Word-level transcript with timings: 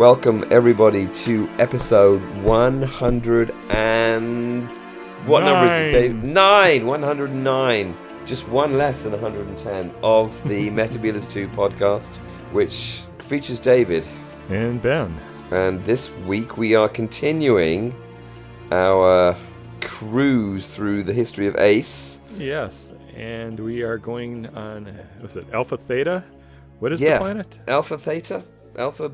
Welcome 0.00 0.46
everybody 0.50 1.08
to 1.08 1.46
episode 1.58 2.22
100 2.38 3.50
and 3.68 4.66
what 5.26 5.40
number 5.40 5.66
is 5.66 5.72
it, 5.72 5.82
Nine. 5.82 5.92
Dave? 5.92 6.24
Nine, 6.24 6.86
109. 6.86 7.96
Just 8.24 8.48
one 8.48 8.78
less 8.78 9.02
than 9.02 9.12
110 9.12 9.94
of 10.02 10.42
the 10.48 10.70
Metabolus 10.78 11.30
2 11.30 11.48
podcast, 11.48 12.16
which 12.50 13.02
features 13.18 13.58
David. 13.58 14.08
And 14.48 14.80
Ben. 14.80 15.14
And 15.50 15.84
this 15.84 16.10
week 16.26 16.56
we 16.56 16.74
are 16.74 16.88
continuing 16.88 17.94
our 18.72 19.36
cruise 19.82 20.66
through 20.66 21.02
the 21.02 21.12
history 21.12 21.46
of 21.46 21.56
Ace. 21.56 22.22
Yes, 22.38 22.94
and 23.14 23.60
we 23.60 23.82
are 23.82 23.98
going 23.98 24.46
on. 24.56 24.98
Was 25.20 25.36
it 25.36 25.44
Alpha 25.52 25.76
Theta? 25.76 26.24
What 26.78 26.90
is 26.90 27.02
Yeah. 27.02 27.18
the 27.18 27.24
planet? 27.24 27.58
Alpha 27.68 27.98
Theta? 27.98 28.42
Alpha. 28.78 29.12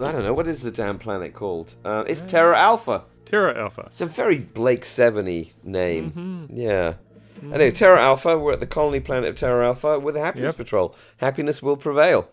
I 0.00 0.12
don't 0.12 0.22
know. 0.24 0.34
What 0.34 0.48
is 0.48 0.60
the 0.60 0.70
damn 0.70 0.98
planet 0.98 1.34
called? 1.34 1.74
Uh, 1.84 2.04
it's 2.06 2.22
Terra 2.22 2.58
Alpha. 2.58 3.04
Terra 3.26 3.56
Alpha. 3.58 3.84
It's 3.86 4.00
a 4.00 4.06
very 4.06 4.38
Blake 4.38 4.84
Seven 4.84 5.24
name. 5.62 6.10
Mm-hmm. 6.10 6.56
Yeah. 6.58 6.94
Anyway, 7.42 7.70
Terra 7.70 8.00
Alpha, 8.00 8.38
we're 8.38 8.52
at 8.52 8.60
the 8.60 8.66
colony 8.66 9.00
planet 9.00 9.30
of 9.30 9.36
Terra 9.36 9.66
Alpha 9.66 9.98
with 9.98 10.14
the 10.14 10.20
Happiness 10.20 10.50
Yep. 10.50 10.56
Patrol. 10.56 10.94
Happiness 11.18 11.62
will 11.62 11.76
prevail. 11.76 12.28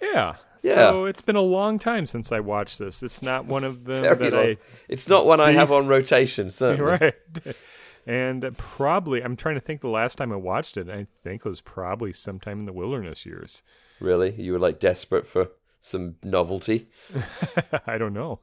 Yeah. 0.00 0.36
Yeah. 0.62 0.90
So 0.90 1.06
it's 1.06 1.20
been 1.22 1.34
a 1.36 1.40
long 1.40 1.78
time 1.80 2.06
since 2.06 2.30
I 2.30 2.38
watched 2.40 2.78
this. 2.78 3.02
It's 3.02 3.22
not 3.22 3.46
one 3.46 3.64
of 3.64 3.84
them 3.84 4.02
Very 4.18 4.30
that 4.30 4.32
long. 4.32 4.56
It's 4.88 5.08
not 5.08 5.26
one 5.26 5.40
I 5.40 5.52
have 5.52 5.72
on 5.72 5.88
rotation, 5.88 6.46
I. 6.46 6.50
certainly. 6.50 6.90
Right. 6.92 7.14
And 8.06 8.56
probably, 8.56 9.22
I'm 9.22 9.36
trying 9.36 9.54
to 9.56 9.60
think 9.60 9.80
the 9.80 9.88
last 9.88 10.16
time 10.18 10.32
I 10.32 10.36
watched 10.36 10.76
it. 10.76 10.88
I 10.88 11.06
think 11.24 11.44
it 11.44 11.48
was 11.48 11.60
probably 11.60 12.12
sometime 12.12 12.60
in 12.60 12.66
the 12.66 12.72
wilderness 12.72 13.24
years. 13.26 13.62
Really? 14.00 14.32
You 14.40 14.52
were 14.52 14.58
like 14.58 14.78
desperate 14.80 15.26
for 15.26 15.48
some 15.82 16.16
novelty? 16.22 16.88
I 17.86 17.98
don't 17.98 18.14
know. 18.14 18.40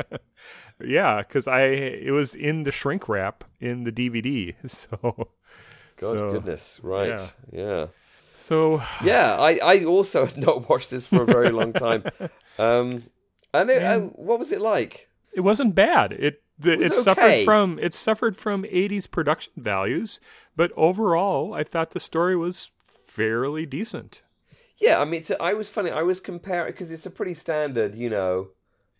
yeah, 0.84 1.18
because 1.18 1.46
I 1.46 1.64
it 1.64 2.12
was 2.12 2.34
in 2.34 2.62
the 2.62 2.72
shrink 2.72 3.08
wrap 3.08 3.44
in 3.60 3.84
the 3.84 3.92
DVD. 3.92 4.54
So, 4.66 5.28
God 5.96 6.18
so, 6.18 6.32
goodness. 6.32 6.80
Right. 6.82 7.10
yeah. 7.10 7.28
Yeah. 7.52 7.86
So 8.38 8.82
Yeah, 9.04 9.36
I, 9.36 9.58
I 9.62 9.84
also 9.84 10.26
had 10.26 10.38
not 10.38 10.68
watched 10.68 10.90
this 10.90 11.06
for 11.06 11.22
a 11.22 11.26
very 11.26 11.50
long 11.50 11.72
time. 11.72 12.04
Um, 12.58 13.04
and 13.54 13.70
it, 13.70 14.18
what 14.18 14.38
was 14.38 14.50
it 14.50 14.60
like? 14.60 15.08
it 15.32 15.40
wasn't 15.40 15.74
bad. 15.74 16.12
It 16.12 16.42
the, 16.58 16.76
was 16.76 16.86
it, 16.86 16.92
okay. 16.92 17.02
suffered 17.02 17.44
from 17.44 17.78
it 17.80 17.94
suffered 17.94 18.36
from 18.36 18.64
80s 18.64 19.10
production 19.10 19.52
values, 19.56 20.20
but 20.54 20.70
overall, 20.76 21.54
I 21.54 21.64
thought 21.64 21.90
the 21.90 22.00
story 22.00 22.36
was 22.36 22.70
fairly 22.84 23.66
decent. 23.66 24.22
Yeah, 24.82 25.00
I 25.00 25.04
mean, 25.04 25.20
it's, 25.20 25.30
I 25.38 25.54
was 25.54 25.68
funny. 25.68 25.92
I 25.92 26.02
was 26.02 26.18
comparing 26.18 26.72
because 26.72 26.90
it's 26.90 27.06
a 27.06 27.10
pretty 27.10 27.34
standard, 27.34 27.94
you 27.94 28.10
know. 28.10 28.48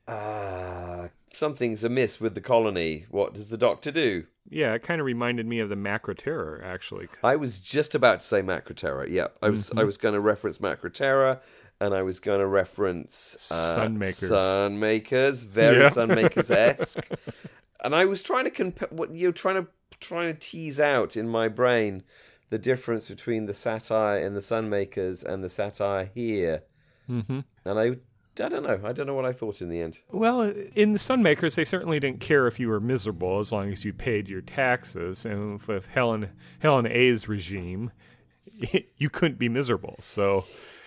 Uh, 0.06 1.08
something's 1.33 1.83
amiss 1.83 2.20
with 2.20 2.36
the 2.36 2.41
colony. 2.41 3.06
What 3.11 3.34
does 3.34 3.48
the 3.48 3.58
doctor 3.58 3.91
do? 3.91 4.27
Yeah, 4.48 4.74
it 4.74 4.83
kind 4.84 5.00
of 5.00 5.06
reminded 5.06 5.44
me 5.47 5.58
of 5.58 5.69
the 5.69 5.74
Macra 5.74 6.16
Terror, 6.16 6.62
actually. 6.64 7.08
I 7.24 7.34
was 7.34 7.58
just 7.58 7.97
about 7.97 8.20
to 8.20 8.27
say 8.27 8.42
Macra 8.42 8.77
Terror. 8.77 9.08
Yeah, 9.08 9.28
I 9.42 9.48
was. 9.48 9.70
Mm-hmm. 9.70 9.80
I 9.80 9.84
was 9.84 9.97
going 9.97 10.14
to 10.14 10.20
reference 10.20 10.58
Macra 10.58 10.92
Terror, 10.92 11.41
and 11.80 11.94
I 11.94 12.02
was 12.02 12.20
going 12.20 12.39
to 12.39 12.46
reference 12.46 13.50
uh, 13.50 13.77
Sunmakers. 13.77 14.30
Sunmakers, 14.30 15.44
very 15.44 15.83
Yeah. 15.83 15.91
Sunmakers 15.91 16.50
esque. 16.50 17.08
and 17.84 17.94
I 17.94 18.05
was 18.05 18.23
trying 18.23 18.45
to 18.45 18.51
compare. 18.51 18.89
What 18.92 19.12
you're 19.17 19.33
trying 19.33 19.64
to 19.64 19.67
trying 19.98 20.33
to 20.33 20.39
tease 20.39 20.78
out 20.78 21.17
in 21.17 21.28
my 21.28 21.48
brain 21.48 22.05
the 22.52 22.58
difference 22.58 23.08
between 23.08 23.46
the 23.46 23.55
satire 23.55 24.18
in 24.18 24.35
the 24.35 24.40
Sunmakers 24.40 25.24
and 25.24 25.42
the 25.42 25.48
satire 25.48 26.11
here. 26.14 26.63
hmm 27.07 27.40
And 27.64 27.79
I, 27.80 27.85
I 28.45 28.48
don't 28.51 28.63
know. 28.63 28.79
I 28.85 28.92
don't 28.92 29.07
know 29.07 29.14
what 29.14 29.24
I 29.24 29.33
thought 29.33 29.63
in 29.63 29.70
the 29.70 29.80
end. 29.80 30.01
Well, 30.11 30.42
in 30.42 30.92
the 30.92 30.98
Sunmakers, 30.98 31.55
they 31.55 31.64
certainly 31.64 31.98
didn't 31.98 32.20
care 32.20 32.46
if 32.46 32.61
you 32.61 32.68
were 32.68 32.79
miserable 32.79 33.39
as 33.39 33.52
long 33.52 33.73
as 33.73 33.86
you 33.86 33.95
paid 33.95 34.29
your 34.29 34.42
taxes. 34.42 35.24
And 35.24 35.63
with 35.63 35.86
Helen 35.86 36.29
Helen 36.58 36.86
A's 36.86 37.27
regime, 37.27 37.90
you 38.98 39.08
couldn't 39.08 39.39
be 39.39 39.48
miserable. 39.48 39.96
So 40.01 40.45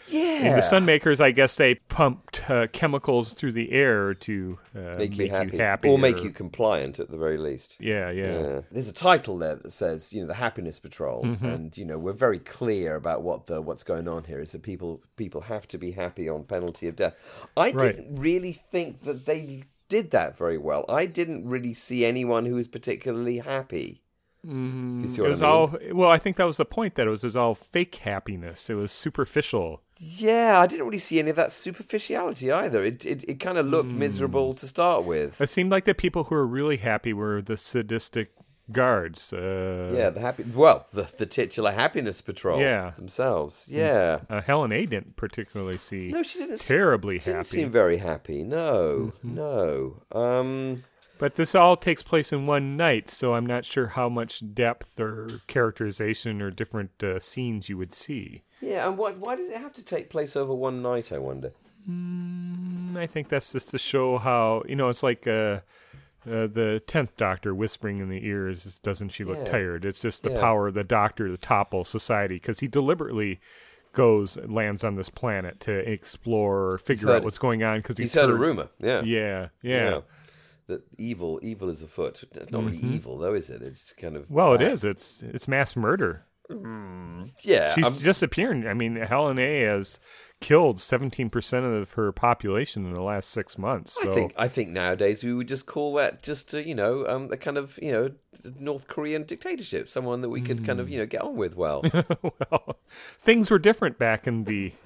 Yeah, 0.08 0.22
in 0.50 0.54
the 0.56 0.62
Sunmakers, 0.62 1.20
I 1.20 1.32
guess 1.32 1.56
they 1.56 1.76
pumped 1.76 2.50
uh, 2.50 2.68
chemicals 2.68 3.34
through 3.34 3.54
the 3.54 3.72
air 3.72 4.14
to 4.14 4.60
uh, 4.76 4.80
make, 4.98 5.18
you, 5.18 5.30
happy. 5.30 5.58
happy, 5.58 5.90
or 5.90 5.98
make 5.98 6.24
you 6.24 6.30
compliant 6.30 7.00
at 7.00 7.10
the 7.10 7.18
very 7.18 7.38
least. 7.38 7.78
Yeah, 7.80 8.12
yeah. 8.12 8.40
Yeah. 8.40 8.62
There's 8.72 8.88
a 8.88 8.94
title 8.94 9.38
there 9.38 9.56
that 9.56 9.72
says, 9.72 10.14
you 10.14 10.22
know, 10.22 10.28
the 10.28 10.34
Happiness 10.36 10.80
Patrol, 10.80 11.24
Mm-hmm. 11.24 11.46
and 11.46 11.78
you 11.78 11.86
know 11.86 11.98
we're 11.98 12.14
very 12.14 12.40
clear 12.40 12.96
about 12.96 13.24
what 13.24 13.48
the 13.48 13.62
what's 13.62 13.84
going 13.84 14.08
on 14.08 14.26
here 14.26 14.40
is 14.40 14.52
that 14.52 14.62
people 14.64 15.02
people 15.16 15.42
have 15.42 15.68
to 15.70 15.78
be 15.78 15.92
happy 15.92 16.30
on 16.30 16.44
penalty 16.44 16.88
of 16.88 16.96
death. 16.96 17.16
I 17.58 17.72
Right. 17.72 17.96
didn't 17.96 18.16
really 18.20 18.54
think 18.54 19.04
that 19.04 19.26
they 19.26 19.64
did 19.90 20.12
that 20.12 20.38
very 20.38 20.58
well. 20.58 20.86
I 20.90 21.06
didn't 21.06 21.48
really 21.48 21.74
see 21.74 22.06
anyone 22.06 22.46
who 22.46 22.56
was 22.56 22.68
particularly 22.68 23.38
happy. 23.40 24.02
Mm, 24.46 25.02
You 25.02 25.08
see 25.08 25.20
it 25.20 25.22
what 25.22 25.28
I 25.28 25.30
was 25.32 25.42
mean? 25.42 25.50
all 25.50 25.78
well. 25.94 26.10
I 26.10 26.18
think 26.18 26.38
that 26.38 26.46
was 26.46 26.58
the 26.58 26.66
point. 26.66 26.96
That 26.96 27.08
it 27.08 27.10
was, 27.10 27.24
it 27.24 27.28
was 27.28 27.36
all 27.36 27.56
fake 27.56 27.96
happiness. 27.96 28.70
It 28.70 28.76
was 28.76 28.92
superficial. 28.92 29.82
Yeah, 29.98 30.60
I 30.60 30.68
didn't 30.68 30.86
really 30.86 30.98
see 31.00 31.20
any 31.20 31.30
of 31.32 31.36
that 31.38 31.52
superficiality 31.52 32.52
either. 32.52 32.84
It 32.84 33.06
it, 33.06 33.24
it 33.28 33.40
kind 33.40 33.58
of 33.58 33.66
looked 33.66 33.90
Hmm. 33.90 34.00
miserable 34.00 34.54
to 34.56 34.68
start 34.68 35.06
with. 35.06 35.40
It 35.42 35.50
seemed 35.50 35.72
like 35.72 35.86
the 35.86 35.96
people 35.96 36.26
who 36.26 36.36
were 36.36 36.46
really 36.48 36.78
happy 36.78 37.14
were 37.14 37.42
the 37.42 37.58
sadistic 37.58 38.32
guards. 38.72 39.32
Uh, 39.32 39.94
Yeah, 39.96 40.10
the 40.10 40.20
happy 40.20 40.44
well, 40.54 40.86
the 40.94 41.08
the 41.18 41.26
titular 41.26 41.72
Happiness 41.72 42.22
Patrol 42.22 42.60
Yeah. 42.60 42.92
themselves. 42.96 43.68
Yeah. 43.70 44.20
Uh, 44.30 44.42
Helen 44.42 44.72
A 44.72 44.86
didn't 44.86 45.16
particularly 45.16 45.78
see 45.78 46.10
No, 46.10 46.24
she 46.24 46.40
didn't. 46.40 46.60
terribly 46.62 47.20
didn't 47.20 47.36
happy. 47.36 47.48
seem 47.48 47.72
very 47.72 47.98
happy. 47.98 48.44
No, 48.44 49.14
Mm-hmm. 49.24 49.36
no. 49.36 50.02
Um, 50.12 50.84
But 51.18 51.36
this 51.36 51.56
all 51.56 51.78
takes 51.78 52.03
place 52.03 52.34
in 52.34 52.46
one 52.46 52.76
night, 52.76 53.09
so 53.09 53.36
I'm 53.36 53.46
not 53.46 53.64
sure 53.64 53.88
how 53.88 54.09
much 54.09 54.44
depth 54.53 55.00
or 55.00 55.28
characterization 55.48 56.42
or 56.42 56.52
different 56.52 57.02
uh, 57.03 57.20
scenes 57.20 57.70
you 57.70 57.78
would 57.78 57.94
see. 57.94 58.44
yeah, 58.62 58.88
and 58.88 58.98
why 58.98 59.12
why 59.14 59.36
does 59.38 59.50
it 59.50 59.58
have 59.58 59.74
to 59.74 59.84
take 59.84 60.09
place 60.09 60.36
over 60.36 60.53
one 60.53 60.81
night? 60.81 61.12
I 61.14 61.18
wonder. 61.18 61.53
Mm, 61.90 62.98
I 62.98 63.08
think 63.08 63.30
that's 63.30 63.52
just 63.53 63.70
to 63.70 63.78
show 63.78 64.18
how 64.18 64.64
you 64.68 64.76
know 64.76 64.90
it's 64.90 65.03
like 65.03 65.26
uh, 65.28 65.59
uh, 66.30 66.48
the 66.48 66.81
tenth 66.86 67.16
Doctor 67.16 67.53
whispering 67.56 68.00
in 68.00 68.09
the 68.09 68.26
ears. 68.26 68.80
Doesn't 68.80 69.09
she 69.09 69.24
look 69.24 69.38
Yeah. 69.40 69.44
tired? 69.46 69.86
It's 69.86 70.02
just 70.02 70.24
the 70.24 70.32
Yeah. 70.32 70.42
power 70.42 70.68
of 70.68 70.74
the 70.74 70.84
Doctor 70.84 71.28
to 71.30 71.38
topple 71.38 71.84
society 71.86 72.36
because 72.36 72.59
he 72.59 72.68
deliberately 72.68 73.40
goes 73.94 74.38
lands 74.40 74.84
on 74.84 74.96
this 74.96 75.09
planet 75.09 75.62
to 75.62 75.72
explore 75.90 76.72
or 76.72 76.78
figure 76.78 77.08
heard- 77.08 77.18
out 77.18 77.24
what's 77.24 77.38
going 77.38 77.64
on 77.64 77.80
because 77.80 77.97
He's 77.97 78.14
heard 78.14 78.30
a 78.30 78.34
rumor. 78.36 78.68
Yeah, 78.80 79.02
Yeah, 79.03 79.47
yeah. 79.62 80.02
That 80.68 80.81
evil, 80.98 81.40
evil 81.44 81.70
is 81.70 81.81
afoot. 81.84 82.24
It's 82.34 82.52
not 82.52 82.64
really 82.66 82.78
evil 82.80 83.18
though, 83.20 83.36
is 83.36 83.50
it? 83.50 83.62
It's 83.62 83.94
kind 83.94 84.16
of 84.16 84.24
Mm-hmm. 84.24 84.34
Well, 84.34 84.53
it 84.53 84.59
bad. 84.59 84.72
is. 84.72 84.84
It's 84.84 85.22
it's 85.24 85.48
mass 85.48 85.76
murder. 85.76 86.26
Yeah, 87.44 87.74
She's 87.74 87.86
I'm- 87.86 87.94
disappearing. 88.03 88.68
I 88.68 88.74
mean, 88.74 88.96
Helen 88.96 89.40
A 89.40 89.62
has 89.62 90.00
killed 90.42 90.78
17% 90.78 91.81
of 91.81 91.94
her 91.94 92.12
population 92.12 92.86
in 92.86 92.94
the 92.94 93.02
last 93.02 93.30
six 93.31 93.58
months. 93.58 94.00
So 94.00 94.12
I 94.12 94.14
think 94.14 94.34
I 94.38 94.48
think 94.48 94.70
nowadays 94.70 95.24
we 95.24 95.34
would 95.34 95.48
just 95.48 95.66
call 95.66 95.96
that 95.96 96.22
just 96.22 96.53
a, 96.53 96.66
you 96.68 96.76
know 96.76 97.06
um, 97.08 97.30
a 97.32 97.38
kind 97.38 97.58
of 97.58 97.80
you 97.82 97.92
know 97.92 98.12
North 98.59 98.88
Korean 98.88 99.24
dictatorship, 99.24 99.90
someone 99.90 100.22
that 100.22 100.30
we 100.30 100.42
could 100.42 100.66
kind 100.66 100.80
Mm. 100.80 100.82
of 100.84 100.90
you 100.90 101.00
know 101.00 101.06
get 101.06 101.22
on 101.22 101.36
with 101.36 101.56
well. 101.56 101.84
well, 102.52 102.78
things 103.22 103.50
were 103.50 103.59
different 103.59 103.97
back 103.97 104.28
in 104.28 104.44
the 104.44 104.72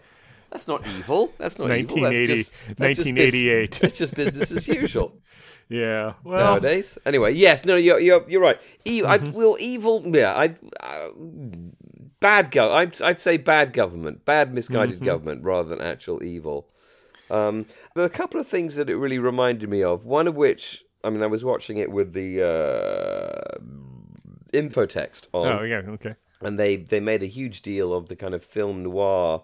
That's 0.52 0.68
not 0.68 0.86
evil. 0.88 1.32
That's 1.38 1.60
not 1.60 1.72
evil. 1.72 2.02
That's 2.02 2.28
just, 2.28 2.54
that's 2.78 2.98
just 2.98 3.08
1988. 3.10 3.80
That's 3.82 3.98
just 3.98 4.16
business 4.16 4.52
as 4.52 4.68
usual. 4.68 5.16
yeah. 5.70 6.14
Well, 6.24 6.40
nowadays. 6.40 6.98
Anyway, 7.06 7.34
yes, 7.34 7.66
no, 7.66 7.76
you're 7.76 8.00
you're, 8.00 8.28
you're 8.28 8.42
right. 8.42 8.60
E- 8.86 9.04
I 9.06 9.20
Mm-hmm. 9.20 9.34
will 9.34 9.58
evil. 9.60 10.04
Yeah, 10.06 10.34
I 10.34 10.56
uh, 10.82 11.10
bad 12.20 12.50
go. 12.52 12.74
I'd, 12.74 13.00
I'd 13.02 13.22
say 13.22 13.38
bad 13.38 13.74
government, 13.74 14.26
bad 14.26 14.54
misguided 14.54 14.96
Mm-hmm. 14.98 15.06
government, 15.06 15.44
rather 15.44 15.70
than 15.70 15.82
actual 15.82 16.24
evil. 16.24 16.68
Um, 17.30 17.68
there 17.94 18.04
are 18.04 18.08
a 18.08 18.10
couple 18.10 18.40
of 18.40 18.48
things 18.48 18.76
that 18.76 18.90
it 18.90 18.98
really 18.98 19.20
reminded 19.20 19.70
me 19.70 19.84
of. 19.84 20.04
One 20.04 20.28
of 20.28 20.36
which, 20.36 20.84
I 21.04 21.12
mean, 21.12 21.22
I 21.22 21.28
was 21.28 21.46
watching 21.46 21.78
it 21.78 21.92
with 21.92 22.14
the 22.14 22.42
uh, 22.44 23.60
infotext 24.54 25.28
on, 25.34 25.48
oh 25.60 25.62
yeah, 25.64 25.82
okay. 25.90 26.16
and 26.42 26.58
they 26.60 26.76
they 26.78 27.00
made 27.00 27.22
a 27.24 27.28
huge 27.28 27.62
deal 27.62 27.94
of 27.94 28.08
the 28.08 28.16
kind 28.16 28.34
of 28.34 28.44
film 28.44 28.84
noir 28.84 29.44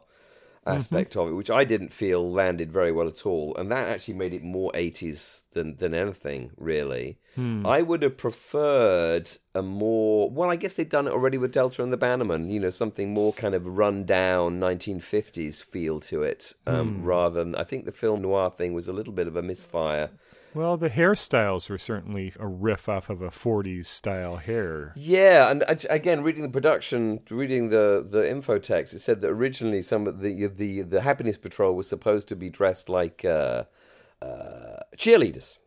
aspect 0.65 1.11
mm-hmm. 1.11 1.19
of 1.19 1.27
it, 1.29 1.35
which 1.35 1.51
I 1.51 1.63
didn't 1.63 1.93
feel 1.93 2.31
landed 2.31 2.71
very 2.71 2.91
well 2.91 3.07
at 3.07 3.25
all, 3.25 3.55
and 3.55 3.71
that 3.71 3.87
actually 3.87 4.15
made 4.15 4.33
it 4.33 4.43
more 4.43 4.71
eighties 4.73 5.43
than 5.53 5.77
than 5.77 5.93
anything 5.93 6.51
really. 6.57 7.19
Hmm. 7.35 7.65
I 7.65 7.81
would 7.81 8.01
have 8.01 8.17
preferred 8.17 9.29
a 9.53 9.61
more 9.61 10.29
well, 10.29 10.49
I 10.49 10.55
guess 10.55 10.73
they'd 10.73 10.89
done 10.89 11.07
it 11.07 11.11
already 11.13 11.37
with 11.37 11.51
Delta 11.51 11.83
and 11.83 11.93
the 11.93 11.97
Bannerman, 11.97 12.49
you 12.49 12.59
know, 12.59 12.69
something 12.69 13.13
more 13.13 13.33
kind 13.33 13.53
of 13.53 13.65
run 13.65 14.05
down 14.05 14.59
nineteen 14.59 14.99
fifties 14.99 15.61
feel 15.61 15.99
to 16.01 16.23
it, 16.23 16.53
um, 16.65 16.95
hmm. 16.99 17.05
rather 17.05 17.43
than 17.43 17.55
I 17.55 17.63
think 17.63 17.85
the 17.85 17.91
film 17.91 18.21
noir 18.21 18.49
thing 18.49 18.73
was 18.73 18.87
a 18.87 18.93
little 18.93 19.13
bit 19.13 19.27
of 19.27 19.35
a 19.35 19.41
misfire. 19.41 20.09
Well, 20.55 20.77
the 20.77 20.89
hairstyles 20.89 21.69
were 21.69 21.77
certainly 21.77 22.31
a 22.39 22.47
riff 22.47 22.87
off 22.87 23.09
of 23.09 23.21
a 23.21 23.27
40s 23.27 23.87
style 23.87 24.37
hair. 24.37 24.93
Yeah, 24.95 25.51
and 25.51 25.63
again, 25.89 26.23
reading 26.23 26.43
the 26.43 26.49
production, 26.49 27.19
reading 27.29 27.69
the 27.69 28.07
the 28.09 28.21
infotext, 28.21 28.93
it 28.93 28.99
said 28.99 29.19
that 29.21 29.29
originally 29.29 29.81
some 29.81 30.07
of 30.07 30.21
the 30.21 30.47
the 30.47 30.81
the 30.83 31.01
Happiness 31.01 31.37
Patrol 31.37 31.75
was 31.75 31.89
supposed 31.89 32.29
to 32.29 32.37
be 32.37 32.49
dressed 32.49 32.87
like 32.87 33.25
uh, 33.25 33.65
uh, 34.21 34.79
cheerleaders. 34.95 35.57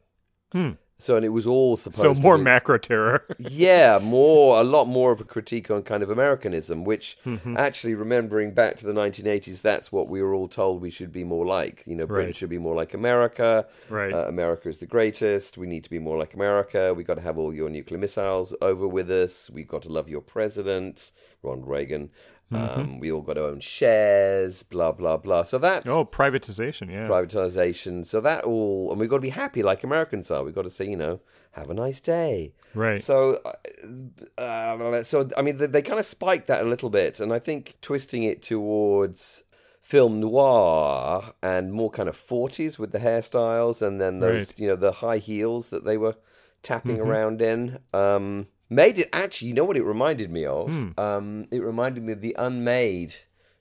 So 1.01 1.15
and 1.15 1.25
it 1.25 1.29
was 1.29 1.47
all 1.47 1.77
supposed. 1.77 2.03
So 2.03 2.13
to 2.15 2.21
more 2.21 2.37
be- 2.39 2.45
Macra 2.45 2.83
Terror. 2.83 3.25
yeah, 3.39 4.01
more 4.03 4.61
a 4.61 4.65
lot 4.65 4.87
more 4.87 5.13
of 5.13 5.21
a 5.21 5.25
critique 5.25 5.71
on 5.71 5.83
kind 5.85 6.03
of 6.03 6.11
Americanism, 6.11 6.83
which 6.85 7.17
Mm-hmm. 7.25 7.57
actually 7.57 7.95
remembering 7.95 8.53
back 8.53 8.77
to 8.79 8.87
the 8.87 8.93
1980s, 8.93 9.61
that's 9.63 9.93
what 9.93 10.09
we 10.09 10.21
were 10.23 10.35
all 10.35 10.49
told 10.49 10.83
we 10.83 10.91
should 10.91 11.13
be 11.13 11.23
more 11.23 11.47
like. 11.47 11.85
You 11.87 11.95
know, 11.95 12.07
Britain 12.07 12.27
Right. 12.29 12.37
should 12.37 12.51
be 12.51 12.59
more 12.59 12.75
like 12.75 12.95
America. 12.95 13.67
Right. 13.89 14.13
Uh, 14.13 14.25
America 14.27 14.69
is 14.69 14.79
the 14.79 14.87
greatest. 14.87 15.57
We 15.57 15.67
need 15.69 15.85
to 15.85 15.91
be 15.91 16.01
more 16.01 16.19
like 16.19 16.35
America. 16.35 16.93
We 16.95 17.05
got 17.05 17.15
to 17.15 17.21
have 17.23 17.39
all 17.39 17.55
your 17.55 17.71
nuclear 17.71 17.99
missiles 18.01 18.53
over 18.61 18.89
with 18.89 19.09
us. 19.11 19.51
We've 19.51 19.69
got 19.69 19.83
to 19.83 19.89
love 19.91 20.09
your 20.09 20.21
president, 20.23 21.13
Ronald 21.43 21.69
Reagan. 21.69 22.11
Mm-hmm. 22.53 22.81
Um, 22.81 22.99
we 22.99 23.13
all 23.13 23.21
got 23.21 23.35
to 23.35 23.45
own 23.45 23.61
shares. 23.61 24.63
Blah 24.63 24.93
blah 24.93 25.19
blah. 25.19 25.43
So 25.43 25.59
that's 25.59 25.87
oh, 25.89 26.05
privatization. 26.05 26.91
Yeah. 26.91 27.07
privatization. 27.09 28.07
So 28.07 28.21
that 28.23 28.45
all, 28.45 28.91
and 28.91 28.99
we've 28.99 29.11
got 29.11 29.17
to 29.17 29.23
be 29.23 29.29
happy 29.29 29.63
like 29.63 29.85
Americans 29.85 30.31
are. 30.31 30.43
We've 30.43 30.55
got 30.55 30.63
to 30.63 30.71
say, 30.71 30.87
you 30.87 30.97
know, 30.97 31.21
have 31.53 31.69
a 31.69 31.75
nice 31.75 32.01
day. 32.01 32.55
Right. 32.75 33.01
So, 33.03 33.41
uh, 33.45 34.41
uh, 34.41 35.03
so 35.03 35.29
I 35.37 35.43
mean, 35.43 35.59
they, 35.59 35.67
they 35.67 35.83
kind 35.83 36.01
of 36.01 36.07
spiked 36.07 36.47
that 36.47 36.63
a 36.63 36.69
little 36.69 36.91
bit, 36.91 37.21
and 37.21 37.33
I 37.33 37.39
think 37.39 37.77
twisting 37.83 38.23
it 38.23 38.41
towards 38.43 39.45
film 39.83 40.21
noir 40.21 41.33
and 41.43 41.73
more 41.73 41.91
kind 41.91 42.09
of 42.09 42.17
forties 42.17 42.79
with 42.79 42.93
the 42.93 42.99
hairstyles, 42.99 43.83
and 43.83 44.01
then 44.01 44.21
those, 44.21 44.51
Right. 44.53 44.59
you 44.59 44.69
know, 44.69 44.77
the 44.77 44.93
high 44.93 45.19
heels 45.19 45.69
that 45.71 45.85
they 45.85 45.97
were 45.99 46.17
tapping 46.63 46.99
around 47.01 47.41
in. 47.43 47.79
Um, 47.93 48.47
made 48.71 48.99
it 48.99 49.09
actually. 49.13 49.49
You 49.49 49.55
know 49.55 49.65
what 49.65 49.77
it 49.77 49.83
reminded 49.85 50.31
me 50.31 50.45
of? 50.47 50.99
Um, 50.99 51.47
it 51.51 51.63
reminded 51.63 52.03
me 52.05 52.13
of 52.13 52.21
the 52.21 52.35
unmade 52.39 53.15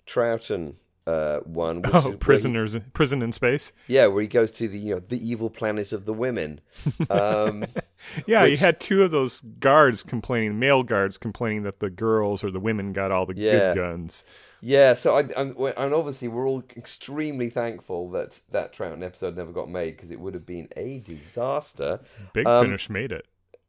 Troughton 0.06 0.76
uh, 1.06 1.40
one. 1.46 1.82
Which 1.82 1.88
is 1.88 1.96
Oh, 1.96 2.02
where 2.02 2.12
he- 2.12 2.18
prisoners, 2.18 2.78
prison 2.94 3.22
in 3.22 3.32
space. 3.32 3.72
yeah, 3.88 4.08
where 4.08 4.22
he 4.22 4.28
goes 4.28 4.52
to 4.54 4.68
the 4.68 4.78
you 4.78 4.96
know 4.96 5.00
the 5.00 5.26
evil 5.26 5.50
planet 5.50 5.92
of 5.94 6.06
the 6.06 6.14
women. 6.14 6.60
Um, 7.10 7.66
Yeah, 8.28 8.44
you 8.46 8.58
had 8.58 8.80
two 8.80 9.02
of 9.04 9.10
those 9.12 9.42
guards 9.42 10.04
complaining, 10.04 10.60
male 10.60 10.84
guards 10.84 11.18
complaining 11.18 11.64
that 11.64 11.80
the 11.80 11.90
girls 11.90 12.44
or 12.44 12.52
the 12.52 12.60
women 12.60 12.94
got 12.94 13.12
all 13.12 13.26
the 13.26 13.36
Yeah. 13.36 13.52
good 13.52 13.76
guns. 13.76 14.24
yeah, 14.62 14.94
so 14.94 15.18
I, 15.18 15.22
I'm, 15.36 15.56
and 15.58 15.94
obviously 15.94 16.28
we're 16.28 16.48
all 16.48 16.64
extremely 16.76 17.50
thankful 17.50 18.10
that 18.12 18.42
that 18.52 18.74
Troughton 18.74 19.04
episode 19.04 19.36
never 19.36 19.52
got 19.52 19.70
made 19.70 19.92
because 19.96 20.12
it 20.12 20.20
would 20.20 20.34
have 20.36 20.46
been 20.46 20.68
a 20.78 21.00
disaster. 21.00 22.02
Big 22.34 22.46
Um, 22.46 22.66
Finish 22.66 22.90
made 22.90 23.12
it. 23.12 23.26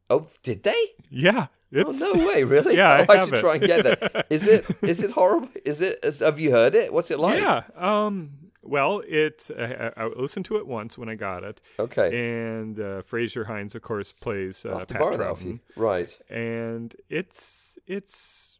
Oh, 0.09 0.27
did 0.43 0.63
they? 0.63 0.85
Yeah, 1.09 1.47
Oh 1.75 1.91
no 1.99 2.13
way, 2.27 2.43
really? 2.55 2.75
Yeah, 2.75 3.05
oh, 3.07 3.13
I 3.13 3.17
I, 3.21 3.25
should 3.25 3.33
it. 3.35 3.39
try 3.41 3.55
and 3.55 3.63
get 3.63 3.83
that. 3.83 4.25
Is 4.31 4.47
it 4.47 4.65
is 4.81 5.01
it 5.01 5.11
horrible? 5.11 5.49
Is 5.65 5.81
it? 5.81 5.99
Is, 6.03 6.19
have 6.19 6.39
you 6.39 6.51
heard 6.51 6.73
it? 6.75 6.91
What's 6.91 7.11
it 7.11 7.19
like? 7.19 7.39
yeah. 7.39 7.63
Um, 7.75 8.31
well, 8.63 9.01
it 9.07 9.49
I, 9.57 9.91
I 9.95 10.05
listened 10.07 10.45
to 10.45 10.57
it 10.57 10.67
once 10.67 10.97
when 10.97 11.09
I 11.09 11.15
got 11.15 11.43
it, 11.43 11.61
Okay. 11.79 12.09
and 12.55 12.79
uh, 12.79 13.01
Frazer 13.03 13.45
Hines, 13.45 13.75
of 13.75 13.81
course, 13.83 14.11
plays 14.11 14.65
uh, 14.65 14.69
I'll 14.69 14.79
have 14.79 14.87
to 14.87 14.93
Pat 14.95 15.01
Troughton. 15.13 15.59
Right. 15.75 16.17
and 16.29 16.95
it's 17.09 17.77
it's 17.87 18.59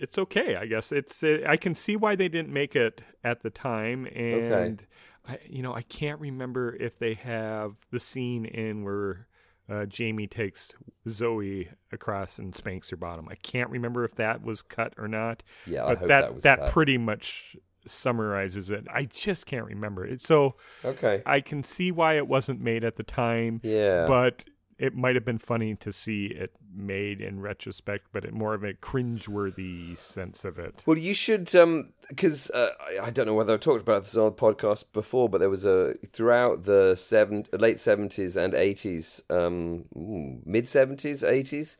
it's 0.00 0.16
okay 0.16 0.54
i 0.54 0.64
guess 0.64 0.92
it's 0.92 1.24
uh, 1.24 1.38
i 1.48 1.56
can 1.56 1.74
see 1.74 1.96
why 1.96 2.14
they 2.14 2.28
didn't 2.28 2.52
make 2.52 2.76
it 2.76 3.02
at 3.24 3.42
the 3.42 3.50
time 3.50 4.06
and 4.14 4.84
I, 5.28 5.38
you 5.48 5.60
know 5.60 5.74
i 5.74 5.82
can't 5.82 6.20
remember 6.20 6.76
if 6.76 7.00
they 7.00 7.14
have 7.14 7.74
the 7.90 7.98
scene 7.98 8.44
in 8.44 8.84
where 8.84 9.26
uh, 9.68 9.84
jamie 9.86 10.26
takes 10.26 10.74
zoe 11.08 11.68
across 11.92 12.38
and 12.38 12.54
spanks 12.54 12.90
her 12.90 12.96
bottom 12.96 13.28
i 13.30 13.34
can't 13.36 13.70
remember 13.70 14.04
if 14.04 14.14
that 14.14 14.42
was 14.42 14.62
cut 14.62 14.92
or 14.98 15.08
not 15.08 15.42
Yeah, 15.66 15.84
I 15.84 15.94
but 15.94 16.00
that 16.00 16.08
that 16.08 16.34
was 16.34 16.42
that 16.44 16.58
cut. 16.60 16.70
pretty 16.70 16.98
much 16.98 17.56
summarizes 17.86 18.70
it 18.70 18.86
i 18.92 19.04
just 19.04 19.46
can't 19.46 19.64
remember 19.64 20.04
it 20.06 20.20
so 20.20 20.54
Okay. 20.84 21.22
i 21.26 21.40
can 21.40 21.62
see 21.62 21.90
why 21.90 22.16
it 22.16 22.26
wasn't 22.28 22.60
made 22.60 22.84
at 22.84 22.96
the 22.96 23.02
time 23.02 23.60
Yeah. 23.62 24.06
but 24.06 24.44
it 24.78 24.94
might 24.94 25.16
have 25.16 25.24
been 25.24 25.38
funny 25.38 25.74
to 25.74 25.92
see 25.92 26.26
it 26.26 26.52
made 26.74 27.20
in 27.20 27.40
retrospect, 27.40 28.06
but 28.12 28.24
it 28.24 28.32
more 28.32 28.54
of 28.54 28.62
a 28.62 28.74
cringeworthy 28.74 29.98
sense 29.98 30.44
of 30.44 30.58
it. 30.58 30.84
Well, 30.86 30.96
you 30.96 31.14
should, 31.14 31.54
um, 31.56 31.92
because 32.08 32.48
uh, 32.50 32.70
I, 33.02 33.10
don't 33.10 33.26
know 33.26 33.34
whether 33.34 33.52
I've 33.54 33.60
talked 33.60 33.80
about 33.80 34.04
this 34.04 34.16
on 34.16 34.26
the 34.26 34.32
podcast 34.32 34.84
before, 34.92 35.28
but 35.28 35.38
there 35.38 35.50
was 35.50 35.64
a 35.64 35.94
throughout 36.12 36.64
the 36.64 36.94
seven, 36.94 37.44
late 37.52 37.80
seventies 37.80 38.36
and 38.36 38.54
eighties, 38.54 39.22
um, 39.30 39.86
mid 39.94 40.68
seventies, 40.68 41.24
eighties, 41.24 41.76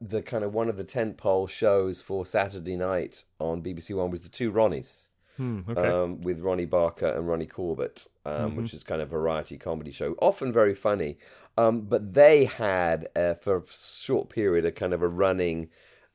the 0.00 0.22
kind 0.22 0.44
of 0.44 0.54
one 0.54 0.68
of 0.68 0.76
the 0.76 0.84
tentpole 0.84 1.48
shows 1.48 2.00
for 2.00 2.24
Saturday 2.24 2.76
night 2.76 3.24
on 3.40 3.62
BBC 3.62 3.94
One 3.96 4.10
was 4.10 4.20
the 4.20 4.28
Two 4.28 4.52
Ronnies. 4.52 5.08
Hmm, 5.36 5.60
okay. 5.68 5.88
Um, 5.88 6.20
with 6.22 6.40
Ronnie 6.40 6.64
Barker 6.64 7.08
and 7.08 7.28
Ronnie 7.28 7.46
Corbett, 7.46 8.06
um, 8.24 8.56
which 8.56 8.72
is 8.74 8.82
kind 8.82 9.02
of 9.02 9.08
a 9.08 9.10
variety 9.10 9.58
comedy 9.58 9.90
show, 9.90 10.14
often 10.20 10.52
very 10.52 10.74
funny. 10.74 11.18
Um, 11.58 11.82
but 11.82 12.14
they 12.14 12.44
had, 12.44 13.08
uh, 13.16 13.34
for 13.34 13.58
a 13.58 13.62
short 13.70 14.28
period, 14.28 14.64
a 14.64 14.72
kind 14.72 14.92
of 14.92 15.02
a 15.02 15.08
running 15.08 15.68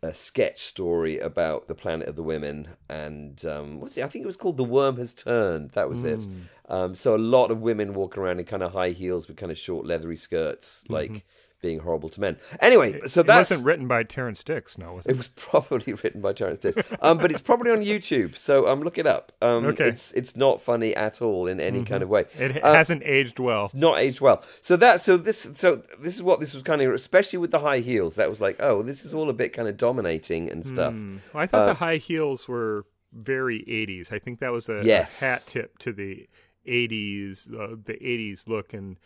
uh, 0.03 0.11
sketch 0.11 0.61
story 0.61 1.19
about 1.19 1.67
the 1.67 1.75
planet 1.75 2.07
of 2.07 2.15
the 2.15 2.23
women. 2.23 2.67
And 2.89 3.43
um, 3.45 3.79
what's 3.79 3.97
it? 3.97 4.03
I 4.03 4.07
think 4.07 4.23
it 4.23 4.27
was 4.27 4.37
called 4.37 4.57
The 4.57 4.63
Worm 4.63 4.97
Has 4.97 5.13
Turned. 5.13 5.71
That 5.71 5.89
was 5.89 6.03
it. 6.03 6.25
Um, 6.69 6.95
so 6.95 7.15
a 7.15 7.17
lot 7.17 7.51
of 7.51 7.61
women 7.61 7.93
walk 7.93 8.17
around 8.17 8.39
in 8.39 8.45
kind 8.45 8.63
of 8.63 8.71
high 8.71 8.91
heels 8.91 9.27
with 9.27 9.37
kind 9.37 9.51
of 9.51 9.57
short 9.57 9.85
leathery 9.85 10.15
skirts, 10.15 10.83
like 10.89 11.25
being 11.61 11.79
horrible 11.79 12.09
to 12.09 12.19
men. 12.21 12.37
Anyway, 12.59 12.99
so 13.05 13.21
it 13.21 13.27
that's 13.27 13.49
wasn't 13.51 13.65
written 13.65 13.87
by 13.87 14.03
Terrance 14.03 14.43
Dicks, 14.43 14.77
no, 14.77 14.93
was 14.93 15.05
it? 15.05 15.11
it 15.11 15.17
was 15.17 15.27
probably 15.35 15.93
written 15.93 16.21
by 16.21 16.33
Terrance 16.33 16.59
Dicks, 16.59 16.77
um, 17.01 17.17
but 17.19 17.31
it's 17.31 17.41
probably 17.41 17.71
on 17.71 17.81
YouTube. 17.81 18.35
So 18.37 18.67
um, 18.67 18.81
look 18.81 18.97
it 18.97 19.07
up. 19.07 19.31
Um, 19.41 19.65
Okay. 19.65 19.89
it's 19.89 20.11
it's 20.13 20.35
not 20.35 20.61
funny 20.61 20.95
at 20.95 21.21
all 21.21 21.47
in 21.47 21.59
any 21.59 21.83
kind 21.83 22.03
of 22.03 22.09
way. 22.09 22.25
It 22.37 22.63
Uh, 22.63 22.73
hasn't 22.73 23.03
aged 23.03 23.39
well. 23.39 23.69
not 23.73 23.99
aged 23.99 24.21
well. 24.21 24.43
So 24.61 24.75
that 24.77 25.01
so 25.01 25.17
this 25.17 25.47
so 25.55 25.81
this 25.99 26.15
is 26.15 26.23
what 26.23 26.39
this 26.39 26.53
was 26.53 26.63
kind 26.63 26.81
of 26.81 26.93
especially 26.93 27.37
with 27.39 27.51
the 27.51 27.59
high 27.59 27.79
heels. 27.79 28.15
That 28.15 28.29
was 28.29 28.41
like 28.41 28.57
oh 28.59 28.81
this 28.83 29.05
is 29.05 29.13
all 29.13 29.29
a 29.29 29.33
bit 29.33 29.53
kind 29.53 29.67
of 29.67 29.77
dominating 29.77 30.49
and 30.49 30.65
stuff. 30.65 30.93
Hmm. 30.93 31.17
Well, 31.33 31.43
I 31.43 31.47
thought 31.47 31.63
uh, 31.63 31.65
the 31.67 31.73
high 31.75 31.97
heels 31.97 32.47
were 32.47 32.85
very 33.13 33.59
80s. 33.67 34.11
I 34.13 34.19
think 34.19 34.39
that 34.39 34.51
was 34.51 34.69
a, 34.69 34.77
a 34.79 35.03
hat 35.19 35.43
tip 35.45 35.77
to 35.79 35.91
the 35.91 36.27
80s, 36.65 37.51
uh, 37.53 37.75
the 37.83 37.93
80s 37.93 38.47
look 38.47 38.73
and 38.73 38.97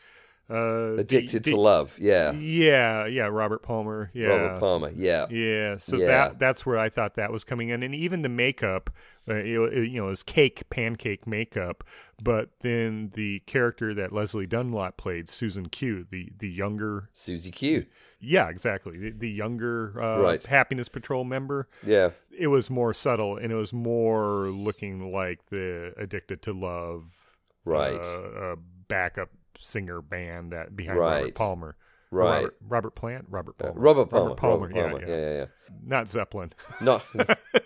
uh, 0.49 0.95
Addicted 0.97 1.43
the- 1.43 1.51
to 1.51 1.57
love. 1.57 1.97
Yeah. 1.99 2.31
Yeah, 2.33 3.05
yeah, 3.07 3.23
Robert 3.23 3.63
Palmer. 3.63 4.11
Yeah. 4.13 4.27
Robert 4.27 4.59
Palmer. 4.59 4.91
Yeah. 4.95 5.25
Yeah, 5.29 5.77
so 5.77 5.97
Yeah. 5.97 6.05
that 6.07 6.39
that's 6.39 6.65
where 6.65 6.77
I 6.77 6.89
thought 6.89 7.15
that 7.15 7.31
was 7.31 7.43
coming 7.43 7.69
in, 7.69 7.81
and 7.81 7.95
even 7.95 8.21
the 8.21 8.29
makeup, 8.29 8.91
uh, 9.27 9.35
you 9.37 9.65
know, 9.65 9.81
you 9.81 9.99
know, 10.01 10.09
is 10.09 10.21
cake 10.21 10.69
pancake 10.69 11.25
makeup, 11.25 11.83
but 12.21 12.49
then 12.61 13.11
the 13.15 13.39
character 13.47 13.93
that 13.95 14.11
Lesley 14.13 14.45
Dunlop 14.45 14.97
played, 14.97 15.27
Susan 15.27 15.67
Q, 15.69 16.05
the 16.11 16.29
the 16.37 16.49
younger, 16.49 17.09
Susie 17.13 17.49
Q. 17.51 17.87
yeah, 18.19 18.47
exactly, 18.49 18.97
the, 18.99 19.11
the 19.11 19.29
younger 19.31 19.99
uh, 19.99 20.19
Right. 20.21 20.43
Happiness 20.43 20.89
Patrol 20.89 21.23
member. 21.23 21.67
Yeah. 21.83 22.11
It 22.37 22.47
was 22.47 22.69
more 22.69 22.93
subtle, 22.93 23.37
and 23.37 23.51
it 23.51 23.55
was 23.55 23.73
more 23.73 24.49
looking 24.51 25.11
like 25.11 25.47
the 25.49 25.93
Addicted 25.97 26.43
to 26.43 26.53
Love, 26.53 27.05
Right. 27.63 27.95
uh, 27.95 28.51
uh, 28.51 28.55
backup 28.87 29.29
singer 29.65 30.01
band 30.01 30.51
that 30.51 30.75
behind 30.75 30.99
Right. 30.99 31.19
Robert 31.21 31.35
Palmer. 31.35 31.75
Right. 32.11 32.35
Robert, 32.35 32.55
Robert 32.61 32.95
Plant, 32.95 33.25
Robert 33.29 33.57
Palmer, 33.57 33.73
Robert 33.79 34.05
Palmer. 34.09 34.23
Robert 34.29 34.37
Palmer, 34.37 34.67
Robert 34.67 34.75
yeah, 34.75 34.81
Palmer. 34.83 35.01
yeah, 35.01 35.07
yeah, 35.07 35.29
yeah, 35.31 35.37
yeah. 35.39 35.45
not 35.85 36.07
Zeppelin. 36.07 36.53
not 36.81 37.03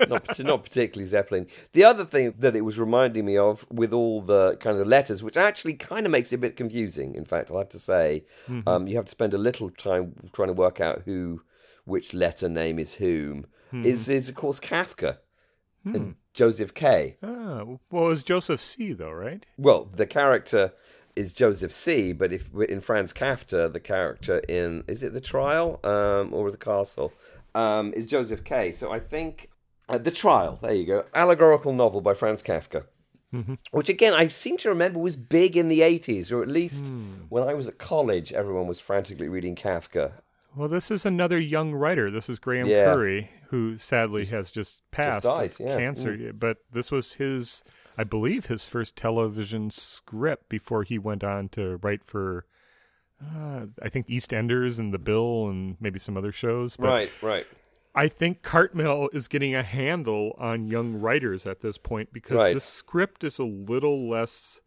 not 0.07 0.39
not 0.39 0.63
particularly 0.63 1.05
Zeppelin. 1.05 1.45
The 1.73 1.83
other 1.83 2.05
thing 2.05 2.33
that 2.39 2.55
it 2.55 2.61
was 2.61 2.79
reminding 2.79 3.25
me 3.25 3.37
of 3.37 3.65
with 3.69 3.93
all 3.93 4.21
the 4.21 4.57
kind 4.59 4.79
of 4.79 4.87
letters, 4.87 5.21
which 5.21 5.37
actually 5.37 5.73
kind 5.73 6.05
of 6.05 6.11
makes 6.11 6.31
it 6.31 6.35
a 6.35 6.39
bit 6.39 6.55
confusing. 6.55 7.13
In 7.15 7.25
fact, 7.25 7.51
I'll 7.51 7.57
have 7.59 7.69
to 7.69 7.79
say, 7.79 8.25
um, 8.65 8.87
you 8.87 8.95
have 8.95 9.05
to 9.05 9.11
spend 9.11 9.33
a 9.33 9.37
little 9.37 9.69
time 9.69 10.15
trying 10.33 10.47
to 10.47 10.53
work 10.53 10.79
out 10.79 11.03
who, 11.05 11.41
which 11.85 12.13
letter 12.13 12.49
name 12.49 12.79
is 12.79 12.95
whom. 12.95 13.45
Is 13.71 14.09
is 14.09 14.29
of 14.29 14.35
course 14.35 14.59
Kafka 14.59 15.17
and 15.85 16.15
Joseph 16.33 16.73
K. 16.73 17.17
Ah, 17.21 17.63
well, 17.65 17.79
it 17.91 18.09
was 18.09 18.23
Joseph 18.23 18.59
C. 18.59 18.93
though, 18.93 19.11
right? 19.11 19.45
Well, 19.57 19.85
the 19.85 20.07
character 20.07 20.73
is 21.19 21.33
Joseph 21.33 21.73
C. 21.83 22.13
But 22.13 22.29
if 22.37 22.43
in 22.69 22.81
Franz 22.81 23.11
Kafka, 23.13 23.71
the 23.71 23.79
character 23.79 24.37
in 24.59 24.83
is 24.87 25.03
it 25.03 25.13
the 25.13 25.25
trial 25.33 25.67
um, 25.83 26.33
or 26.33 26.51
the 26.51 26.63
castle 26.71 27.11
um, 27.53 27.93
is 27.99 28.05
Joseph 28.05 28.43
K. 28.43 28.71
So 28.71 28.85
I 28.97 28.99
think 28.99 29.49
uh, 29.87 29.97
the 29.97 30.11
trial. 30.23 30.59
There 30.61 30.73
you 30.73 30.85
go, 30.85 30.99
allegorical 31.13 31.73
novel 31.73 32.01
by 32.01 32.13
Franz 32.13 32.41
Kafka. 32.41 32.81
Which 33.71 33.89
again, 33.89 34.15
I 34.15 34.27
seem 34.27 34.57
to 34.57 34.69
remember 34.69 34.97
was 34.97 35.15
big 35.15 35.55
in 35.55 35.67
the 35.69 35.83
eighties, 35.83 36.31
or 36.31 36.41
at 36.41 36.47
least 36.47 36.83
when 37.29 37.43
I 37.43 37.53
was 37.53 37.67
at 37.67 37.77
college, 37.77 38.33
everyone 38.33 38.65
was 38.65 38.79
frantically 38.79 39.29
reading 39.29 39.55
Kafka. 39.55 40.13
Well, 40.55 40.67
this 40.67 40.89
is 40.89 41.05
another 41.05 41.39
young 41.39 41.73
writer. 41.73 42.09
This 42.09 42.27
is 42.27 42.39
Graeme 42.39 42.65
Yeah. 42.65 42.85
Curry, 42.85 43.29
who 43.49 43.77
sadly 43.77 44.25
has 44.25 44.51
just 44.51 44.81
passed 44.89 45.27
died, 45.27 45.51
of 45.51 45.59
yeah. 45.59 45.75
Mm. 45.75 45.77
cancer. 45.77 46.33
But 46.33 46.57
this 46.73 46.89
was 46.89 47.13
his, 47.13 47.63
I 47.99 48.05
believe, 48.05 48.45
his 48.45 48.65
first 48.65 48.95
television 48.95 49.69
script 49.69 50.47
before 50.47 50.83
he 50.83 50.97
went 50.97 51.21
on 51.21 51.49
to 51.49 51.75
write 51.83 52.05
for, 52.05 52.45
uh, 53.21 53.65
I 53.83 53.89
think 53.89 54.07
EastEnders 54.07 54.79
and 54.79 54.93
The 54.93 54.97
Bill 54.97 55.49
and 55.49 55.75
maybe 55.81 55.99
some 55.99 56.15
other 56.15 56.31
shows. 56.31 56.77
But 56.77 56.87
right, 56.87 57.11
right. 57.21 57.47
I 57.93 58.07
think 58.07 58.41
Cartmel 58.41 59.09
is 59.11 59.27
getting 59.27 59.53
a 59.53 59.63
handle 59.63 60.33
on 60.37 60.67
young 60.67 61.01
writers 61.01 61.45
at 61.45 61.59
this 61.59 61.77
point 61.77 62.13
because 62.13 62.37
Right. 62.37 62.53
the 62.53 62.61
script 62.61 63.25
is 63.25 63.37
a 63.37 63.43
little 63.43 64.09
less 64.09 64.61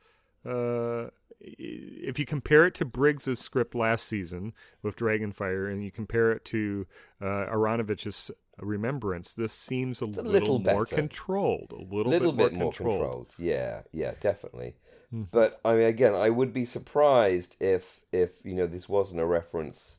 uh, 0.44 1.06
if 1.44 2.18
you 2.18 2.24
compare 2.24 2.66
it 2.66 2.74
to 2.76 2.84
Briggs's 2.84 3.40
script 3.40 3.74
last 3.74 4.06
season 4.06 4.52
with 4.82 4.96
Dragonfire, 4.96 5.70
and 5.70 5.82
you 5.84 5.90
compare 5.90 6.32
it 6.32 6.44
to 6.46 6.86
uh, 7.20 7.24
Aaronovitch's 7.52 8.30
Remembrance, 8.58 9.34
this 9.34 9.52
seems 9.52 10.02
a, 10.02 10.04
a 10.04 10.06
little, 10.06 10.32
little 10.32 10.58
more 10.60 10.84
better. 10.84 10.94
controlled, 10.96 11.72
a 11.72 11.82
little, 11.82 12.10
little 12.12 12.32
bit, 12.32 12.50
bit 12.50 12.58
more 12.58 12.70
controlled. 12.72 13.00
controlled. 13.00 13.34
Yeah, 13.38 13.80
yeah, 13.92 14.12
definitely. 14.20 14.74
Mhm. 15.12 15.28
But 15.30 15.60
I 15.64 15.74
mean, 15.74 15.86
again, 15.86 16.14
I 16.14 16.30
would 16.30 16.52
be 16.52 16.64
surprised 16.64 17.56
if 17.60 18.00
if 18.12 18.44
you 18.44 18.54
know 18.54 18.66
this 18.66 18.88
wasn't 18.88 19.20
a 19.20 19.26
reference 19.26 19.98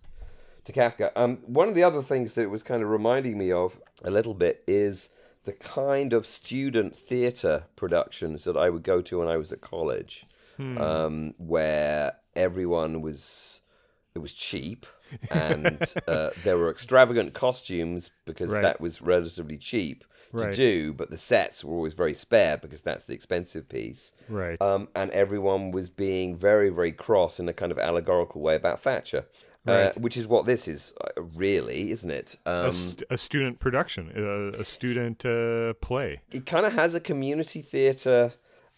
to 0.65 0.71
Kafka. 0.71 1.11
Um, 1.15 1.37
one 1.45 1.67
of 1.67 1.75
the 1.75 1.83
other 1.83 2.01
things 2.01 2.33
that 2.33 2.43
it 2.43 2.49
was 2.51 2.63
kind 2.63 2.81
of 2.81 2.89
reminding 2.89 3.37
me 3.37 3.51
of 3.51 3.79
a 4.03 4.11
little 4.11 4.33
bit 4.33 4.63
is 4.67 5.09
the 5.45 5.51
kind 5.53 6.13
of 6.13 6.25
student 6.25 6.95
theatre 6.95 7.65
productions 7.75 8.43
that 8.45 8.55
I 8.55 8.69
would 8.69 8.83
go 8.83 9.01
to 9.01 9.19
when 9.19 9.27
I 9.27 9.35
was 9.37 9.51
at 9.51 9.59
college, 9.61 10.25
Hmm. 10.57 10.77
um, 10.77 11.33
where 11.37 12.13
everyone 12.35 13.01
was 13.01 13.61
it 14.15 14.19
was 14.19 14.33
cheap 14.33 14.85
and 15.31 15.81
uh, 16.07 16.29
there 16.43 16.57
were 16.57 16.69
extravagant 16.69 17.33
costumes 17.33 18.11
because 18.25 18.51
Right. 18.51 18.61
that 18.61 18.79
was 18.79 19.01
relatively 19.01 19.57
cheap 19.57 20.03
to 20.31 20.45
Right. 20.45 20.55
do, 20.55 20.93
but 20.93 21.09
the 21.11 21.17
sets 21.17 21.63
were 21.63 21.73
always 21.75 21.93
very 21.93 22.13
spare 22.15 22.57
because 22.57 22.81
that's 22.81 23.05
the 23.05 23.13
expensive 23.13 23.69
piece. 23.69 24.13
Right. 24.29 24.59
Um, 24.61 24.87
and 24.95 25.11
everyone 25.11 25.69
was 25.71 25.89
being 25.89 26.35
very, 26.35 26.69
very 26.69 26.91
cross 26.91 27.39
in 27.39 27.47
a 27.49 27.53
kind 27.53 27.71
of 27.71 27.77
allegorical 27.77 28.41
way 28.41 28.55
about 28.55 28.79
Thatcher, 28.81 29.25
uh, 29.67 29.91
which 29.95 30.17
is 30.17 30.27
what 30.27 30.45
this 30.45 30.67
is, 30.67 30.91
uh, 31.01 31.21
really, 31.21 31.91
isn't 31.91 32.09
it? 32.11 32.35
Um, 32.47 32.65
a, 32.65 32.71
st- 32.71 33.03
a 33.11 33.17
student 33.17 33.59
production, 33.59 34.11
a, 34.15 34.59
a 34.61 34.65
student 34.65 35.23
uh, 35.25 35.73
play. 35.81 36.21
it 36.31 36.45
kind 36.47 36.65
of 36.65 36.73
has 36.73 36.95
a 36.95 36.99
community 36.99 37.61
theatre, 37.61 38.33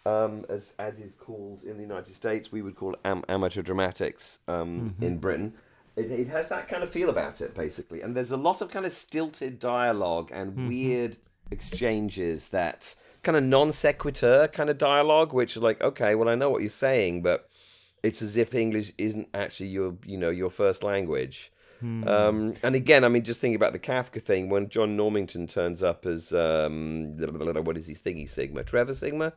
um, 0.05 0.45
as 0.49 0.73
as 0.79 0.99
is 0.99 1.15
called 1.15 1.63
in 1.63 1.77
the 1.77 1.83
United 1.83 2.13
States. 2.13 2.51
We 2.51 2.61
would 2.61 2.75
call 2.75 2.93
it 2.93 2.99
am- 3.05 3.25
amateur 3.27 3.61
dramatics 3.61 4.39
um, 4.47 4.95
in 5.01 5.17
Britain. 5.17 5.53
It, 5.95 6.11
it 6.11 6.27
has 6.27 6.49
that 6.49 6.67
kind 6.67 6.83
of 6.83 6.89
feel 6.89 7.09
about 7.09 7.41
it, 7.41 7.55
basically. 7.55 8.01
And 8.01 8.15
there's 8.15 8.31
a 8.31 8.37
lot 8.37 8.61
of 8.61 8.69
kind 8.69 8.85
of 8.85 8.93
stilted 8.93 9.59
dialogue 9.59 10.29
and 10.33 10.67
weird 10.67 11.17
exchanges 11.51 12.49
that 12.49 12.95
kind 13.23 13.37
of 13.37 13.43
non 13.43 13.71
sequitur 13.71 14.47
kind 14.51 14.69
of 14.69 14.77
dialogue, 14.77 15.33
which 15.33 15.55
is 15.55 15.63
like, 15.63 15.81
okay, 15.81 16.15
well, 16.15 16.29
I 16.29 16.35
know 16.35 16.49
what 16.49 16.61
you're 16.61 16.69
saying, 16.69 17.21
but 17.21 17.49
it's 18.03 18.21
as 18.21 18.37
if 18.37 18.53
English 18.53 18.91
isn't 18.97 19.27
actually 19.33 19.69
your, 19.69 19.95
you 20.05 20.17
know, 20.17 20.29
your 20.29 20.49
first 20.49 20.83
language. 20.83 21.51
Um, 21.81 22.53
and 22.63 22.73
again, 22.73 23.03
I 23.03 23.09
mean, 23.09 23.23
just 23.23 23.39
thinking 23.39 23.55
about 23.55 23.73
the 23.73 23.79
Kafka 23.79 24.21
thing, 24.21 24.49
when 24.49 24.69
John 24.69 24.97
Normington 24.97 25.47
turns 25.47 25.83
up 25.83 26.05
as 26.05 26.33
um, 26.33 27.15
what 27.17 27.77
is 27.77 27.87
he, 27.87 27.93
Thingy 27.93 28.27
Sigma, 28.29 28.63
Trevor 28.63 28.93
Sigma, 28.93 29.33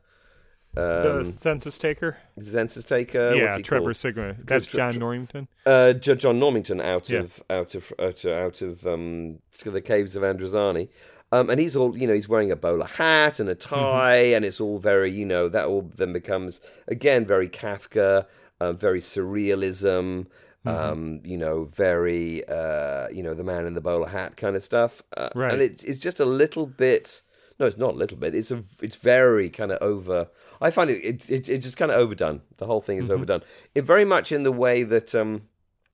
the 0.79 1.17
um, 1.19 1.25
census 1.25 1.79
taker. 1.79 2.17
The 2.37 2.45
census 2.47 2.85
taker. 2.85 3.35
yeah, 3.35 3.59
Trevor 3.59 3.85
called? 3.87 3.97
Sigma. 3.97 4.37
That's 4.45 4.67
John 4.67 4.99
Norrington. 4.99 5.49
Uh, 5.67 5.93
John 5.95 6.41
Normington 6.41 6.83
out 6.83 7.09
Yeah. 7.11 7.21
of 7.21 7.43
out 7.51 7.75
of 7.75 7.93
out 7.99 8.25
of, 8.25 8.33
out 8.33 8.63
of 8.63 8.87
um, 8.87 9.39
the 9.65 9.81
caves 9.81 10.17
of 10.17 10.23
Androzani. 10.23 10.89
Um, 11.31 11.51
and 11.51 11.61
he's 11.61 11.77
all, 11.77 11.95
you 11.95 12.07
know, 12.07 12.15
he's 12.15 12.27
wearing 12.29 12.51
a 12.51 12.57
bowler 12.57 12.87
hat 12.87 13.39
and 13.39 13.51
a 13.51 13.55
tie, 13.55 14.17
and 14.35 14.47
it's 14.47 14.63
all 14.63 14.79
very, 14.79 15.11
you 15.11 15.27
know, 15.27 15.51
that 15.51 15.67
all 15.67 15.83
then 15.83 16.15
becomes 16.15 16.63
again 16.87 17.27
very 17.27 17.51
Kafka, 17.51 18.25
um, 18.63 18.79
very 18.79 19.01
surrealism, 19.01 20.27
um, 20.65 21.21
you 21.25 21.37
know, 21.37 21.65
very, 21.65 22.47
uh, 22.49 23.09
you 23.11 23.23
know, 23.23 23.35
the 23.35 23.45
man 23.45 23.67
in 23.67 23.75
the 23.75 23.81
bowler 23.83 24.09
hat 24.09 24.37
kind 24.37 24.57
of 24.57 24.63
stuff. 24.63 25.03
Uh, 25.17 25.29
Right. 25.35 25.53
And 25.53 25.61
it's 25.63 25.85
it's 25.85 25.99
just 25.99 26.21
a 26.21 26.25
little 26.25 26.67
bit. 26.67 27.23
No, 27.61 27.67
it's 27.67 27.77
not 27.77 27.95
a 27.95 27.97
little 27.97 28.17
bit. 28.17 28.35
It's 28.35 28.51
a 28.51 28.63
it's 28.81 28.97
very 28.97 29.51
kind 29.51 29.73
of 29.73 29.83
over. 29.83 30.29
I 30.61 30.71
find 30.71 30.91
it 30.91 31.05
it, 31.05 31.29
it 31.31 31.49
it's 31.49 31.65
just 31.65 31.77
kind 31.77 31.91
of 31.91 31.99
overdone. 31.99 32.43
The 32.59 32.67
whole 32.67 32.81
thing 32.81 32.99
is 32.99 33.11
overdone. 33.11 33.43
It 33.75 33.83
very 33.83 34.05
much 34.05 34.31
in 34.33 34.45
the 34.45 34.53
way 34.53 34.85
that 34.85 35.15
um, 35.15 35.43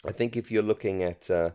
I 0.07 0.13
think 0.13 0.37
if 0.37 0.51
you're 0.51 0.63
looking 0.63 1.03
at 1.03 1.31
uh, 1.31 1.51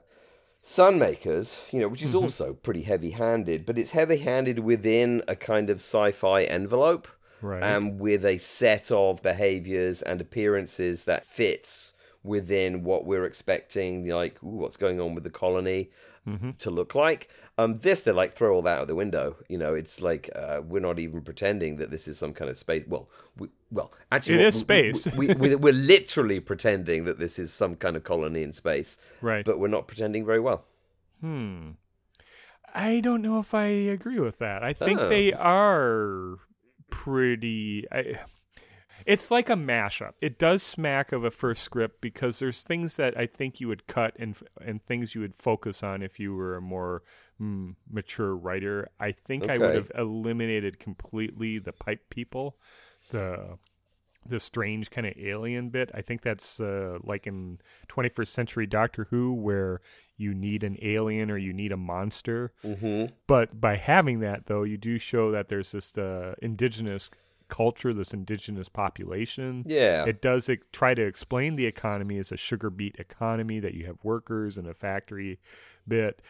Sunmakers, 0.64 1.62
you 1.72 1.80
know, 1.80 1.88
which 1.88 2.04
is 2.04 2.14
also 2.14 2.54
pretty 2.54 2.82
heavy-handed, 2.84 3.66
but 3.66 3.78
it's 3.78 3.92
heavy-handed 3.92 4.60
within 4.60 5.24
a 5.28 5.36
kind 5.36 5.70
of 5.70 5.78
sci-fi 5.78 6.44
envelope, 6.44 7.08
Right. 7.42 7.64
and 7.64 8.00
with 8.02 8.26
a 8.26 8.38
set 8.38 8.92
of 8.92 9.22
behaviors 9.22 10.02
and 10.02 10.20
appearances 10.20 11.06
that 11.06 11.26
fits 11.26 11.94
within 12.22 12.84
what 12.84 13.06
we're 13.06 13.24
expecting, 13.24 14.06
like 14.10 14.44
ooh, 14.44 14.58
what's 14.58 14.76
going 14.76 15.00
on 15.00 15.16
with 15.16 15.24
the 15.24 15.30
colony 15.30 15.90
to 16.60 16.70
look 16.72 16.96
like. 16.96 17.30
Um, 17.58 17.76
this 17.76 18.02
they 18.02 18.12
like 18.12 18.36
throw 18.36 18.54
all 18.56 18.62
that 18.62 18.80
out 18.80 18.88
the 18.88 18.96
window. 18.96 19.36
You 19.50 19.58
know, 19.58 19.74
it's 19.74 20.02
like 20.02 20.30
uh, 20.36 20.62
we're 20.64 20.80
not 20.80 20.98
even 21.00 21.22
pretending 21.22 21.76
that 21.78 21.92
this 21.92 22.08
is 22.08 22.18
some 22.18 22.34
kind 22.34 22.50
of 22.50 22.58
space. 22.58 22.86
Well, 22.88 23.10
we, 23.38 23.50
well, 23.72 23.92
actually, 24.12 24.36
It 24.36 24.40
what- 24.40 24.48
is 24.48 24.56
we- 24.56 24.62
space. 24.62 25.06
We, 25.16 25.28
we, 25.34 25.56
we're 25.56 25.74
literally 25.74 26.40
pretending 26.40 27.04
that 27.06 27.20
this 27.20 27.38
is 27.40 27.52
some 27.52 27.76
kind 27.76 27.96
of 27.98 28.04
colony 28.04 28.44
in 28.44 28.54
space, 28.54 28.98
right. 29.22 29.44
but 29.44 29.60
we're 29.60 29.68
not 29.68 29.88
pretending 29.88 30.26
very 30.26 30.40
well. 30.40 30.66
Hmm. 31.22 31.72
I 32.74 33.00
don't 33.00 33.22
know 33.24 33.40
if 33.40 33.54
I 33.54 33.66
agree 33.66 34.20
with 34.20 34.38
that. 34.40 34.64
I 34.64 34.74
think 34.74 35.00
Oh. 35.00 35.10
they 35.10 35.34
are 35.34 36.36
pretty. 36.92 37.86
I, 37.92 38.20
it's 39.10 39.32
like 39.32 39.50
a 39.50 39.56
mashup. 39.56 40.12
It 40.22 40.38
does 40.38 40.62
smack 40.62 41.12
of 41.12 41.24
a 41.24 41.32
first 41.32 41.64
script 41.64 42.00
because 42.00 42.38
there's 42.38 42.62
things 42.62 42.96
that 42.98 43.18
I 43.18 43.26
think 43.26 43.60
you 43.60 43.68
would 43.68 43.88
cut 43.88 44.14
and 44.20 44.38
and 44.62 44.86
things 44.86 45.16
you 45.16 45.22
would 45.22 45.34
focus 45.34 45.82
on 45.82 46.04
if 46.04 46.20
you 46.20 46.36
were 46.36 46.56
a 46.56 46.62
more 46.62 47.02
mm, 47.42 47.74
mature 47.90 48.36
writer. 48.36 48.90
I 49.00 49.12
think 49.12 49.50
I 49.50 49.58
would 49.58 49.74
have 49.74 49.92
eliminated 49.98 50.78
completely 50.78 51.58
the 51.58 51.74
pipe 51.74 52.12
people, 52.12 52.58
the 53.10 53.58
the 54.24 54.40
strange 54.40 54.92
kind 54.92 55.08
of 55.08 55.14
alien 55.18 55.70
bit. 55.70 55.90
I 55.96 56.02
think 56.02 56.22
that's 56.22 56.60
uh, 56.60 57.00
like 57.04 57.26
in 57.26 57.58
21st 57.88 58.28
century 58.28 58.68
Doctor 58.68 59.08
Who, 59.10 59.34
where 59.34 59.82
you 60.18 60.36
need 60.36 60.64
an 60.64 60.78
alien 60.84 61.32
or 61.32 61.38
you 61.38 61.52
need 61.52 61.72
a 61.72 61.78
monster. 61.78 62.54
Mm-hmm. 62.64 63.14
But 63.26 63.60
by 63.60 63.78
having 63.78 64.20
that, 64.20 64.46
though, 64.46 64.62
you 64.62 64.78
do 64.78 65.00
show 65.00 65.32
that 65.32 65.48
there's 65.48 65.72
this 65.72 65.98
uh, 65.98 66.36
indigenous 66.44 67.10
culture, 67.50 67.94
this 67.94 68.14
indigenous 68.14 68.70
population. 68.70 69.64
Yeah. 69.68 70.06
It 70.06 70.22
does 70.22 70.48
it, 70.48 70.72
try 70.72 70.94
to 70.94 71.02
explain 71.06 71.56
the 71.58 71.66
economy 71.66 72.18
as 72.18 72.32
a 72.32 72.38
sugar 72.38 72.70
beet 72.70 72.96
economy, 73.00 73.60
that 73.60 73.74
you 73.74 73.86
have 73.88 73.98
workers 74.04 74.58
and 74.58 74.68
a 74.68 74.74
factory 74.74 75.40
bit. 75.88 76.22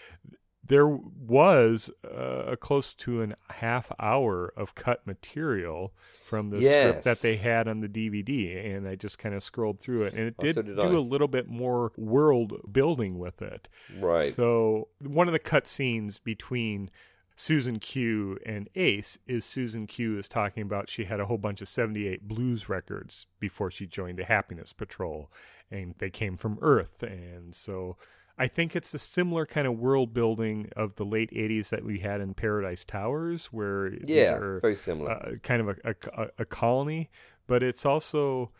There 0.65 0.87
was 0.87 1.89
uh, 2.05 2.43
a 2.51 2.57
close 2.57 2.93
to 2.95 3.21
an 3.21 3.35
half 3.49 3.91
hour 3.99 4.53
of 4.55 4.75
cut 4.75 5.07
material 5.07 5.93
from 6.23 6.51
the 6.51 6.61
script 6.63 7.03
that 7.05 7.21
they 7.21 7.37
had 7.37 7.67
on 7.67 7.79
the 7.79 7.87
DVD, 7.87 8.75
and 8.75 8.87
I 8.87 8.95
just 8.95 9.17
kind 9.17 9.33
of 9.33 9.41
scrolled 9.43 9.79
through 9.79 10.03
it, 10.03 10.13
and 10.13 10.27
it 10.27 10.35
Oh, 10.37 10.43
did, 10.43 10.55
so 10.55 10.61
did 10.61 10.75
do 10.75 10.81
I. 10.81 10.93
a 10.93 10.99
little 10.99 11.29
bit 11.29 11.47
more 11.47 11.91
world 11.97 12.53
building 12.71 13.17
with 13.17 13.41
it. 13.41 13.67
Right. 13.99 14.31
So 14.33 14.89
one 15.01 15.27
of 15.27 15.33
the 15.33 15.39
cut 15.39 15.65
scenes 15.65 16.19
between 16.19 16.91
Susan 17.39 17.79
Q 17.79 18.37
and 18.45 18.67
Ace 18.75 19.17
is 19.25 19.45
Susan 19.45 19.87
Q 19.87 20.19
is 20.19 20.27
talking 20.27 20.61
about 20.61 20.89
she 20.89 21.05
had 21.05 21.21
a 21.21 21.25
whole 21.25 21.37
bunch 21.37 21.61
of 21.61 21.69
78 21.69 22.27
blues 22.27 22.67
records 22.67 23.27
before 23.39 23.71
she 23.71 23.85
joined 23.87 24.19
the 24.19 24.25
Happiness 24.25 24.73
Patrol 24.73 25.31
and 25.71 25.95
they 25.99 26.09
came 26.09 26.35
from 26.35 26.59
Earth 26.61 27.01
and 27.01 27.55
so 27.55 27.95
I 28.37 28.47
think 28.47 28.75
it's 28.75 28.93
a 28.93 28.99
similar 28.99 29.45
kind 29.45 29.67
of 29.67 29.79
world 29.79 30.13
building 30.13 30.69
of 30.75 30.97
the 30.97 31.05
late 31.05 31.31
80s 31.31 31.69
that 31.69 31.85
we 31.85 31.99
had 31.99 32.19
in 32.19 32.33
Paradise 32.33 32.83
Towers 32.83 33.45
where 33.53 33.91
these 33.91 34.09
yeah. 34.09 34.33
are 34.33 34.59
Very 34.59 34.75
similar. 34.75 35.11
uh, 35.11 35.31
kind 35.41 35.61
of 35.61 35.79
a, 35.85 35.95
a, 36.17 36.27
a 36.39 36.45
colony, 36.45 37.09
but 37.47 37.63
it's 37.63 37.85
also 37.85 38.51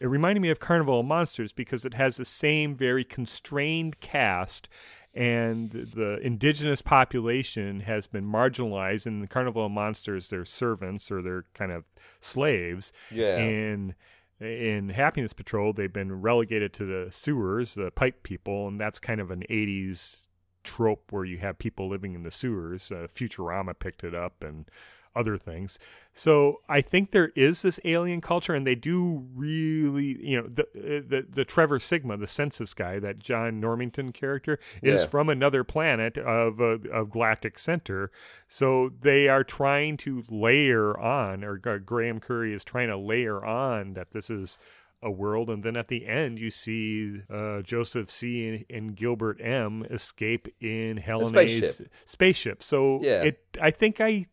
it 0.00 0.08
reminded 0.08 0.40
me 0.40 0.50
of 0.50 0.58
Carnival 0.58 0.98
of 0.98 1.06
Monsters 1.06 1.52
because 1.52 1.84
it 1.84 1.94
has 1.94 2.16
the 2.16 2.24
same 2.24 2.74
very 2.74 3.04
constrained 3.04 4.00
cast 4.00 4.68
and 5.14 5.70
the 5.70 6.18
indigenous 6.22 6.82
population 6.82 7.80
has 7.80 8.06
been 8.06 8.26
marginalized 8.26 9.06
in 9.06 9.20
the 9.20 9.26
Carnival 9.26 9.66
of 9.66 9.72
Monsters 9.72 10.30
they're 10.30 10.44
servants 10.44 11.10
or 11.10 11.22
they're 11.22 11.44
kind 11.54 11.70
of 11.70 11.84
slaves 12.20 12.92
yeah. 13.10 13.36
and 13.36 13.94
in 14.40 14.90
Happiness 14.90 15.32
Patrol, 15.32 15.72
they've 15.72 15.92
been 15.92 16.20
relegated 16.20 16.72
to 16.74 16.84
the 16.84 17.12
sewers, 17.12 17.74
the 17.74 17.90
pipe 17.90 18.22
people, 18.22 18.66
and 18.68 18.80
that's 18.80 18.98
kind 18.98 19.20
of 19.20 19.30
an 19.30 19.44
80s 19.48 20.28
trope 20.64 21.12
where 21.12 21.24
you 21.24 21.38
have 21.38 21.58
people 21.58 21.88
living 21.88 22.14
in 22.14 22.22
the 22.22 22.30
sewers. 22.30 22.90
Uh, 22.90 23.06
Futurama 23.14 23.78
picked 23.78 24.02
it 24.02 24.14
up 24.14 24.42
and 24.42 24.68
other 25.16 25.36
things. 25.36 25.78
So 26.12 26.60
I 26.68 26.80
think 26.80 27.10
there 27.10 27.30
is 27.36 27.62
this 27.62 27.78
alien 27.84 28.20
culture, 28.20 28.54
and 28.54 28.66
they 28.66 28.74
do 28.74 29.26
really, 29.34 30.18
you 30.26 30.40
know, 30.40 30.48
the 30.48 30.66
the, 30.74 31.26
the 31.28 31.44
Trevor 31.44 31.78
Sigma, 31.78 32.16
the 32.16 32.26
census 32.26 32.74
guy, 32.74 32.98
that 32.98 33.18
John 33.18 33.60
Normington 33.60 34.12
character, 34.14 34.58
is 34.82 35.02
Yeah. 35.02 35.06
from 35.08 35.28
another 35.28 35.64
planet 35.64 36.18
of 36.18 36.60
uh, 36.60 36.78
of 36.92 37.10
Galactic 37.10 37.58
Center. 37.58 38.10
So 38.48 38.90
they 39.00 39.28
are 39.28 39.44
trying 39.44 39.96
to 39.98 40.24
layer 40.28 40.98
on, 40.98 41.44
or 41.44 41.56
Gra- 41.58 41.80
Graeme 41.80 42.20
Curry 42.20 42.52
is 42.54 42.64
trying 42.64 42.88
to 42.88 42.96
layer 42.96 43.44
on 43.44 43.94
that 43.94 44.10
this 44.12 44.30
is 44.30 44.58
a 45.02 45.10
world, 45.10 45.50
and 45.50 45.62
then 45.62 45.76
at 45.76 45.88
the 45.88 46.06
end 46.06 46.38
you 46.38 46.48
see 46.50 47.20
uh, 47.30 47.60
Joseph 47.60 48.08
C. 48.10 48.48
and, 48.48 48.64
and 48.70 48.96
Gilbert 48.96 49.38
M. 49.38 49.84
escape 49.90 50.48
in 50.62 50.96
Helen 50.96 51.36
A's 51.36 51.58
spaceship. 51.66 51.92
spaceship. 52.06 52.62
So 52.62 52.98
Yeah. 53.02 53.22
it, 53.24 53.44
I 53.60 53.70
think 53.70 54.00
I, 54.00 54.26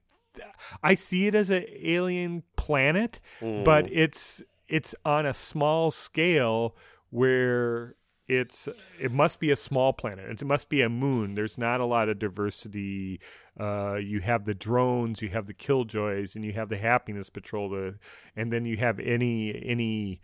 I 0.84 0.94
see 0.96 1.28
it 1.28 1.36
as 1.36 1.50
an 1.50 1.66
alien 1.82 2.44
planet, 2.56 3.20
Mm. 3.42 3.64
but 3.66 3.92
it's 3.92 4.44
it's 4.68 4.96
on 5.04 5.26
a 5.26 5.34
small 5.34 5.92
scale 5.92 6.76
where 7.10 7.96
it's 8.28 8.70
it 9.00 9.12
must 9.12 9.40
be 9.42 9.52
a 9.52 9.56
small 9.58 9.92
planet. 9.92 10.30
It 10.30 10.46
must 10.46 10.70
be 10.70 10.82
a 10.82 10.88
moon. 10.90 11.36
There's 11.36 11.58
not 11.58 11.82
a 11.82 11.86
lot 11.86 12.08
of 12.08 12.20
diversity. 12.20 13.20
Uh, 13.60 13.96
you 13.96 14.22
have 14.22 14.46
the 14.46 14.54
drones, 14.54 15.22
you 15.22 15.30
have 15.30 15.48
the 15.48 15.54
killjoys, 15.54 16.36
and 16.36 16.46
you 16.46 16.54
have 16.54 16.70
the 16.70 16.78
happiness 16.78 17.30
patrol. 17.30 17.70
To, 17.72 17.96
and 18.38 18.52
then 18.54 18.64
you 18.66 18.78
have 18.78 19.00
any 19.00 19.62
any 19.66 20.22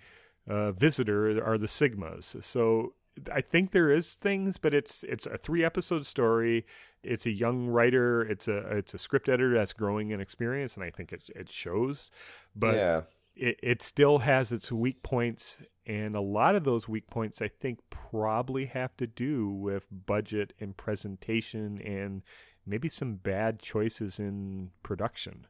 uh, 0.47 0.71
visitor 0.71 1.43
are 1.43 1.57
the 1.57 1.67
sigmas. 1.67 2.41
So 2.43 2.93
I 3.33 3.41
think 3.41 3.71
there 3.71 3.89
is 3.89 4.15
things, 4.15 4.57
but 4.57 4.73
it's 4.73 5.03
it's 5.03 5.25
a 5.27 5.37
three 5.37 5.65
episode 5.65 6.05
story. 6.05 6.65
It's 7.03 7.25
a 7.25 7.31
young 7.31 7.67
writer. 7.67 8.21
It's 8.21 8.47
a 8.47 8.57
it's 8.77 8.93
a 8.93 8.97
script 8.97 9.29
editor 9.29 9.53
that's 9.53 9.73
growing 9.73 10.11
in 10.11 10.19
experience, 10.19 10.75
and 10.75 10.83
I 10.83 10.89
think 10.89 11.13
it 11.13 11.29
it 11.35 11.51
shows. 11.51 12.11
But 12.55 12.75
yeah. 12.75 13.01
it 13.35 13.59
it 13.61 13.81
still 13.81 14.19
has 14.19 14.51
its 14.51 14.71
weak 14.71 15.03
points, 15.03 15.63
and 15.85 16.15
a 16.15 16.21
lot 16.21 16.55
of 16.55 16.63
those 16.63 16.87
weak 16.87 17.09
points 17.09 17.41
I 17.41 17.47
think 17.47 17.79
probably 17.89 18.65
have 18.65 18.95
to 18.97 19.07
do 19.07 19.49
with 19.49 19.87
budget 19.91 20.53
and 20.59 20.75
presentation, 20.75 21.79
and 21.81 22.23
maybe 22.65 22.89
some 22.89 23.15
bad 23.15 23.59
choices 23.59 24.19
in 24.19 24.71
production. 24.83 25.47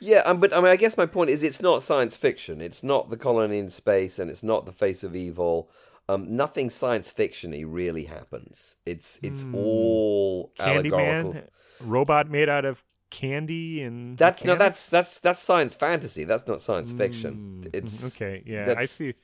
Yeah, 0.00 0.18
um, 0.20 0.38
but 0.38 0.52
I 0.52 0.60
mean, 0.60 0.70
I 0.70 0.76
guess 0.76 0.96
my 0.96 1.06
point 1.06 1.30
is, 1.30 1.42
it's 1.42 1.62
not 1.62 1.82
science 1.82 2.16
fiction. 2.16 2.60
It's 2.60 2.82
not 2.82 3.10
the 3.10 3.16
colony 3.16 3.58
in 3.58 3.70
space, 3.70 4.18
and 4.18 4.30
it's 4.30 4.42
not 4.42 4.66
the 4.66 4.72
face 4.72 5.02
of 5.02 5.16
evil. 5.16 5.70
Um, 6.08 6.36
nothing 6.36 6.68
science 6.68 7.12
fictiony 7.12 7.64
really 7.66 8.04
happens. 8.04 8.76
It's 8.84 9.18
it's 9.22 9.42
mm. 9.42 9.54
all 9.54 10.52
Candy 10.56 10.90
allegorical. 10.90 11.32
Man, 11.34 11.48
robot 11.80 12.30
made 12.30 12.48
out 12.48 12.64
of 12.64 12.82
candy 13.10 13.80
and 13.80 14.18
that's 14.18 14.44
no 14.44 14.56
that's 14.56 14.90
that's 14.90 15.18
that's 15.20 15.38
science 15.38 15.74
fantasy. 15.74 16.24
That's 16.24 16.46
not 16.46 16.60
science 16.60 16.92
fiction. 16.92 17.62
Mm. 17.64 17.74
It's 17.74 18.04
okay. 18.16 18.42
Yeah, 18.44 18.74
I 18.76 18.86
see. 18.86 19.14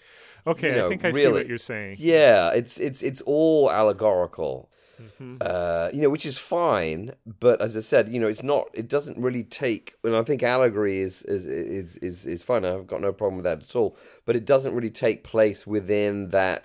Okay, 0.46 0.70
you 0.70 0.76
know, 0.76 0.86
I 0.86 0.88
think 0.88 1.04
I 1.04 1.08
really, 1.08 1.22
see 1.22 1.32
what 1.32 1.46
you're 1.48 1.58
saying. 1.58 1.96
Yeah, 1.98 2.50
it's 2.50 2.78
it's 2.78 3.02
it's 3.02 3.20
all 3.22 3.70
allegorical. 3.70 4.70
Mm-hmm. 5.00 5.36
Uh, 5.40 5.88
you 5.92 6.02
know, 6.02 6.10
which 6.10 6.26
is 6.26 6.38
fine, 6.38 7.12
but 7.38 7.60
as 7.60 7.76
I 7.76 7.80
said, 7.80 8.08
you 8.08 8.20
know, 8.20 8.28
it's 8.28 8.42
not. 8.42 8.68
It 8.74 8.88
doesn't 8.88 9.18
really 9.18 9.44
take. 9.44 9.94
And 10.04 10.14
I 10.14 10.22
think 10.22 10.42
allegory 10.42 11.00
is 11.00 11.22
is 11.22 11.46
is 11.46 11.96
is, 11.98 12.26
is 12.26 12.42
fine. 12.42 12.64
I've 12.64 12.86
got 12.86 13.00
no 13.00 13.12
problem 13.12 13.36
with 13.36 13.44
that 13.44 13.62
at 13.62 13.76
all. 13.76 13.96
But 14.26 14.36
it 14.36 14.44
doesn't 14.44 14.74
really 14.74 14.90
take 14.90 15.24
place 15.24 15.66
within 15.66 16.28
that. 16.30 16.64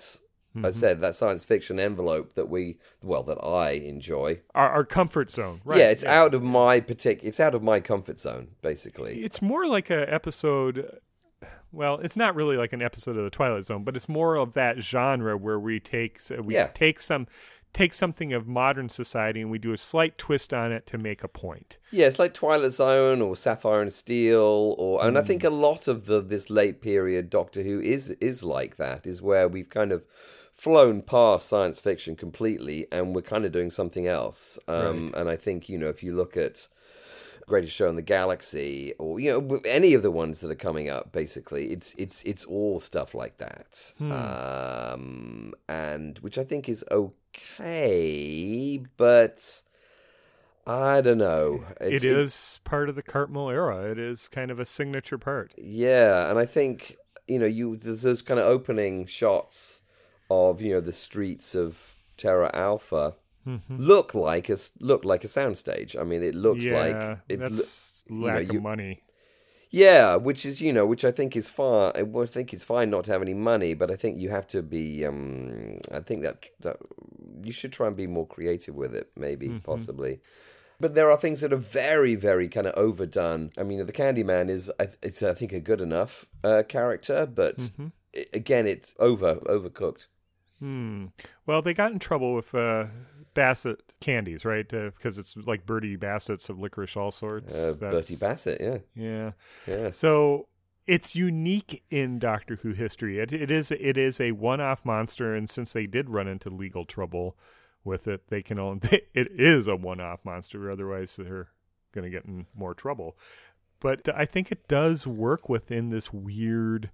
Mm-hmm. 0.54 0.66
I 0.66 0.70
said 0.70 1.00
that 1.02 1.14
science 1.14 1.44
fiction 1.44 1.78
envelope 1.78 2.32
that 2.32 2.48
we, 2.48 2.78
well, 3.02 3.22
that 3.24 3.36
I 3.44 3.72
enjoy. 3.72 4.40
Our, 4.54 4.70
our 4.70 4.84
comfort 4.84 5.30
zone, 5.30 5.60
right? 5.66 5.78
Yeah, 5.78 5.90
it's 5.90 6.02
yeah. 6.02 6.18
out 6.18 6.32
of 6.32 6.42
my 6.42 6.80
particular. 6.80 7.28
It's 7.28 7.40
out 7.40 7.54
of 7.54 7.62
my 7.62 7.80
comfort 7.80 8.18
zone, 8.18 8.48
basically. 8.62 9.22
It's 9.22 9.42
more 9.42 9.66
like 9.66 9.90
a 9.90 10.12
episode 10.12 10.98
well, 11.72 11.98
it's 11.98 12.16
not 12.16 12.34
really 12.34 12.56
like 12.56 12.72
an 12.72 12.80
episode 12.80 13.16
of 13.16 13.24
the 13.24 13.30
Twilight 13.30 13.66
Zone, 13.66 13.84
but 13.84 13.96
it's 13.96 14.08
more 14.08 14.36
of 14.36 14.54
that 14.54 14.80
genre 14.80 15.36
where 15.36 15.58
we 15.58 15.78
take 15.78 16.20
we 16.42 16.54
yeah. 16.54 16.68
take 16.68 17.00
some 17.00 17.26
take 17.76 17.92
something 17.92 18.32
of 18.32 18.48
modern 18.48 18.88
society 18.88 19.42
and 19.42 19.50
we 19.50 19.58
do 19.58 19.70
a 19.70 19.76
slight 19.76 20.16
twist 20.16 20.54
on 20.54 20.72
it 20.72 20.86
to 20.86 20.96
make 20.96 21.22
a 21.22 21.28
point. 21.28 21.76
Yeah, 21.90 22.06
it's 22.06 22.18
like 22.18 22.32
Twilight 22.32 22.72
Zone 22.72 23.20
or 23.20 23.36
Sapphire 23.36 23.82
and 23.82 23.92
Steel, 23.92 24.74
or 24.78 25.04
and 25.04 25.14
mm. 25.14 25.20
I 25.20 25.22
think 25.22 25.42
hmm. 25.42 25.48
a 25.48 25.50
lot 25.50 25.86
of 25.86 26.06
the 26.06 26.22
this 26.22 26.48
late 26.48 26.80
period 26.80 27.28
Doctor 27.28 27.62
Who 27.62 27.80
is 27.80 28.10
is 28.12 28.42
like 28.42 28.76
that. 28.76 29.06
Is 29.06 29.20
where 29.20 29.46
we've 29.46 29.68
kind 29.68 29.92
of 29.92 30.04
flown 30.54 31.02
past 31.02 31.50
science 31.50 31.78
fiction 31.78 32.16
completely 32.16 32.86
and 32.90 33.14
we're 33.14 33.20
kind 33.20 33.44
of 33.44 33.52
doing 33.52 33.68
something 33.68 34.06
else. 34.06 34.58
Um, 34.66 35.08
right. 35.08 35.20
And 35.20 35.28
I 35.28 35.36
think 35.36 35.68
you 35.68 35.76
know 35.76 35.88
if 35.88 36.02
you 36.02 36.14
look 36.14 36.34
at 36.34 36.68
greatest 37.46 37.74
show 37.74 37.88
in 37.88 37.94
the 37.94 38.02
galaxy 38.02 38.92
or 38.98 39.20
you 39.20 39.30
know 39.30 39.60
any 39.64 39.94
of 39.94 40.02
the 40.02 40.10
ones 40.10 40.40
that 40.40 40.50
are 40.50 40.56
coming 40.56 40.88
up 40.88 41.12
basically 41.12 41.70
it's 41.70 41.94
it's 41.96 42.22
it's 42.24 42.44
all 42.44 42.80
stuff 42.80 43.14
like 43.14 43.38
that 43.38 43.92
hmm. 43.98 44.10
um 44.10 45.54
and 45.68 46.18
which 46.18 46.38
i 46.38 46.44
think 46.44 46.68
is 46.68 46.84
okay 46.90 48.80
but 48.96 49.62
I 50.68 51.00
don't 51.00 51.18
know. 51.18 51.64
It's, 51.80 52.02
it 52.02 52.08
is 52.08 52.58
it, 52.60 52.68
part 52.68 52.88
of 52.88 52.96
the 52.96 53.02
Cartmel 53.02 53.50
era. 53.50 53.88
It 53.88 54.00
is 54.00 54.26
kind 54.26 54.50
of 54.50 54.58
a 54.58 54.64
signature 54.64 55.16
part. 55.16 55.54
Yeah, 55.56 56.28
and 56.28 56.40
I 56.40 56.44
think 56.44 56.96
you 57.28 57.38
know 57.38 57.46
you 57.46 57.76
there's 57.76 58.02
those 58.02 58.20
kind 58.20 58.40
of 58.40 58.46
opening 58.46 59.06
shots 59.06 59.82
of 60.28 60.60
you 60.60 60.74
know 60.74 60.80
the 60.80 60.92
streets 60.92 61.54
of 61.54 61.78
Terra 62.16 62.50
Alpha 62.52 63.14
mm-hmm. 63.46 63.76
look 63.78 64.14
like 64.14 64.48
a 64.48 64.58
look 64.80 65.04
like 65.04 65.24
a 65.24 65.28
soundstage. 65.28 65.98
I 65.98 66.04
mean, 66.04 66.22
it 66.22 66.34
looks 66.34 66.64
yeah, 66.64 66.78
like 66.78 67.18
it's 67.28 67.40
that's 67.40 68.04
lack 68.10 68.42
you 68.42 68.46
know, 68.46 68.52
you, 68.52 68.58
of 68.58 68.62
money. 68.62 69.02
Yeah, 69.70 70.16
which 70.16 70.46
is 70.46 70.60
you 70.60 70.72
know, 70.72 70.86
which 70.86 71.04
I 71.04 71.10
think 71.10 71.36
is 71.36 71.48
fine. 71.50 71.92
I 71.96 72.26
think 72.26 72.52
it's 72.52 72.64
fine 72.64 72.90
not 72.90 73.04
to 73.04 73.12
have 73.12 73.22
any 73.22 73.34
money, 73.34 73.74
but 73.74 73.90
I 73.90 73.96
think 73.96 74.18
you 74.18 74.30
have 74.30 74.46
to 74.48 74.62
be. 74.62 75.04
Um, 75.04 75.80
I 75.92 76.00
think 76.00 76.22
that 76.22 76.46
that 76.60 76.76
you 77.42 77.52
should 77.52 77.72
try 77.72 77.86
and 77.86 77.96
be 77.96 78.06
more 78.06 78.26
creative 78.26 78.74
with 78.74 78.94
it, 78.94 79.10
maybe 79.16 79.48
mm-hmm. 79.48 79.58
possibly. 79.58 80.20
But 80.78 80.94
there 80.94 81.10
are 81.10 81.16
things 81.16 81.40
that 81.40 81.52
are 81.52 81.56
very, 81.56 82.14
very 82.16 82.48
kind 82.48 82.66
of 82.66 82.74
overdone. 82.74 83.50
I 83.56 83.62
mean, 83.62 83.84
the 83.86 83.92
Candyman 83.92 84.50
is, 84.50 84.70
it's 85.02 85.22
I 85.22 85.32
think 85.32 85.52
a 85.52 85.60
good 85.60 85.80
enough 85.80 86.26
uh, 86.44 86.64
character, 86.68 87.24
but 87.24 87.56
mm-hmm. 87.56 87.86
it, 88.12 88.28
again, 88.34 88.66
it's 88.66 88.94
over 88.98 89.36
overcooked. 89.36 90.08
Hmm. 90.58 91.06
Well, 91.46 91.62
they 91.62 91.74
got 91.74 91.92
in 91.92 91.98
trouble 91.98 92.34
with 92.34 92.54
uh, 92.54 92.86
Bassett 93.36 93.94
candies, 94.00 94.44
right? 94.44 94.66
Uh, 94.72 94.90
because 94.96 95.18
it's 95.18 95.36
like 95.36 95.66
Bertie 95.66 95.94
Bassett's 95.94 96.48
of 96.48 96.58
licorice, 96.58 96.96
all 96.96 97.12
sorts. 97.12 97.54
Uh, 97.54 97.74
Bertie 97.78 98.16
Bassett, 98.16 98.60
yeah, 98.60 98.78
yeah, 98.96 99.32
yeah. 99.68 99.90
So 99.90 100.48
it's 100.86 101.14
unique 101.14 101.84
in 101.90 102.18
Doctor 102.18 102.56
Who 102.62 102.72
history. 102.72 103.20
It, 103.20 103.32
it 103.32 103.50
is 103.50 103.70
it 103.70 103.98
is 103.98 104.20
a 104.20 104.32
one-off 104.32 104.84
monster, 104.84 105.34
and 105.34 105.48
since 105.48 105.72
they 105.72 105.86
did 105.86 106.10
run 106.10 106.26
into 106.26 106.50
legal 106.50 106.84
trouble 106.84 107.36
with 107.84 108.08
it, 108.08 108.28
they 108.28 108.42
can 108.42 108.58
only 108.58 108.80
it 109.14 109.28
is 109.38 109.68
a 109.68 109.76
one-off 109.76 110.24
monster. 110.24 110.70
Otherwise, 110.70 111.16
they're 111.16 111.48
going 111.92 112.04
to 112.04 112.10
get 112.10 112.24
in 112.24 112.46
more 112.54 112.74
trouble. 112.74 113.16
But 113.80 114.08
I 114.08 114.24
think 114.24 114.50
it 114.50 114.66
does 114.66 115.06
work 115.06 115.50
within 115.50 115.90
this 115.90 116.10
weird, 116.10 116.90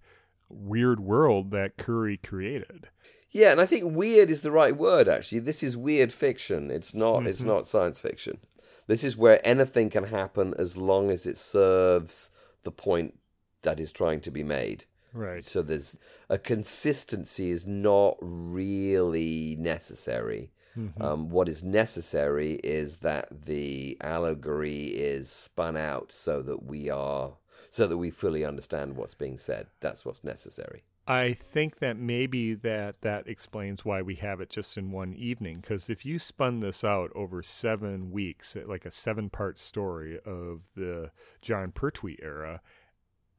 weird 0.48 0.98
world 0.98 1.52
that 1.52 1.76
Curry 1.76 2.16
created. 2.16 2.88
Yeah, 3.32 3.52
and 3.52 3.60
I 3.60 3.66
think 3.66 3.96
weird 3.96 4.30
is 4.30 4.42
the 4.42 4.50
right 4.50 4.76
word. 4.76 5.08
Actually, 5.08 5.40
this 5.40 5.62
is 5.62 5.76
weird 5.76 6.12
fiction. 6.12 6.70
It's 6.70 6.94
not. 6.94 7.20
Mm-hmm. 7.20 7.28
It's 7.28 7.42
not 7.42 7.66
science 7.66 7.98
fiction. 7.98 8.38
This 8.86 9.04
is 9.04 9.16
where 9.16 9.40
anything 9.46 9.90
can 9.90 10.04
happen 10.04 10.54
as 10.58 10.76
long 10.76 11.10
as 11.10 11.26
it 11.26 11.38
serves 11.38 12.30
the 12.62 12.70
point 12.70 13.18
that 13.62 13.80
is 13.80 13.92
trying 13.92 14.20
to 14.20 14.30
be 14.30 14.44
made. 14.44 14.84
Right. 15.14 15.44
So 15.44 15.62
there's 15.62 15.98
a 16.28 16.38
consistency 16.38 17.50
is 17.50 17.66
not 17.66 18.16
really 18.20 19.56
necessary. 19.58 20.50
Mm-hmm. 20.76 21.02
Um, 21.02 21.28
what 21.28 21.48
is 21.48 21.62
necessary 21.62 22.54
is 22.64 22.98
that 22.98 23.44
the 23.44 23.96
allegory 24.00 24.84
is 24.84 25.30
spun 25.30 25.76
out 25.76 26.12
so 26.12 26.40
that 26.42 26.64
we 26.64 26.88
are 26.88 27.34
so 27.70 27.86
that 27.86 27.98
we 27.98 28.10
fully 28.10 28.44
understand 28.44 28.96
what's 28.96 29.14
being 29.14 29.38
said. 29.38 29.66
That's 29.80 30.04
what's 30.04 30.24
necessary. 30.24 30.82
I 31.06 31.32
think 31.32 31.80
that 31.80 31.96
maybe 31.96 32.54
that 32.54 33.00
that 33.00 33.26
explains 33.26 33.84
why 33.84 34.02
we 34.02 34.14
have 34.16 34.40
it 34.40 34.50
just 34.50 34.78
in 34.78 34.92
one 34.92 35.14
evening. 35.14 35.58
Because 35.60 35.90
if 35.90 36.06
you 36.06 36.18
spun 36.18 36.60
this 36.60 36.84
out 36.84 37.10
over 37.14 37.42
seven 37.42 38.12
weeks, 38.12 38.56
like 38.66 38.84
a 38.84 38.90
seven-part 38.90 39.58
story 39.58 40.18
of 40.24 40.70
the 40.76 41.10
Jon 41.40 41.72
Pertwee 41.72 42.18
era, 42.22 42.60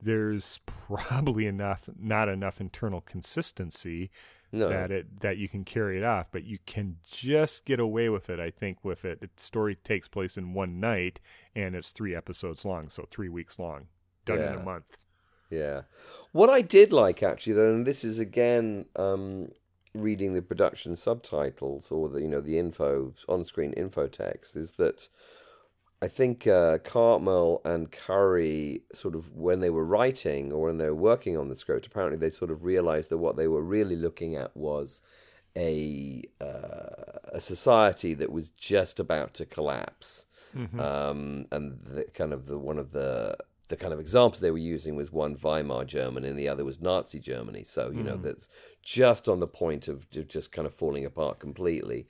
there's 0.01 0.59
probably 0.65 1.45
enough, 1.47 1.89
not 1.97 2.27
enough 2.27 2.59
internal 2.59 2.99
consistency 2.99 4.11
no. 4.51 4.67
that 4.67 4.91
it 4.91 5.21
that 5.21 5.37
you 5.37 5.47
can 5.47 5.63
carry 5.63 5.97
it 5.97 6.03
off. 6.03 6.27
But 6.31 6.43
you 6.43 6.59
can 6.65 6.97
just 7.09 7.63
get 7.63 7.79
away 7.79 8.09
with 8.09 8.29
it. 8.29 8.41
I 8.41 8.51
think 8.51 8.83
with 8.83 9.05
it, 9.05 9.21
the 9.21 9.29
story 9.37 9.75
takes 9.75 10.09
place 10.09 10.37
in 10.37 10.53
one 10.53 10.81
night, 10.81 11.21
and 11.55 11.75
it's 11.75 11.91
three 11.91 12.13
episodes 12.13 12.65
long, 12.65 12.89
so 12.89 13.07
three 13.09 13.29
weeks 13.29 13.57
long, 13.57 13.87
done 14.25 14.39
yeah. 14.39 14.53
in 14.53 14.59
a 14.59 14.63
month. 14.63 14.97
Yeah. 15.53 15.81
What 16.31 16.49
I 16.49 16.61
did 16.61 16.91
like 16.91 17.21
actually, 17.21 17.53
though, 17.53 17.73
and 17.73 17.85
this 17.85 18.03
is 18.03 18.19
again 18.19 18.85
um, 18.95 19.51
reading 19.93 20.33
the 20.33 20.41
production 20.41 20.95
subtitles 20.95 21.91
or 21.91 22.09
the 22.09 22.21
you 22.21 22.27
know 22.27 22.41
the 22.41 22.57
info 22.57 23.13
on-screen 23.27 23.73
info 23.73 24.07
text, 24.07 24.55
is 24.55 24.73
that 24.73 25.07
I 26.01 26.07
think 26.07 26.47
uh, 26.47 26.79
Cartmel 26.79 27.61
and 27.63 27.91
Curry 27.91 28.81
sort 28.93 29.15
of 29.15 29.31
when 29.35 29.59
they 29.59 29.69
were 29.69 29.85
writing 29.85 30.51
or 30.51 30.65
when 30.67 30.77
they 30.77 30.89
were 30.89 30.95
working 30.95 31.37
on 31.37 31.49
the 31.49 31.55
script, 31.55 31.87
apparently 31.87 32.17
they 32.17 32.31
sort 32.31 32.51
of 32.51 32.63
realized 32.63 33.09
that 33.11 33.19
what 33.19 33.37
they 33.37 33.47
were 33.47 33.61
really 33.61 33.95
looking 33.95 34.35
at 34.35 34.57
was 34.57 35.01
a 35.55 36.23
uh, 36.41 37.19
a 37.31 37.39
society 37.39 38.15
that 38.15 38.31
was 38.31 38.49
just 38.49 38.99
about 38.99 39.33
to 39.35 39.45
collapse. 39.45 40.25
Mm-hmm. 40.57 40.79
Um, 40.79 41.45
and 41.51 41.79
the, 41.83 42.03
kind 42.13 42.33
of 42.33 42.45
the 42.47 42.57
one 42.57 42.77
of 42.77 42.91
the 42.91 43.37
the 43.73 43.77
kind 43.77 43.91
of 43.91 43.99
examples 43.99 44.39
they 44.39 44.51
were 44.51 44.59
using 44.59 44.95
was 44.95 45.11
one 45.11 45.35
Weimar 45.35 45.83
Germany 45.83 46.29
and 46.29 46.37
the 46.37 46.47
other 46.47 46.63
was 46.63 46.79
Nazi 46.79 47.19
Germany. 47.19 47.63
So, 47.63 47.89
you 47.89 48.03
mm. 48.03 48.05
know, 48.05 48.17
that's 48.17 48.47
just 48.83 49.27
on 49.27 49.39
the 49.39 49.47
point 49.47 49.87
of 49.87 50.07
just 50.11 50.51
kind 50.51 50.67
of 50.67 50.75
falling 50.75 51.05
apart 51.05 51.39
completely. 51.39 52.05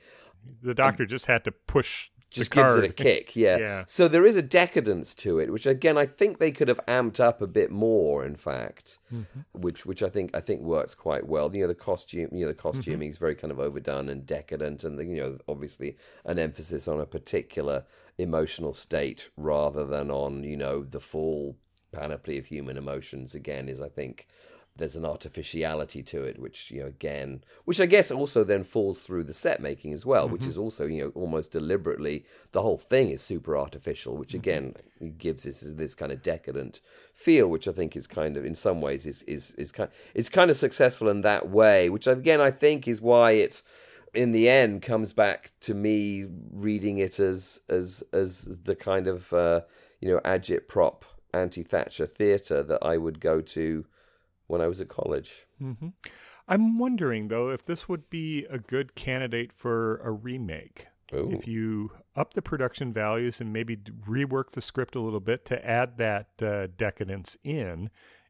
The 0.61 0.73
doctor 0.73 1.03
um, 1.03 1.09
just 1.09 1.27
had 1.27 1.45
to 1.45 1.53
push 1.53 2.09
just 2.33 2.51
gives 2.51 2.75
it 2.75 2.83
a 2.83 2.89
kick. 2.89 3.35
Yeah. 3.35 3.57
yeah. 3.57 3.83
So 3.87 4.07
there 4.07 4.25
is 4.25 4.37
a 4.37 4.41
decadence 4.41 5.15
to 5.15 5.39
it, 5.39 5.51
which 5.51 5.65
again 5.65 5.97
I 5.97 6.05
think 6.05 6.39
they 6.39 6.51
could 6.51 6.67
have 6.67 6.79
amped 6.87 7.19
up 7.19 7.41
a 7.41 7.47
bit 7.47 7.71
more. 7.71 8.25
In 8.25 8.35
fact, 8.35 8.99
mm-hmm. 9.13 9.41
which 9.53 9.85
which 9.85 10.03
I 10.03 10.09
think 10.09 10.35
I 10.35 10.39
think 10.39 10.61
works 10.61 10.95
quite 10.95 11.27
well. 11.27 11.53
You 11.55 11.61
know, 11.61 11.67
the 11.67 11.75
costume, 11.75 12.29
you 12.31 12.45
know, 12.45 12.51
the 12.51 12.53
costuming 12.53 12.99
mm-hmm. 12.99 13.09
is 13.09 13.17
very 13.17 13.35
kind 13.35 13.51
of 13.51 13.59
overdone 13.59 14.09
and 14.09 14.25
decadent, 14.25 14.83
and 14.83 14.97
the, 14.97 15.05
you 15.05 15.17
know, 15.17 15.37
obviously 15.47 15.97
an 16.25 16.39
emphasis 16.39 16.87
on 16.87 16.99
a 16.99 17.05
particular 17.05 17.85
emotional 18.17 18.73
state 18.73 19.29
rather 19.37 19.85
than 19.85 20.11
on 20.11 20.43
you 20.43 20.55
know 20.55 20.83
the 20.83 20.99
full 20.99 21.57
panoply 21.91 22.37
of 22.37 22.47
human 22.47 22.77
emotions. 22.77 23.35
Again, 23.35 23.69
is 23.69 23.81
I 23.81 23.89
think 23.89 24.27
there's 24.75 24.95
an 24.95 25.05
artificiality 25.05 26.01
to 26.01 26.23
it, 26.23 26.39
which 26.39 26.71
you 26.71 26.81
know 26.81 26.87
again, 26.87 27.43
which 27.65 27.79
I 27.79 27.85
guess 27.85 28.09
also 28.09 28.43
then 28.43 28.63
falls 28.63 29.03
through 29.03 29.25
the 29.25 29.33
set 29.33 29.61
making 29.61 29.93
as 29.93 30.05
well, 30.05 30.23
mm-hmm. 30.23 30.33
which 30.33 30.45
is 30.45 30.57
also 30.57 30.85
you 30.85 31.03
know 31.03 31.11
almost 31.13 31.51
deliberately 31.51 32.25
the 32.53 32.61
whole 32.61 32.79
thing 32.79 33.11
is 33.11 33.21
super 33.21 33.55
artificial, 33.55 34.17
which 34.17 34.29
mm-hmm. 34.29 34.37
again 34.37 34.75
gives 35.17 35.43
this 35.43 35.61
this 35.61 35.93
kind 35.93 36.11
of 36.11 36.23
decadent 36.23 36.81
feel, 37.13 37.47
which 37.47 37.67
I 37.67 37.71
think 37.71 37.95
is 37.95 38.07
kind 38.07 38.35
of 38.35 38.45
in 38.45 38.55
some 38.55 38.81
ways 38.81 39.05
is 39.05 39.21
is 39.23 39.51
is 39.51 39.71
kind 39.71 39.89
it's 40.15 40.29
kind 40.29 40.49
of 40.49 40.57
successful 40.57 41.07
in 41.09 41.21
that 41.21 41.49
way, 41.49 41.89
which 41.89 42.07
again 42.07 42.41
I 42.41 42.49
think 42.49 42.87
is 42.87 42.99
why 42.99 43.31
it's 43.31 43.61
in 44.13 44.31
the 44.31 44.49
end 44.49 44.81
comes 44.81 45.13
back 45.13 45.51
to 45.61 45.73
me 45.73 46.25
reading 46.51 46.97
it 46.97 47.19
as 47.19 47.61
as 47.69 48.03
as 48.11 48.41
the 48.63 48.75
kind 48.75 49.07
of 49.07 49.31
uh, 49.33 49.61
you 50.01 50.09
know 50.09 50.19
agitprop 50.21 51.03
anti 51.31 51.63
Thatcher 51.63 52.07
theatre 52.07 52.63
that 52.63 52.83
I 52.83 52.97
would 52.97 53.19
go 53.19 53.41
to 53.41 53.85
when 54.47 54.61
I 54.61 54.67
was 54.67 54.81
at 54.81 54.89
college. 54.89 55.45
Mm-hmm. 55.61 55.89
I'm 56.47 56.77
wondering 56.77 57.29
though 57.29 57.49
if 57.49 57.65
this 57.65 57.87
would 57.87 58.09
be 58.09 58.45
a 58.49 58.57
good 58.57 58.95
candidate 58.95 59.51
for 59.53 59.97
a 59.97 60.11
remake. 60.11 60.87
Ooh. 61.13 61.31
If 61.31 61.47
you 61.47 61.91
up 62.15 62.33
the 62.33 62.41
production 62.41 62.91
values 62.91 63.39
and 63.39 63.53
maybe 63.53 63.77
rework 63.77 64.51
the 64.51 64.61
script 64.61 64.95
a 64.95 64.99
little 64.99 65.19
bit 65.19 65.45
to 65.45 65.65
add 65.65 65.97
that 65.97 66.27
uh, 66.41 66.67
decadence 66.75 67.37
in 67.43 67.89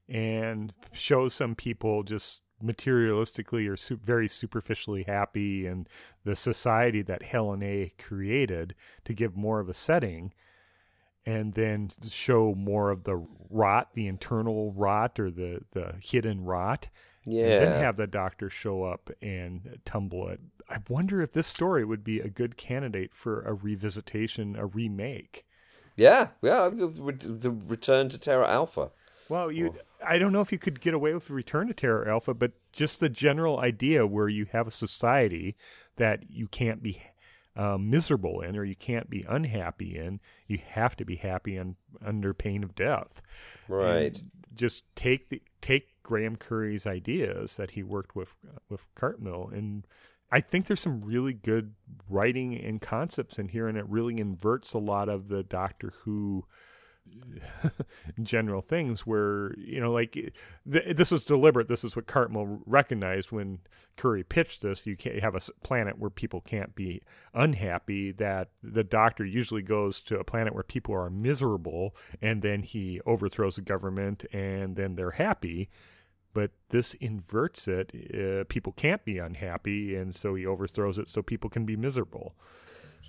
and 0.10 0.74
show 0.92 1.28
some 1.28 1.56
people 1.56 2.04
just 2.04 2.42
materialistically 2.64 3.70
or 3.70 3.78
su- 3.78 4.00
very 4.04 4.28
superficially 4.28 5.04
happy 5.04 5.66
in 5.66 5.88
the 6.24 6.36
society 6.36 7.02
that 7.02 7.24
Helen 7.24 7.64
A 7.64 7.94
created 7.98 8.76
to 9.06 9.14
give 9.14 9.36
more 9.36 9.60
of 9.60 9.70
a 9.70 9.74
setting 9.74 10.34
and 11.26 11.54
then 11.54 11.90
show 12.10 12.54
more 12.56 12.90
of 12.90 13.04
the 13.04 13.26
rot, 13.50 13.94
the 13.94 14.08
internal 14.08 14.72
rot 14.74 15.20
or 15.20 15.32
the, 15.32 15.62
the 15.72 15.96
hidden 16.00 16.44
rot. 16.44 16.90
Yeah. 17.26 17.46
And 17.46 17.68
then 17.68 17.84
have 17.84 17.96
the 17.96 18.08
doctor 18.08 18.50
show 18.50 18.84
up 18.84 19.10
and 19.22 19.80
tumble 19.86 20.28
it. 20.28 20.42
I 20.70 20.80
wonder 20.90 21.22
if 21.22 21.32
this 21.32 21.48
story 21.48 21.86
would 21.86 22.04
be 22.04 22.20
a 22.20 22.28
good 22.28 22.58
candidate 22.58 23.12
for 23.14 23.42
a 23.44 23.56
revisitation, 23.56 24.60
a 24.60 24.66
remake. 24.66 25.46
Yeah, 25.96 26.30
yeah, 26.42 26.70
the 26.70 27.52
return 27.52 28.10
to 28.10 28.18
Terra 28.18 28.50
Alpha. 28.50 28.92
Well, 29.30 29.52
you 29.52 29.76
I 30.06 30.18
don't 30.18 30.34
know 30.34 30.42
if 30.42 30.52
you 30.52 30.58
could 30.58 30.82
get 30.82 30.94
away 30.94 31.14
with 31.14 31.30
return 31.30 31.68
to 31.68 31.74
Terra 31.74 32.12
Alpha, 32.12 32.34
but 32.34 32.52
just 32.72 33.00
the 33.00 33.10
general 33.10 33.60
idea 33.60 34.06
where 34.06 34.28
you 34.28 34.48
have 34.52 34.68
a 34.68 34.72
society 34.72 35.56
that 35.96 36.30
you 36.30 36.48
can't 36.48 36.84
be 36.84 37.02
uh, 37.56 37.78
miserable 37.78 38.42
in 38.42 38.58
or 38.58 38.64
you 38.64 38.76
can't 38.76 39.10
be 39.10 39.26
unhappy 39.28 39.98
in. 39.98 40.20
You 40.48 40.60
have 40.66 40.96
to 40.98 41.06
be 41.06 41.16
happy 41.16 41.58
and 41.58 41.76
under 42.04 42.34
pain 42.34 42.64
of 42.64 42.76
death. 42.76 43.22
Right. 43.68 44.18
And 44.18 44.32
just 44.56 44.84
take 44.96 45.30
the 45.30 45.42
take 45.62 46.02
Graeme 46.04 46.36
Curry's 46.36 46.86
ideas 46.86 47.56
that 47.58 47.72
he 47.72 47.84
worked 47.84 48.16
with 48.16 48.36
with 48.70 48.86
Cartmel 48.96 49.50
and 49.54 49.86
I 50.32 50.42
think 50.42 50.66
there's 50.66 50.80
some 50.80 51.02
really 51.02 51.34
good 51.34 51.76
writing 52.10 52.60
and 52.60 52.82
concepts 52.82 53.38
in 53.38 53.50
here 53.50 53.68
and 53.68 53.78
it 53.78 53.88
really 53.88 54.20
inverts 54.20 54.74
a 54.74 54.80
lot 54.80 55.08
of 55.08 55.28
the 55.28 55.44
Doctor 55.44 55.94
Who 56.04 56.46
general 58.22 58.62
things 58.62 59.06
where 59.06 59.54
you 59.58 59.80
know 59.80 59.92
like 59.92 60.14
th- 60.14 60.96
this 60.96 61.12
was 61.12 61.26
deliberate. 61.26 61.68
This 61.68 61.84
is 61.84 61.96
what 61.96 62.08
cartmel 62.08 62.62
recognized 62.66 63.32
when 63.32 63.60
curry 63.98 64.24
pitched 64.24 64.62
this. 64.62 64.86
You 64.86 64.96
can't 64.96 65.20
have 65.20 65.36
a 65.36 65.42
planet 65.64 65.98
where 65.98 66.10
people 66.10 66.42
can't 66.42 66.76
be 66.76 67.02
unhappy 67.34 68.12
that 68.14 68.50
the 68.62 68.84
doctor 68.84 69.26
usually 69.26 69.62
goes 69.62 70.02
to 70.02 70.20
a 70.20 70.24
planet 70.24 70.54
where 70.54 70.64
people 70.64 70.96
are 70.96 71.10
miserable 71.10 71.96
and 72.22 72.42
then 72.42 72.64
he 72.64 73.02
overthrows 73.06 73.56
the 73.56 73.62
government 73.62 74.26
and 74.32 74.76
then 74.76 74.96
they're 74.96 75.12
happy. 75.12 75.70
But 76.34 76.52
this 76.70 76.96
inverts 76.96 77.68
it. 77.68 77.92
Uh, 77.94 78.44
people 78.50 78.74
can't 78.74 79.06
be 79.06 79.20
unhappy 79.20 79.96
and 79.96 80.16
so 80.16 80.34
he 80.36 80.46
overthrows 80.46 80.98
it 80.98 81.08
so 81.08 81.22
people 81.22 81.50
can 81.50 81.66
be 81.66 81.76
miserable 81.76 82.36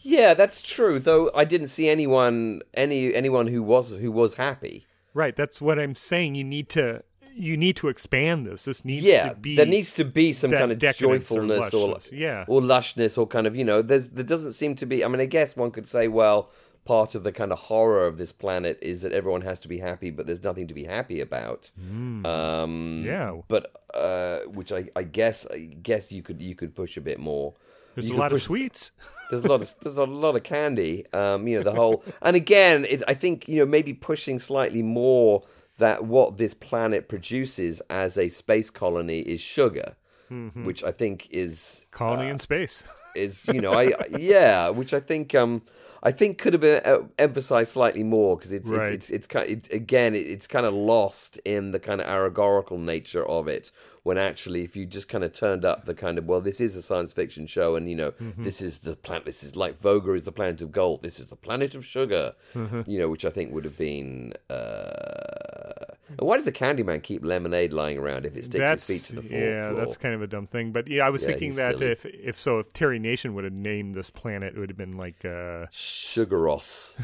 yeah, 0.03 0.35
that's 0.35 0.63
true. 0.63 0.99
Though 0.99 1.31
I 1.35 1.45
didn't 1.45 1.69
see 1.69 1.89
anyone 1.89 2.63
any 2.75 3.15
anyone 3.15 3.47
who 3.47 3.63
was 3.63 3.95
who 3.95 4.11
was 4.11 4.35
happy. 4.35 4.87
Right. 5.13 5.37
That's 5.37 5.61
what 5.61 5.79
I'm 5.79 5.95
saying. 5.95 6.35
You 6.35 6.45
need 6.45 6.69
to 6.71 7.03
you 7.35 7.57
need 7.57 7.77
to 7.77 7.89
expand 7.89 8.47
this. 8.47 8.65
This 8.65 8.85
needs 8.85 9.05
yeah, 9.05 9.31
to 9.31 9.35
be 9.35 9.57
there 9.57 9.67
needs 9.67 9.93
to 9.95 10.05
be 10.05 10.33
some 10.33 10.51
kind 10.51 10.71
of 10.71 10.79
joyfulness 10.79 11.75
or, 11.75 11.97
or 11.97 11.99
yeah 12.13 12.45
or 12.47 12.61
lushness 12.61 13.19
or 13.19 13.27
kind 13.27 13.47
of 13.47 13.57
you 13.57 13.65
know 13.65 13.83
there's 13.83 14.11
there 14.11 14.25
doesn't 14.25 14.53
seem 14.53 14.75
to 14.77 14.87
be. 14.87 15.05
I 15.05 15.09
mean, 15.09 15.21
I 15.21 15.27
guess 15.27 15.57
one 15.57 15.71
could 15.71 15.89
say, 15.89 16.09
well, 16.09 16.51
part 16.85 17.15
of 17.15 17.25
the 17.25 17.33
kind 17.33 17.53
of 17.53 17.59
horror 17.59 18.07
of 18.07 18.19
this 18.19 18.33
planet 18.33 18.79
is 18.83 19.03
that 19.03 19.13
everyone 19.13 19.43
has 19.43 19.61
to 19.61 19.69
be 19.69 19.79
happy, 19.79 20.11
but 20.11 20.27
there's 20.27 20.45
nothing 20.45 20.69
to 20.69 20.75
be 20.75 20.85
happy 20.85 21.21
about. 21.21 21.71
Mm. 21.81 22.27
Um, 22.27 23.03
yeah, 23.05 23.41
but 23.49 23.73
uh, 23.95 24.41
which 24.53 24.73
I, 24.73 24.89
I 24.95 25.03
guess 25.03 25.47
I 25.51 25.59
guess 25.83 26.13
you 26.13 26.23
could 26.23 26.41
you 26.41 26.55
could 26.55 26.75
push 26.75 26.97
a 26.97 27.01
bit 27.01 27.19
more. 27.19 27.55
There's 27.95 28.09
you 28.09 28.17
a 28.17 28.19
lot 28.19 28.31
push, 28.31 28.41
of 28.41 28.45
sweets. 28.45 28.93
There's 29.31 29.45
a 29.45 29.49
lot 29.49 29.63
of 29.63 29.73
there's 29.83 29.99
a 29.99 30.05
lot 30.05 30.37
of 30.37 30.43
candy. 30.43 31.07
Um, 31.13 31.49
you 31.49 31.57
know 31.57 31.63
the 31.63 31.75
whole, 31.75 32.05
and 32.23 32.37
again, 32.37 32.85
it, 32.85 33.03
I 33.09 33.15
think 33.15 33.49
you 33.49 33.57
know 33.57 33.67
maybe 33.67 33.93
pushing 33.93 34.39
slightly 34.39 34.83
more 34.83 35.45
that 35.79 36.05
what 36.05 36.37
this 36.37 36.55
planet 36.55 37.09
produces 37.09 37.81
as 37.91 38.17
a 38.17 38.29
space 38.29 38.71
colony 38.71 39.21
is 39.21 39.41
sugar, 39.41 39.97
mm-hmm. 40.31 40.65
which 40.65 40.85
I 40.85 40.93
think 40.93 41.29
is 41.31 41.87
colony 41.91 42.29
uh, 42.29 42.33
in 42.33 42.39
space. 42.39 42.85
Is 43.15 43.47
you 43.53 43.61
know 43.61 43.73
I 43.73 43.93
yeah, 44.19 44.69
which 44.69 44.93
I 44.93 45.01
think 45.01 45.35
um 45.35 45.63
I 46.03 46.13
think 46.13 46.39
could 46.39 46.53
have 46.53 46.61
been 46.61 46.83
uh, 46.85 46.99
emphasized 47.19 47.73
slightly 47.73 48.03
more 48.03 48.37
because 48.37 48.53
it's, 48.53 48.69
right. 48.69 48.93
it's, 48.93 49.09
it's 49.09 49.11
it's 49.11 49.27
kind 49.27 49.49
it's 49.49 49.69
again 49.71 50.15
it, 50.15 50.27
it's 50.27 50.47
kind 50.47 50.67
of 50.67 50.75
lost 50.75 51.39
in 51.45 51.71
the 51.71 51.81
kind 51.81 52.01
of 52.01 52.07
allegorical 52.07 52.79
nature 52.79 53.27
of 53.27 53.49
it 53.49 53.73
when 54.05 54.19
actually 54.19 54.63
if 54.63 54.77
you 54.77 54.87
just 54.87 55.09
kind 55.09 55.25
of 55.25 55.33
turned 55.33 55.65
up 55.65 55.87
the 55.87 55.95
kind 55.95 56.19
of 56.19 56.27
well 56.27 56.41
this 56.41 56.61
is 56.61 56.77
a 56.77 56.83
science 56.83 57.13
fiction 57.13 57.47
show 57.47 57.75
and 57.75 57.89
you 57.89 57.97
know 57.97 58.13
mm-hmm. 58.13 58.45
this 58.45 58.61
is 58.61 58.79
the 58.81 58.95
planet 58.95 59.25
this 59.25 59.43
is 59.43 59.57
like 59.57 59.81
Voga 59.81 60.15
is 60.15 60.25
the 60.25 60.33
planet 60.33 60.63
of 60.63 60.71
gold 60.71 61.03
this 61.03 61.19
is 61.19 61.27
the 61.27 61.37
planet 61.37 61.75
of 61.75 61.85
sugar 61.85 62.35
mm-hmm. 62.55 62.83
you 62.87 62.99
know 62.99 63.09
which 63.09 63.25
I 63.25 63.31
think 63.31 63.53
would 63.53 63.65
have 63.65 63.79
been 63.79 64.35
uh... 64.51 65.95
why 66.19 66.37
does 66.37 66.45
the 66.45 66.53
Candyman 66.53 67.03
keep 67.03 67.25
lemonade 67.25 67.73
lying 67.73 67.97
around 67.97 68.27
if 68.27 68.37
it 68.37 68.45
sticks 68.45 68.63
that's, 68.63 68.87
his 68.87 69.07
feet 69.07 69.17
to 69.17 69.23
the 69.23 69.29
floor? 69.29 69.41
Yeah, 69.41 69.73
that's 69.73 69.97
kind 69.97 70.15
of 70.15 70.21
a 70.21 70.27
dumb 70.27 70.47
thing. 70.47 70.71
But 70.71 70.87
yeah, 70.87 71.07
I 71.07 71.11
was 71.11 71.23
yeah, 71.23 71.29
thinking 71.29 71.55
that 71.57 71.79
silly. 71.79 71.93
if 71.93 72.05
if 72.05 72.39
so, 72.39 72.59
if 72.59 72.73
Terry 72.75 72.99
Nation 72.99 73.35
would 73.35 73.45
have 73.45 73.55
named 73.55 73.95
this 73.95 74.11
planet, 74.11 74.55
it 74.55 74.61
would 74.61 74.69
have 74.69 74.77
been 74.77 74.97
like 74.99 75.25
uh... 75.25 75.67
Sugaros. 75.73 76.97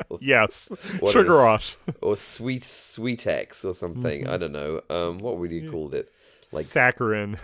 yes, 0.20 0.68
Sugaros 0.98 1.76
or 2.00 2.16
sweet 2.16 2.64
sweet 2.64 3.20
sweetex 3.20 3.64
or 3.64 3.74
something. 3.74 4.24
Mm-hmm. 4.24 4.32
I 4.32 4.36
don't 4.36 4.52
know. 4.52 4.80
Um, 4.90 5.18
what 5.18 5.38
would 5.38 5.50
you 5.50 5.70
called 5.70 5.94
it 5.94 6.12
like 6.52 6.64
saccharin. 6.64 7.38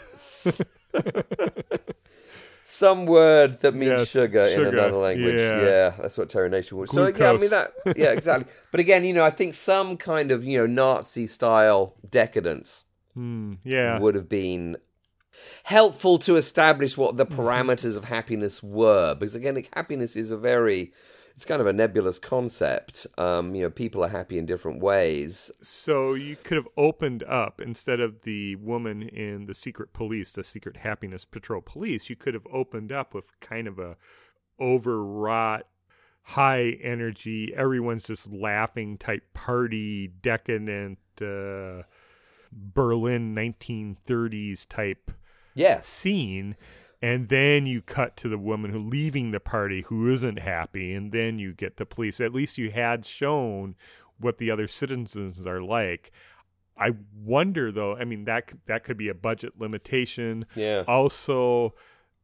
Some 2.64 3.06
word 3.06 3.60
that 3.60 3.74
means 3.74 3.90
yes, 3.90 4.10
sugar, 4.10 4.48
sugar, 4.48 4.68
in 4.68 4.74
another 4.74 4.96
language. 4.96 5.38
Yeah, 5.38 5.60
yeah 5.60 5.94
that's 6.00 6.16
what 6.16 6.30
Terry 6.30 6.48
Nation 6.48 6.78
was. 6.78 6.90
So 6.90 7.08
yeah, 7.08 7.30
I 7.30 7.36
mean 7.36 7.50
that. 7.50 7.72
Yeah, 7.96 8.12
exactly. 8.12 8.50
but 8.70 8.80
again, 8.80 9.04
you 9.04 9.12
know, 9.12 9.24
I 9.24 9.30
think 9.30 9.54
some 9.54 9.96
kind 9.96 10.30
of 10.30 10.44
you 10.44 10.58
know 10.58 10.66
Nazi 10.66 11.26
style 11.26 11.96
decadence. 12.08 12.84
Mm, 13.16 13.58
yeah, 13.64 13.98
would 13.98 14.14
have 14.14 14.28
been 14.28 14.78
helpful 15.64 16.18
to 16.20 16.36
establish 16.36 16.96
what 16.96 17.16
the 17.16 17.26
mm-hmm. 17.26 17.40
parameters 17.40 17.96
of 17.96 18.04
happiness 18.04 18.62
were. 18.62 19.14
Because 19.16 19.34
again, 19.34 19.62
happiness 19.74 20.16
is 20.16 20.30
a 20.30 20.36
very 20.38 20.92
it's 21.34 21.44
kind 21.44 21.60
of 21.60 21.66
a 21.66 21.72
nebulous 21.72 22.18
concept. 22.18 23.06
Um, 23.16 23.54
you 23.54 23.62
know, 23.62 23.70
people 23.70 24.04
are 24.04 24.08
happy 24.08 24.38
in 24.38 24.46
different 24.46 24.80
ways. 24.80 25.50
So 25.62 26.14
you 26.14 26.36
could 26.36 26.56
have 26.56 26.68
opened 26.76 27.22
up 27.24 27.60
instead 27.60 28.00
of 28.00 28.22
the 28.22 28.56
woman 28.56 29.02
in 29.02 29.46
the 29.46 29.54
secret 29.54 29.92
police, 29.92 30.30
the 30.30 30.44
secret 30.44 30.78
happiness 30.78 31.24
patrol 31.24 31.62
police. 31.62 32.10
You 32.10 32.16
could 32.16 32.34
have 32.34 32.46
opened 32.52 32.92
up 32.92 33.14
with 33.14 33.38
kind 33.40 33.66
of 33.66 33.78
a 33.78 33.96
overwrought, 34.60 35.66
high 36.22 36.78
energy, 36.82 37.52
everyone's 37.56 38.06
just 38.06 38.30
laughing 38.30 38.98
type 38.98 39.22
party, 39.34 40.08
decadent 40.08 40.98
uh, 41.20 41.82
Berlin 42.52 43.34
1930s 43.34 44.68
type 44.68 45.10
yeah. 45.54 45.80
scene 45.80 46.56
and 47.02 47.28
then 47.28 47.66
you 47.66 47.82
cut 47.82 48.16
to 48.18 48.28
the 48.28 48.38
woman 48.38 48.70
who 48.70 48.78
leaving 48.78 49.32
the 49.32 49.40
party 49.40 49.82
who 49.82 50.08
isn't 50.10 50.38
happy 50.38 50.94
and 50.94 51.10
then 51.10 51.38
you 51.38 51.52
get 51.52 51.76
the 51.76 51.84
police. 51.84 52.20
At 52.20 52.32
least 52.32 52.58
you 52.58 52.70
had 52.70 53.04
shown 53.04 53.74
what 54.18 54.38
the 54.38 54.52
other 54.52 54.68
citizens 54.68 55.44
are 55.44 55.60
like. 55.60 56.12
I 56.78 56.92
wonder 57.14 57.70
though 57.70 57.96
i 57.96 58.04
mean 58.04 58.24
that 58.24 58.50
that 58.66 58.82
could 58.82 58.96
be 58.96 59.08
a 59.08 59.14
budget 59.14 59.54
limitation. 59.58 60.46
Yeah. 60.54 60.84
Also 60.86 61.74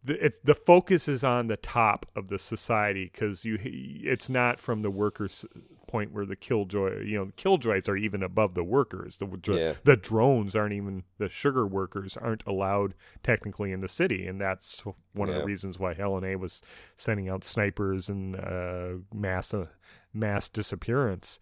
the 0.05 0.25
it, 0.27 0.45
the 0.45 0.55
focus 0.55 1.09
is 1.09 1.25
on 1.25 1.49
the 1.49 1.57
top 1.57 2.07
of 2.15 2.29
the 2.29 2.39
society 2.39 3.11
because 3.13 3.45
you 3.45 3.59
it's 3.63 4.29
not 4.29 4.61
from 4.61 4.83
the 4.83 4.91
workers 4.91 5.45
point 5.87 6.13
where 6.13 6.27
the 6.27 6.37
killjoy 6.37 7.01
you 7.03 7.17
know 7.17 7.25
the 7.25 7.33
killjoys 7.33 7.89
are 7.89 7.97
even 7.97 8.23
above 8.23 8.53
the 8.55 8.63
workers 8.63 9.17
the 9.17 9.27
Yeah. 9.47 9.73
the 9.85 9.97
drones 9.97 10.55
aren't 10.55 10.75
even 10.75 11.05
the 11.17 11.31
sugar 11.31 11.67
workers 11.67 12.17
aren't 12.17 12.45
allowed 12.47 12.95
technically 13.23 13.73
in 13.73 13.81
the 13.81 13.89
city 13.89 14.27
and 14.27 14.39
that's 14.41 14.83
one 15.15 15.29
of 15.31 15.35
the 15.35 15.45
reasons 15.45 15.79
why 15.79 15.95
Helen 15.95 16.25
A 16.25 16.37
was 16.37 16.61
sending 16.95 17.29
out 17.31 17.43
snipers 17.43 18.09
and 18.11 18.37
uh, 18.37 18.99
mass 19.15 19.55
uh, 19.55 19.67
mass 20.13 20.49
disappearance 20.49 21.41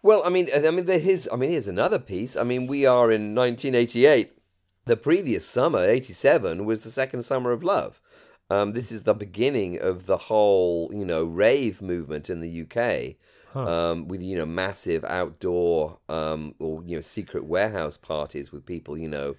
Well, 0.00 0.22
I 0.24 0.28
mean, 0.28 0.48
I 0.54 0.70
mean, 0.70 0.86
there 0.86 1.00
is. 1.00 1.28
I 1.32 1.36
mean, 1.36 1.50
here's 1.50 1.66
another 1.66 1.98
piece. 1.98 2.36
I 2.36 2.44
mean, 2.44 2.68
we 2.68 2.86
are 2.86 3.10
in 3.10 3.34
1988. 3.34 4.30
The 4.88 4.96
previous 4.96 5.44
summer, 5.44 5.84
87, 5.84 6.64
was 6.64 6.80
the 6.82 6.90
second 6.90 7.22
summer 7.22 7.52
of 7.52 7.62
love. 7.62 8.00
Um, 8.48 8.72
this 8.72 8.90
is 8.90 9.02
the 9.02 9.12
beginning 9.12 9.78
of 9.78 10.06
the 10.06 10.16
whole, 10.16 10.90
you 10.94 11.04
know, 11.04 11.24
rave 11.24 11.82
movement 11.82 12.30
in 12.30 12.40
the 12.40 12.62
UK, 12.62 13.16
um, 13.54 14.08
with 14.08 14.22
you 14.22 14.38
know 14.38 14.46
massive 14.46 15.04
outdoor 15.04 15.98
um, 16.08 16.54
or 16.58 16.82
you 16.86 16.96
know 16.96 17.02
secret 17.02 17.44
warehouse 17.44 17.98
parties 17.98 18.50
with 18.50 18.64
people, 18.64 18.96
you 18.96 19.10
know, 19.10 19.36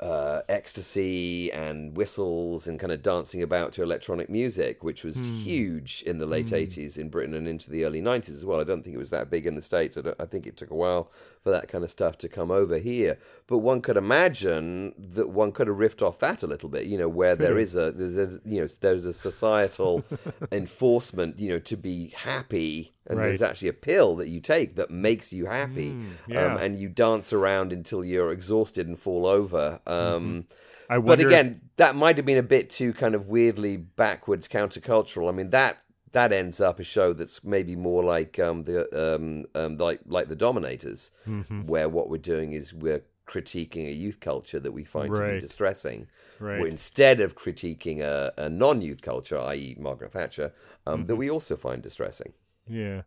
uh, 0.00 0.42
ecstasy 0.48 1.50
and 1.52 1.96
whistles 1.96 2.66
and 2.66 2.78
kind 2.78 2.92
of 2.92 3.02
dancing 3.02 3.42
about 3.42 3.72
to 3.72 3.82
electronic 3.82 4.28
music, 4.28 4.84
which 4.84 5.02
was 5.02 5.16
huge 5.16 6.02
in 6.06 6.18
the 6.18 6.26
late 6.26 6.48
80s 6.48 6.98
in 6.98 7.08
Britain 7.08 7.32
and 7.32 7.48
into 7.48 7.70
the 7.70 7.84
early 7.84 8.02
90s 8.02 8.28
as 8.28 8.44
well. 8.44 8.60
I 8.60 8.64
don't 8.64 8.82
think 8.82 8.94
it 8.94 8.98
was 8.98 9.10
that 9.10 9.30
big 9.30 9.46
in 9.46 9.54
the 9.54 9.62
States. 9.62 9.96
I, 9.96 10.02
don't, 10.02 10.20
I 10.20 10.26
think 10.26 10.46
it 10.46 10.56
took 10.56 10.70
a 10.70 10.74
while 10.74 11.10
for 11.42 11.50
that 11.50 11.68
kind 11.68 11.82
of 11.82 11.90
stuff 11.90 12.18
to 12.18 12.28
come 12.28 12.50
over 12.50 12.76
here. 12.78 13.18
But 13.46 13.58
one 13.58 13.80
could 13.80 13.96
imagine 13.96 14.92
that 14.98 15.30
one 15.30 15.50
could 15.50 15.66
have 15.66 15.78
riffed 15.78 16.02
off 16.02 16.18
that 16.18 16.42
a 16.42 16.46
little 16.46 16.68
bit, 16.68 16.84
you 16.84 16.98
know, 16.98 17.08
where 17.08 17.34
there 17.34 17.58
is 17.58 17.74
a, 17.74 17.90
there's, 17.92 18.38
you 18.44 18.60
know, 18.60 18.66
there's 18.80 19.06
a 19.06 19.14
societal 19.14 20.04
enforcement, 20.52 21.38
you 21.38 21.48
know, 21.48 21.58
to 21.60 21.76
be 21.76 22.08
happy. 22.08 22.92
And 23.08 23.18
Right. 23.18 23.26
there's 23.28 23.42
actually 23.42 23.68
a 23.68 23.72
pill 23.74 24.16
that 24.16 24.28
you 24.28 24.40
take 24.40 24.76
that 24.76 24.90
makes 24.90 25.32
you 25.32 25.46
happy. 25.46 25.96
yeah. 26.28 26.54
um, 26.54 26.58
and 26.58 26.78
you 26.78 26.88
dance 26.88 27.32
around 27.32 27.72
until 27.72 28.04
you're 28.04 28.32
exhausted 28.32 28.86
and 28.88 28.98
fall 28.98 29.26
over. 29.26 29.80
Um, 29.86 30.46
I 30.90 30.96
But 30.96 31.04
wonder 31.04 31.26
if- 31.28 31.32
again, 31.32 31.60
that 31.76 31.94
might 31.96 32.16
have 32.16 32.26
been 32.26 32.36
a 32.38 32.42
bit 32.42 32.70
too 32.70 32.92
kind 32.92 33.14
of 33.14 33.28
weirdly 33.28 33.76
backwards 33.76 34.48
countercultural. 34.48 35.28
I 35.28 35.32
mean, 35.32 35.50
that 35.50 35.78
that 36.12 36.32
ends 36.32 36.60
up 36.62 36.80
a 36.80 36.84
show 36.84 37.12
that's 37.12 37.44
maybe 37.44 37.76
more 37.76 38.02
like 38.02 38.38
um, 38.38 38.64
the 38.64 38.86
um, 39.16 39.44
um, 39.54 39.76
like 39.76 40.00
like 40.06 40.28
the 40.28 40.36
Dominators, 40.36 41.10
Mm-hmm. 41.28 41.66
where 41.66 41.88
what 41.88 42.08
we're 42.08 42.16
doing 42.34 42.52
is 42.52 42.72
we're 42.72 43.02
critiquing 43.26 43.86
a 43.88 43.92
youth 43.92 44.20
culture 44.20 44.60
that 44.60 44.72
we 44.72 44.84
find 44.84 45.12
to 45.14 45.20
be 45.34 45.40
distressing. 45.40 46.06
Right. 46.38 46.64
Instead 46.66 47.20
of 47.20 47.34
critiquing 47.34 48.00
a, 48.00 48.32
a 48.38 48.48
non-youth 48.48 49.02
culture, 49.02 49.38
i.e., 49.38 49.76
Margaret 49.78 50.12
Thatcher, 50.12 50.52
um, 50.86 51.00
Mm-hmm. 51.00 51.06
that 51.08 51.16
we 51.16 51.28
also 51.30 51.56
find 51.56 51.82
distressing. 51.82 52.32
Yeah. 52.68 53.02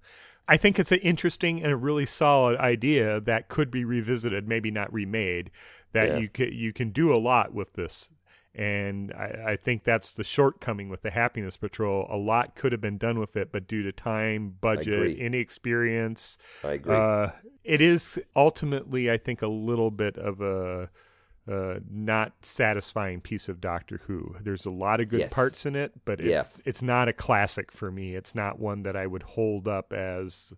I 0.47 0.57
think 0.57 0.79
it's 0.79 0.91
an 0.91 0.99
interesting 0.99 1.61
and 1.61 1.71
a 1.71 1.75
really 1.75 2.07
solid 2.07 2.57
idea 2.57 3.19
that 3.21 3.49
could 3.49 3.69
be 3.69 3.83
revisited, 3.85 4.47
maybe 4.47 4.71
not 4.71 4.91
remade. 4.91 5.51
That 5.93 6.09
Yeah. 6.09 6.17
you 6.17 6.29
can 6.29 6.51
you 6.53 6.73
can 6.73 6.89
do 6.91 7.13
a 7.13 7.17
lot 7.17 7.53
with 7.53 7.73
this, 7.73 8.11
and 8.55 9.11
I, 9.13 9.51
I 9.51 9.55
think 9.57 9.83
that's 9.83 10.11
the 10.11 10.23
shortcoming 10.23 10.89
with 10.89 11.01
the 11.01 11.11
Happiness 11.11 11.57
Patrol. 11.57 12.07
A 12.11 12.17
lot 12.17 12.55
could 12.55 12.71
have 12.71 12.81
been 12.81 12.97
done 12.97 13.19
with 13.19 13.35
it, 13.35 13.51
but 13.51 13.67
due 13.67 13.83
to 13.83 13.91
time, 13.91 14.55
budget, 14.61 15.17
inexperience, 15.17 16.37
I 16.63 16.73
agree. 16.73 16.95
uh, 16.95 17.29
it 17.63 17.81
is 17.81 18.19
ultimately, 18.35 19.09
I 19.09 19.17
think, 19.17 19.41
a 19.41 19.47
little 19.47 19.91
bit 19.91 20.17
of 20.17 20.41
a 20.41 20.89
uh, 21.47 21.79
not 21.89 22.33
satisfying 22.43 23.21
piece 23.21 23.49
of 23.49 23.59
Doctor 23.61 24.01
Who. 24.07 24.35
There's 24.41 24.65
a 24.65 24.71
lot 24.71 24.99
of 24.99 25.09
good 25.09 25.19
Yes. 25.21 25.33
parts 25.33 25.65
in 25.65 25.75
it, 25.75 25.91
but 26.05 26.19
Yeah. 26.19 26.41
it's 26.41 26.61
it's 26.65 26.81
not 26.81 27.07
a 27.07 27.13
classic 27.13 27.71
for 27.71 27.91
me. 27.91 28.15
It's 28.15 28.35
not 28.35 28.59
one 28.59 28.83
that 28.83 28.95
I 28.95 29.07
would 29.07 29.23
hold 29.23 29.67
up 29.67 29.93
as 29.93 30.53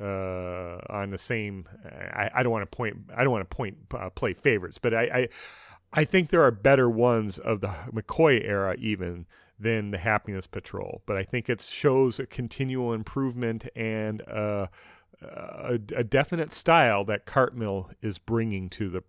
uh, 0.00 0.78
on 0.90 1.10
the 1.10 1.18
same. 1.18 1.66
I, 1.84 2.30
I 2.34 2.42
don't 2.42 2.52
want 2.52 2.70
to 2.70 2.76
point. 2.76 2.96
I 3.16 3.22
don't 3.24 3.32
want 3.32 3.48
to 3.48 3.56
point 3.56 3.76
uh, 3.94 4.10
play 4.10 4.34
favorites, 4.34 4.78
but 4.78 4.92
I, 4.94 5.02
I 5.04 5.28
I 5.92 6.04
think 6.04 6.30
there 6.30 6.42
are 6.42 6.50
better 6.50 6.90
ones 6.90 7.38
of 7.38 7.60
the 7.60 7.68
McCoy 7.92 8.44
era 8.44 8.74
even 8.78 9.26
than 9.58 9.90
the 9.92 9.98
Happiness 9.98 10.46
Patrol. 10.46 11.02
But 11.06 11.16
I 11.16 11.22
think 11.22 11.48
it 11.48 11.62
shows 11.62 12.18
a 12.18 12.26
continual 12.26 12.92
improvement 12.92 13.66
and 13.74 14.20
uh, 14.28 14.66
a, 15.22 15.78
a 15.96 16.04
definite 16.04 16.52
style 16.52 17.04
that 17.06 17.24
Cartmel 17.24 17.90
is 18.02 18.18
bringing 18.18 18.68
to 18.70 18.90
the 18.90 19.02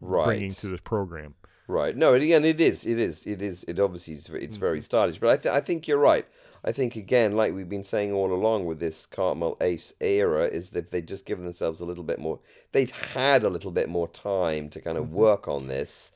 right. 0.00 0.24
bringing 0.26 0.52
to 0.52 0.68
the 0.68 0.78
program. 0.78 1.34
Right. 1.68 1.96
No, 1.96 2.14
and 2.14 2.22
again, 2.22 2.44
it 2.44 2.60
is. 2.60 2.84
It 2.84 2.98
is. 2.98 3.24
It 3.26 3.40
is. 3.40 3.64
It 3.68 3.78
obviously 3.78 4.14
is. 4.14 4.28
It's 4.28 4.54
Mm-hmm. 4.54 4.60
very 4.60 4.82
stylish. 4.82 5.18
But 5.20 5.30
I, 5.30 5.36
th- 5.36 5.54
I 5.54 5.60
think 5.60 5.86
you're 5.86 5.98
right. 5.98 6.26
I 6.64 6.72
think 6.72 6.96
again, 6.96 7.36
like 7.36 7.54
we've 7.54 7.68
been 7.68 7.84
saying 7.84 8.12
all 8.12 8.32
along 8.32 8.66
with 8.66 8.80
this 8.80 9.06
Cartmel 9.06 9.56
Ace 9.60 9.94
era, 10.00 10.46
is 10.46 10.70
that 10.70 10.90
they'd 10.90 11.06
just 11.06 11.24
given 11.26 11.44
themselves 11.44 11.78
a 11.80 11.84
little 11.84 12.02
bit 12.04 12.18
more. 12.18 12.40
They'd 12.72 12.90
had 12.90 13.44
a 13.44 13.48
little 13.50 13.70
bit 13.70 13.88
more 13.88 14.08
time 14.08 14.68
to 14.70 14.80
kind 14.80 14.98
of 14.98 15.04
Mm-hmm. 15.04 15.14
work 15.14 15.48
on 15.48 15.68
this. 15.68 16.12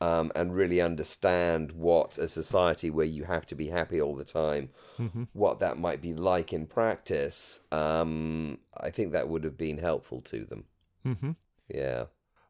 Um, 0.00 0.30
and 0.36 0.54
really 0.54 0.80
understand 0.80 1.72
what 1.72 2.18
a 2.18 2.28
society 2.28 2.88
where 2.88 3.04
you 3.04 3.24
have 3.24 3.44
to 3.46 3.56
be 3.56 3.66
happy 3.66 4.00
all 4.00 4.14
the 4.14 4.24
time, 4.24 4.68
Mm-hmm. 4.96 5.24
what 5.32 5.58
that 5.58 5.76
might 5.76 6.00
be 6.00 6.14
like 6.14 6.52
in 6.52 6.66
practice. 6.66 7.58
Um, 7.72 8.58
I 8.76 8.90
think 8.90 9.10
that 9.10 9.28
would 9.28 9.42
have 9.42 9.56
been 9.58 9.78
helpful 9.78 10.20
to 10.20 10.44
them. 10.44 10.64
hmm 11.02 11.30
Yeah. 11.66 12.04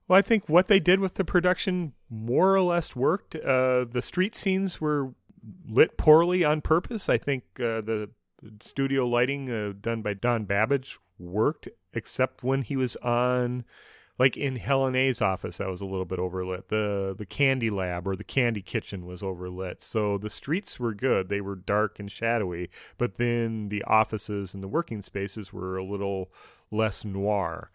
Well, 0.08 0.18
I 0.18 0.22
think 0.22 0.48
what 0.48 0.68
they 0.68 0.80
did 0.80 1.00
with 1.00 1.14
the 1.14 1.24
production 1.24 1.92
more 2.08 2.54
or 2.54 2.62
less 2.62 2.96
worked. 2.96 3.36
Uh, 3.36 3.84
the 3.84 4.02
street 4.02 4.34
scenes 4.34 4.80
were 4.80 5.12
lit 5.68 5.98
poorly 5.98 6.44
on 6.44 6.62
purpose. 6.62 7.10
I 7.10 7.18
think 7.18 7.44
uh, 7.60 7.82
the 7.82 8.10
studio 8.60 9.06
lighting 9.06 9.50
uh, 9.50 9.74
done 9.78 10.00
by 10.00 10.14
Don 10.14 10.44
Babbage 10.44 10.98
worked, 11.18 11.68
except 11.92 12.42
when 12.42 12.62
he 12.62 12.74
was 12.74 12.96
on, 12.96 13.64
like 14.18 14.36
in 14.36 14.56
Helen 14.56 14.96
A's 14.96 15.20
office, 15.20 15.58
that 15.58 15.68
was 15.68 15.82
a 15.82 15.86
little 15.86 16.06
bit 16.06 16.18
overlit. 16.18 16.68
The 16.68 17.14
the 17.16 17.26
candy 17.26 17.68
lab 17.68 18.08
or 18.08 18.16
the 18.16 18.24
candy 18.24 18.62
kitchen 18.62 19.04
was 19.04 19.20
overlit. 19.20 19.82
So 19.82 20.16
the 20.16 20.30
streets 20.30 20.80
were 20.80 20.94
good; 20.94 21.28
they 21.28 21.42
were 21.42 21.56
dark 21.56 21.98
and 21.98 22.10
shadowy. 22.10 22.70
But 22.96 23.16
then 23.16 23.68
the 23.68 23.82
offices 23.84 24.54
and 24.54 24.62
the 24.62 24.68
working 24.68 25.02
spaces 25.02 25.52
were 25.52 25.76
a 25.76 25.84
little 25.84 26.30
less 26.70 27.04
noir. 27.04 27.70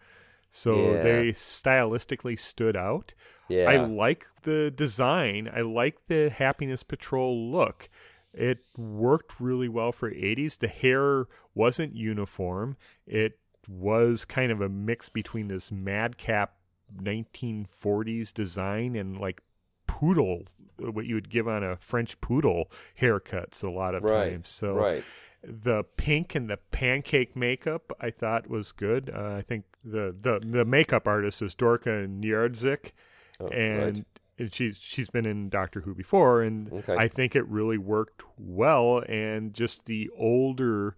So 0.56 0.94
Yeah. 0.94 1.02
they 1.02 1.32
stylistically 1.32 2.38
stood 2.38 2.76
out. 2.76 3.12
Yeah. 3.48 3.68
I 3.68 3.76
like 3.84 4.24
the 4.42 4.70
design. 4.70 5.50
I 5.52 5.62
like 5.62 6.06
the 6.06 6.30
Happiness 6.30 6.84
Patrol 6.84 7.50
look. 7.50 7.88
It 8.32 8.60
worked 8.76 9.40
really 9.40 9.68
well 9.68 9.90
for 9.90 10.08
80s. 10.12 10.56
The 10.56 10.68
hair 10.68 11.26
wasn't 11.56 11.96
uniform. 11.96 12.76
It 13.04 13.40
was 13.66 14.24
kind 14.24 14.52
of 14.52 14.60
a 14.60 14.68
mix 14.68 15.08
between 15.08 15.48
this 15.48 15.72
madcap 15.72 16.54
1940s 17.02 18.32
design 18.32 18.94
and 18.94 19.18
like 19.18 19.42
poodle, 19.88 20.44
what 20.78 21.04
you 21.06 21.16
would 21.16 21.30
give 21.30 21.48
on 21.48 21.64
a 21.64 21.76
French 21.76 22.20
poodle 22.20 22.70
haircuts 23.00 23.64
a 23.64 23.70
lot 23.70 23.94
of 23.96 24.04
Right. 24.04 24.30
times. 24.30 24.48
So 24.50 24.74
right. 24.74 25.04
The 25.46 25.84
pink 25.96 26.34
and 26.34 26.48
the 26.48 26.56
pancake 26.56 27.36
makeup 27.36 27.92
I 28.00 28.10
thought 28.10 28.48
was 28.48 28.72
good. 28.72 29.10
Uh, 29.14 29.34
I 29.38 29.42
think 29.42 29.64
the, 29.84 30.14
the 30.18 30.40
the 30.44 30.64
makeup 30.64 31.06
artist 31.06 31.42
is 31.42 31.54
Dorka 31.54 32.06
Nieradzik, 32.08 32.92
Oh, 33.40 33.48
and, 33.48 33.96
right. 33.96 34.04
and 34.38 34.54
she's 34.54 34.78
she's 34.78 35.10
been 35.10 35.26
in 35.26 35.48
Doctor 35.48 35.80
Who 35.82 35.94
before, 35.94 36.42
and 36.42 36.72
Okay. 36.72 36.94
I 36.96 37.08
think 37.08 37.34
it 37.36 37.46
really 37.48 37.78
worked 37.78 38.22
well. 38.38 39.02
And 39.08 39.52
just 39.52 39.86
the 39.86 40.08
older 40.16 40.96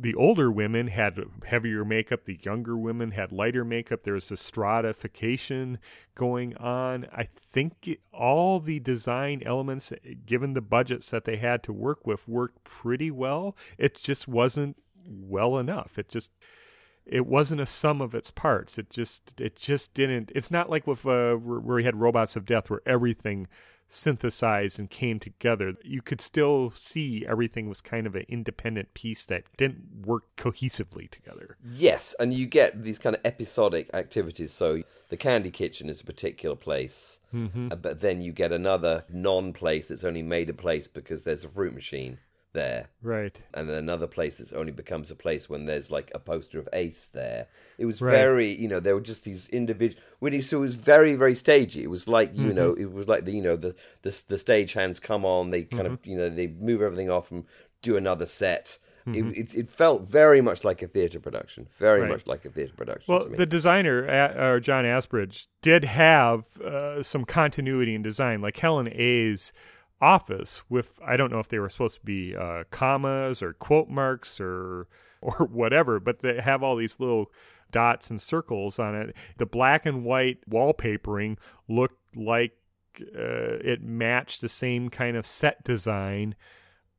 the 0.00 0.14
older 0.14 0.50
women 0.50 0.86
had 0.86 1.20
heavier 1.46 1.84
makeup. 1.84 2.24
The 2.24 2.40
younger 2.42 2.74
women 2.74 3.10
had 3.10 3.32
lighter 3.32 3.66
makeup. 3.66 4.02
There 4.02 4.14
was 4.14 4.32
a 4.32 4.36
stratification 4.36 5.78
going 6.14 6.56
on. 6.56 7.06
I 7.12 7.24
think 7.24 7.98
all 8.10 8.60
the 8.60 8.80
design 8.80 9.42
elements, 9.44 9.92
given 10.24 10.54
the 10.54 10.62
budgets 10.62 11.10
that 11.10 11.26
they 11.26 11.36
had 11.36 11.62
to 11.64 11.72
work 11.74 12.06
with, 12.06 12.26
worked 12.26 12.64
pretty 12.64 13.10
well. 13.10 13.54
It 13.76 13.94
just 13.94 14.26
wasn't 14.26 14.76
well 15.06 15.58
enough. 15.58 15.98
It 15.98 16.08
just 16.08 16.30
it 17.04 17.26
wasn't 17.26 17.60
a 17.60 17.66
sum 17.66 18.00
of 18.00 18.14
its 18.14 18.30
parts. 18.30 18.78
It 18.78 18.88
just 18.88 19.38
it 19.38 19.56
just 19.56 19.92
didn't. 19.92 20.32
It's 20.34 20.50
not 20.50 20.70
like 20.70 20.86
with 20.86 21.04
uh, 21.04 21.34
where 21.34 21.76
we 21.76 21.84
had 21.84 22.00
Robots 22.00 22.36
of 22.36 22.46
Death, 22.46 22.70
where 22.70 22.80
everything 22.86 23.48
synthesized 23.90 24.78
and 24.78 24.88
came 24.88 25.18
together. 25.18 25.74
You 25.82 26.00
could 26.00 26.20
still 26.20 26.70
see 26.70 27.26
everything 27.28 27.68
was 27.68 27.80
kind 27.80 28.06
of 28.06 28.14
an 28.14 28.24
independent 28.28 28.94
piece 28.94 29.26
that 29.26 29.44
didn't 29.56 30.06
work 30.06 30.24
cohesively 30.36 31.10
together. 31.10 31.56
Yes, 31.70 32.14
and 32.18 32.32
you 32.32 32.46
get 32.46 32.82
these 32.84 32.98
kind 32.98 33.16
of 33.16 33.22
episodic 33.24 33.90
activities. 33.92 34.52
So 34.52 34.82
the 35.08 35.16
Candy 35.16 35.50
Kitchen 35.50 35.88
is 35.90 36.00
a 36.00 36.04
particular 36.04 36.56
place, 36.56 37.18
Mm-hmm. 37.34 37.68
but 37.80 38.00
then 38.00 38.20
you 38.22 38.32
get 38.32 38.50
another 38.50 39.04
non-place 39.08 39.86
that's 39.86 40.02
only 40.02 40.22
made 40.22 40.50
a 40.50 40.52
place 40.52 40.88
because 40.88 41.22
there's 41.22 41.44
a 41.44 41.48
fruit 41.48 41.72
machine 41.72 42.18
there. 42.52 42.88
Right. 43.02 43.40
And 43.54 43.68
then 43.68 43.76
another 43.76 44.06
place 44.06 44.36
that 44.38 44.52
only 44.52 44.72
becomes 44.72 45.10
a 45.10 45.14
place 45.14 45.48
when 45.48 45.66
there's 45.66 45.90
like 45.90 46.10
a 46.14 46.18
poster 46.18 46.58
of 46.58 46.68
Ace 46.72 47.06
there. 47.06 47.46
It 47.78 47.86
was 47.86 48.00
Right. 48.02 48.12
very, 48.12 48.52
you 48.52 48.68
know, 48.68 48.80
there 48.80 48.94
were 48.94 49.00
just 49.00 49.24
these 49.24 49.48
individual. 49.50 50.02
When 50.18 50.32
you, 50.32 50.42
so 50.42 50.58
it 50.58 50.60
was 50.62 50.74
very, 50.74 51.14
very 51.14 51.34
stagey. 51.34 51.82
It 51.84 51.90
was 51.90 52.08
like, 52.08 52.36
you 52.36 52.52
know, 52.52 52.72
Mm-hmm. 52.72 52.82
it 52.82 52.92
was 52.92 53.08
like 53.08 53.24
the, 53.24 53.32
you 53.32 53.42
know, 53.42 53.56
the 53.56 53.74
the, 54.02 54.22
the 54.28 54.38
stage 54.38 54.72
hands 54.72 54.98
come 55.00 55.24
on, 55.24 55.50
they 55.50 55.62
kind 55.64 55.84
Mm-hmm. 55.84 55.92
of, 55.92 56.06
you 56.06 56.16
know, 56.16 56.28
they 56.28 56.48
move 56.48 56.82
everything 56.82 57.10
off 57.10 57.30
and 57.30 57.44
do 57.82 57.96
another 57.96 58.26
set. 58.26 58.78
Mm-hmm. 59.06 59.30
It, 59.30 59.38
it 59.38 59.54
it 59.54 59.70
felt 59.70 60.02
very 60.02 60.42
much 60.42 60.62
like 60.62 60.82
a 60.82 60.86
theater 60.86 61.20
production, 61.20 61.68
very 61.78 62.02
Right. 62.02 62.10
much 62.10 62.26
like 62.26 62.44
a 62.44 62.50
theater 62.50 62.74
production. 62.76 63.14
Well, 63.14 63.24
to 63.24 63.30
me. 63.30 63.36
the 63.38 63.46
designer, 63.46 64.06
uh, 64.06 64.44
or 64.50 64.60
John 64.60 64.84
Asbridge, 64.84 65.46
did 65.62 65.84
have 65.84 66.44
uh, 66.60 67.02
some 67.02 67.24
continuity 67.24 67.94
in 67.94 68.02
design, 68.02 68.42
like 68.42 68.58
Helen 68.58 68.88
A's 68.92 69.52
office 70.00 70.62
with 70.68 70.98
I 71.04 71.16
don't 71.16 71.30
know 71.30 71.40
if 71.40 71.48
they 71.48 71.58
were 71.58 71.68
supposed 71.68 71.96
to 71.96 72.04
be 72.04 72.34
uh, 72.34 72.64
commas 72.70 73.42
or 73.42 73.52
quote 73.52 73.88
marks 73.88 74.40
or 74.40 74.88
or 75.22 75.46
whatever, 75.46 76.00
but 76.00 76.20
they 76.20 76.40
have 76.40 76.62
all 76.62 76.76
these 76.76 76.98
little 76.98 77.30
dots 77.70 78.10
and 78.10 78.20
circles 78.20 78.78
on 78.78 78.94
it. 78.94 79.14
The 79.36 79.46
black 79.46 79.86
and 79.86 80.04
white 80.04 80.38
wallpapering 80.48 81.36
looked 81.68 82.16
like 82.16 82.52
uh, 83.00 83.60
it 83.62 83.82
matched 83.82 84.40
the 84.40 84.48
same 84.48 84.88
kind 84.88 85.16
of 85.16 85.26
set 85.26 85.62
design 85.62 86.34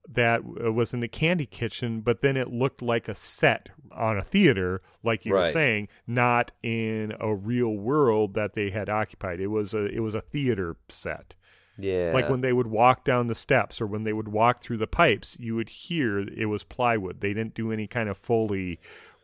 that 0.07 0.41
uh, 0.41 0.71
was 0.71 0.93
in 0.93 0.99
the 0.99 1.07
candy 1.07 1.45
kitchen, 1.45 2.01
but 2.01 2.21
then 2.21 2.37
it 2.37 2.47
looked 2.47 2.81
like 2.81 3.07
a 3.07 3.15
set 3.15 3.69
on 3.91 4.17
a 4.17 4.23
theater, 4.23 4.81
like 5.03 5.25
you 5.25 5.33
were 5.33 5.51
saying, 5.51 5.87
not 6.07 6.51
in 6.63 7.13
a 7.19 7.33
real 7.35 7.69
world 7.75 8.33
that 8.33 8.53
they 8.53 8.69
had 8.69 8.89
occupied. 8.89 9.39
It 9.39 9.47
was 9.47 9.73
a 9.73 9.85
it 9.85 9.99
was 9.99 10.15
a 10.15 10.21
theater 10.21 10.77
set. 10.89 11.35
Yeah, 11.77 12.12
Like 12.13 12.29
when 12.29 12.41
they 12.41 12.53
would 12.53 12.67
walk 12.67 13.03
down 13.03 13.27
the 13.27 13.36
steps 13.36 13.81
or 13.81 13.88
when 13.88 14.03
they 14.03 14.13
would 14.13 14.27
walk 14.27 14.62
through 14.62 14.77
the 14.77 14.88
pipes, 14.88 15.38
you 15.39 15.55
would 15.55 15.69
hear 15.69 16.19
it 16.19 16.45
was 16.47 16.63
plywood. 16.63 17.21
They 17.21 17.34
didn't 17.34 17.53
do 17.55 17.71
any 17.71 17.88
kind 17.88 18.10
of 18.10 18.17
foley 18.17 18.79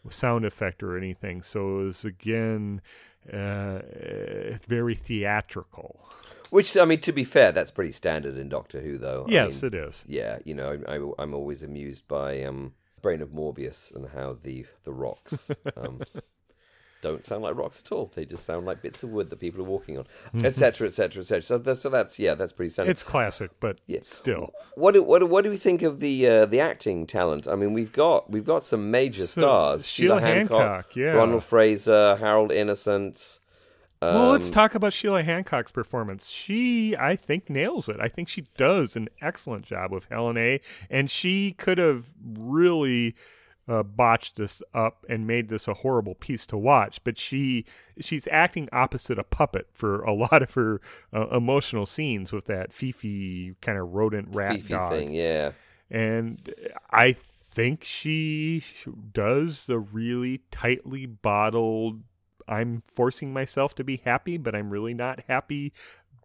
sound 0.10 0.45
effect 0.45 0.81
or 0.83 0.97
anything. 0.97 1.41
So 1.41 1.81
it 1.81 1.83
was 1.86 2.05
again 2.05 2.81
uh, 3.31 3.79
very 4.67 4.95
theatrical. 4.95 5.99
which 6.49 6.77
I 6.77 6.86
mean, 6.86 7.01
to 7.01 7.12
be 7.12 7.23
fair, 7.25 7.51
that's 7.51 7.71
pretty 7.71 7.91
standard 7.91 8.38
in 8.38 8.47
Doctor 8.49 8.79
Who, 8.81 8.97
though. 8.97 9.25
I 9.25 9.31
Yes, 9.31 9.63
mean, 9.63 9.65
it 9.73 9.75
is. 9.75 10.05
yeah, 10.07 10.39
you 10.45 10.53
know, 10.53 10.79
I, 10.88 10.95
I, 10.95 11.12
I'm 11.23 11.33
always 11.33 11.62
amused 11.63 12.07
by 12.07 12.41
um, 12.43 12.73
Brain 13.01 13.21
of 13.21 13.29
Morbius 13.29 13.93
and 13.93 14.07
how 14.10 14.33
the 14.41 14.65
the 14.83 14.93
rocks 14.93 15.51
um, 15.75 16.01
don't 17.01 17.23
sound 17.23 17.43
like 17.43 17.55
rocks 17.55 17.81
at 17.86 17.91
all. 17.91 18.12
They 18.13 18.25
just 18.25 18.43
sound 18.45 18.65
like 18.65 18.81
bits 18.81 19.03
of 19.03 19.10
wood 19.10 19.29
that 19.29 19.39
people 19.39 19.62
are 19.62 19.65
walking 19.65 19.97
on, 19.97 20.05
etc., 20.43 20.88
etc., 20.88 21.21
etc. 21.21 21.41
So, 21.43 21.57
that's- 21.57 21.81
so 21.81 21.89
that's 21.89 22.17
yeah, 22.19 22.33
that's 22.36 22.51
pretty 22.53 22.69
standard. 22.69 22.91
It's 22.91 23.03
classic, 23.03 23.51
but 23.60 23.79
Yeah. 23.86 23.99
still. 24.01 24.53
What 24.75 24.93
do, 24.93 25.03
what 25.03 25.19
do, 25.19 25.25
what 25.25 25.43
do 25.43 25.49
we 25.49 25.57
think 25.57 25.83
of 25.83 25.99
the 25.99 26.27
uh, 26.27 26.45
the 26.45 26.60
acting 26.60 27.05
talent? 27.07 27.47
I 27.47 27.55
mean, 27.55 27.73
we've 27.73 27.93
got 27.93 28.29
we've 28.31 28.45
got 28.45 28.63
some 28.63 28.89
major 28.91 29.25
So, 29.25 29.41
stars: 29.41 29.88
Sheila 29.88 30.19
Hancock, 30.21 30.95
yeah. 30.95 31.12
Ronald 31.12 31.43
Fraser, 31.43 32.15
Harold 32.17 32.51
Innocent. 32.51 33.39
well, 34.01 34.29
let's 34.29 34.49
um, 34.49 34.53
talk 34.53 34.75
about 34.75 34.93
Sheila 34.93 35.23
Hancock's 35.23 35.71
performance. 35.71 36.29
She, 36.29 36.95
I 36.95 37.15
think, 37.15 37.49
nails 37.49 37.89
it. 37.89 37.97
I 37.99 38.07
think 38.07 38.29
she 38.29 38.45
does 38.55 38.95
an 38.95 39.10
excellent 39.21 39.65
job 39.65 39.91
with 39.91 40.05
Helen 40.12 40.38
A. 40.38 40.62
And 40.89 41.10
she 41.10 41.53
could 41.53 41.79
have 41.79 42.05
really 42.23 43.15
uh, 43.67 43.84
botched 43.84 44.38
this 44.38 44.62
up 44.73 45.06
and 45.10 45.27
made 45.27 45.49
this 45.49 45.67
a 45.67 45.75
horrible 45.75 46.15
piece 46.15 46.45
to 46.47 46.58
watch. 46.58 47.03
But 47.03 47.17
she, 47.17 47.65
she's 47.99 48.27
acting 48.32 48.69
opposite 48.71 49.19
a 49.19 49.23
puppet 49.23 49.67
for 49.73 50.01
a 50.03 50.13
lot 50.13 50.41
of 50.41 50.53
her 50.53 50.82
uh, 51.13 51.27
emotional 51.30 51.86
scenes 51.86 52.32
with 52.32 52.45
that 52.45 52.73
Fifi 52.73 53.56
kind 53.62 53.77
of 53.77 53.93
rodent 53.93 54.30
rat 54.32 54.56
Fifi 54.56 54.69
dog 54.69 54.91
thing, 54.91 55.12
yeah. 55.13 55.51
and 55.89 56.53
I 56.91 57.15
think 57.51 57.84
she 57.84 58.63
does 59.13 59.67
a 59.69 59.80
really 59.80 60.41
tightly 60.51 61.08
bottled 61.08 62.03
I'm 62.47 62.84
forcing 62.86 63.34
myself 63.34 63.73
to 63.75 63.84
be 63.84 63.97
happy 64.06 64.38
but 64.38 64.53
I'm 64.53 64.69
really 64.69 64.93
not 64.93 65.21
happy 65.27 65.73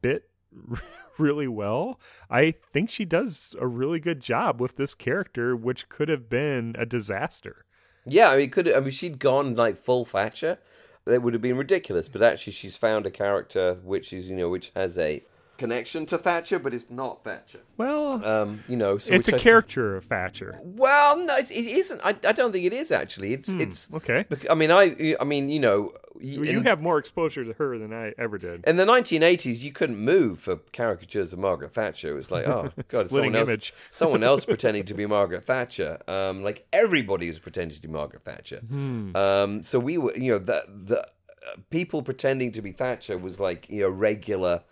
bit 0.03 0.29
really 1.23 1.49
well. 1.49 1.99
I 2.29 2.51
think 2.51 2.91
she 2.91 3.05
does 3.05 3.55
a 3.59 3.67
really 3.67 4.01
good 4.01 4.21
job 4.21 4.61
with 4.61 4.77
this 4.77 4.95
character 4.95 5.57
which 5.57 5.89
could 5.89 6.09
have 6.09 6.29
been 6.29 6.75
a 6.79 6.85
disaster. 6.85 7.65
Yeah, 8.05 8.31
I 8.31 8.37
mean, 8.37 8.51
could 8.51 8.71
I 8.71 8.81
mean 8.81 8.91
she'd 8.91 9.19
gone 9.19 9.55
like 9.55 9.79
full 9.79 10.05
Thatcher, 10.05 10.59
that 11.05 11.23
would 11.23 11.33
have 11.33 11.43
been 11.43 11.57
ridiculous. 11.57 12.09
But 12.09 12.23
actually, 12.23 12.53
she's 12.53 12.77
found 12.77 13.07
a 13.07 13.11
character 13.11 13.79
which 13.83 14.13
is 14.13 14.29
you 14.29 14.37
know 14.37 14.49
which 14.49 14.73
has 14.75 14.99
a 14.99 15.23
connection 15.59 16.07
to 16.07 16.19
Thatcher, 16.19 16.59
but 16.59 16.75
it's 16.75 16.91
not 16.91 17.25
Thatcher. 17.25 17.61
Well, 17.77 18.25
Um, 18.25 18.65
you 18.69 18.77
know, 18.77 18.99
so 18.99 19.15
it's 19.15 19.29
a 19.29 19.39
caricature 19.39 19.97
of 19.97 20.05
Thatcher. 20.05 20.59
Well, 20.63 21.17
no, 21.19 21.37
it, 21.37 21.51
it 21.51 21.67
isn't. 21.67 22.01
I, 22.03 22.11
I 22.25 22.33
don't 22.33 22.53
think 22.53 22.65
it 22.65 22.73
is 22.73 22.91
actually. 22.91 23.33
It's 23.33 23.49
it's. 23.49 23.89
Okay. 23.93 24.25
I 24.51 24.55
mean, 24.55 24.71
I 24.71 25.17
I 25.21 25.25
mean, 25.25 25.49
you 25.49 25.61
know, 25.61 25.93
You 26.21 26.43
in, 26.43 26.65
have 26.65 26.81
more 26.81 26.99
exposure 26.99 27.45
to 27.45 27.53
her 27.55 27.79
than 27.79 27.93
I 27.93 28.13
ever 28.19 28.39
did. 28.39 28.65
in 28.67 28.77
the 28.77 28.85
1980s, 28.87 29.63
you 29.63 29.73
couldn't 29.73 29.99
move 29.99 30.41
for 30.41 30.57
caricatures 30.73 31.33
of 31.33 31.39
Margaret 31.39 31.75
Thatcher. 31.75 32.11
It 32.11 32.15
was 32.15 32.31
like, 32.31 32.47
oh 32.47 32.71
god, 32.89 33.11
someone 33.11 33.35
else, 33.37 33.73
someone 33.91 34.23
else 34.23 34.45
pretending 34.55 34.85
to 34.87 34.95
be 34.95 35.07
Margaret 35.07 35.45
Thatcher. 35.45 35.99
Um, 36.09 36.43
like 36.43 36.67
everybody 36.73 37.29
was 37.29 37.39
pretending 37.39 37.75
to 37.77 37.83
be 37.83 37.89
Margaret 37.93 38.25
Thatcher. 38.25 38.59
Hmm. 38.61 39.15
Um, 39.17 39.63
so 39.63 39.79
we 39.79 39.99
were, 39.99 40.17
you 40.17 40.33
know, 40.33 40.39
the 40.39 40.65
the 40.69 41.01
uh, 41.03 41.57
people 41.71 42.03
pretending 42.03 42.53
to 42.53 42.63
be 42.63 42.73
Thatcher 42.73 43.19
was 43.19 43.41
like 43.41 43.69
you 43.69 43.83
know 43.83 43.91
regular 43.91 44.63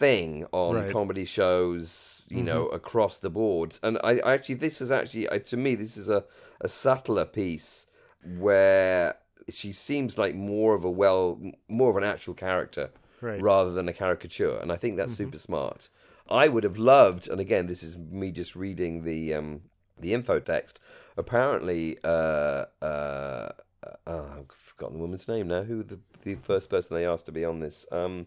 thing 0.00 0.46
on 0.52 0.74
Right. 0.74 0.82
Mm-hmm. 0.84 0.92
comedy 0.98 1.24
shows, 1.24 2.22
you 2.28 2.42
know, 2.42 2.62
across 2.80 3.18
the 3.18 3.30
board. 3.30 3.78
And 3.82 3.98
I, 4.10 4.12
I 4.28 4.32
actually, 4.36 4.56
this 4.66 4.80
is 4.80 4.90
actually, 4.90 5.30
I, 5.34 5.38
to 5.52 5.56
me, 5.56 5.74
this 5.76 5.96
is 5.96 6.08
a, 6.08 6.24
a 6.60 6.68
subtler 6.68 7.24
piece 7.40 7.86
where 8.38 9.16
she 9.48 9.72
seems 9.72 10.16
like 10.18 10.34
more 10.34 10.74
of 10.74 10.84
a 10.84 10.90
well, 10.90 11.38
more 11.68 11.90
of 11.90 11.96
an 11.96 12.04
actual 12.04 12.34
character 12.34 12.90
Right. 13.22 13.34
Mm-hmm. 13.34 13.44
rather 13.44 13.70
than 13.72 13.86
a 13.88 13.92
caricature. 13.92 14.56
And 14.62 14.72
I 14.72 14.76
think 14.76 14.96
that's 14.96 15.14
super 15.14 15.36
smart. 15.36 15.90
I 16.30 16.48
would 16.48 16.64
have 16.64 16.78
loved, 16.78 17.28
and 17.28 17.38
again, 17.40 17.66
this 17.66 17.82
is 17.82 17.98
me 17.98 18.30
just 18.32 18.56
reading 18.56 19.04
the 19.04 19.34
um, 19.34 19.60
the 19.98 20.14
info 20.14 20.40
text. 20.40 20.80
Apparently, 21.18 21.98
uh, 22.02 22.64
uh, 22.80 23.48
uh, 24.06 24.22
I've 24.38 24.50
forgotten 24.56 24.96
the 24.96 25.02
woman's 25.02 25.28
name 25.28 25.48
now. 25.48 25.64
Who 25.64 25.82
the 25.82 25.98
the 26.22 26.36
first 26.36 26.70
person 26.70 26.96
they 26.96 27.04
asked 27.04 27.26
to 27.26 27.32
be 27.32 27.44
on 27.44 27.60
this? 27.60 27.84
Um, 27.92 28.26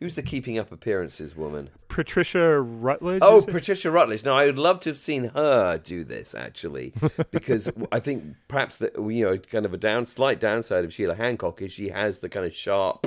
who's 0.00 0.14
the 0.14 0.22
keeping 0.22 0.58
up 0.58 0.70
appearances 0.72 1.36
woman? 1.36 1.70
Patricia 1.88 2.60
Routledge. 2.60 3.20
Oh. 3.22 3.42
Patricia 3.42 3.90
Routledge. 3.90 4.24
Now, 4.24 4.36
I 4.36 4.46
would 4.46 4.58
love 4.58 4.80
to 4.80 4.90
have 4.90 4.98
seen 4.98 5.24
her 5.30 5.78
do 5.78 6.04
this 6.04 6.34
actually, 6.34 6.92
because 7.30 7.70
I 7.90 8.00
think 8.00 8.24
perhaps 8.46 8.76
that 8.76 8.94
you 8.96 9.24
know, 9.24 9.38
kind 9.38 9.66
of 9.66 9.74
a 9.74 9.78
down, 9.78 10.06
slight 10.06 10.40
downside 10.40 10.84
of 10.84 10.92
Sheila 10.92 11.14
Hancock 11.14 11.62
is 11.62 11.72
she 11.72 11.88
has 11.88 12.20
the 12.20 12.28
kind 12.28 12.46
of 12.46 12.54
sharp, 12.54 13.06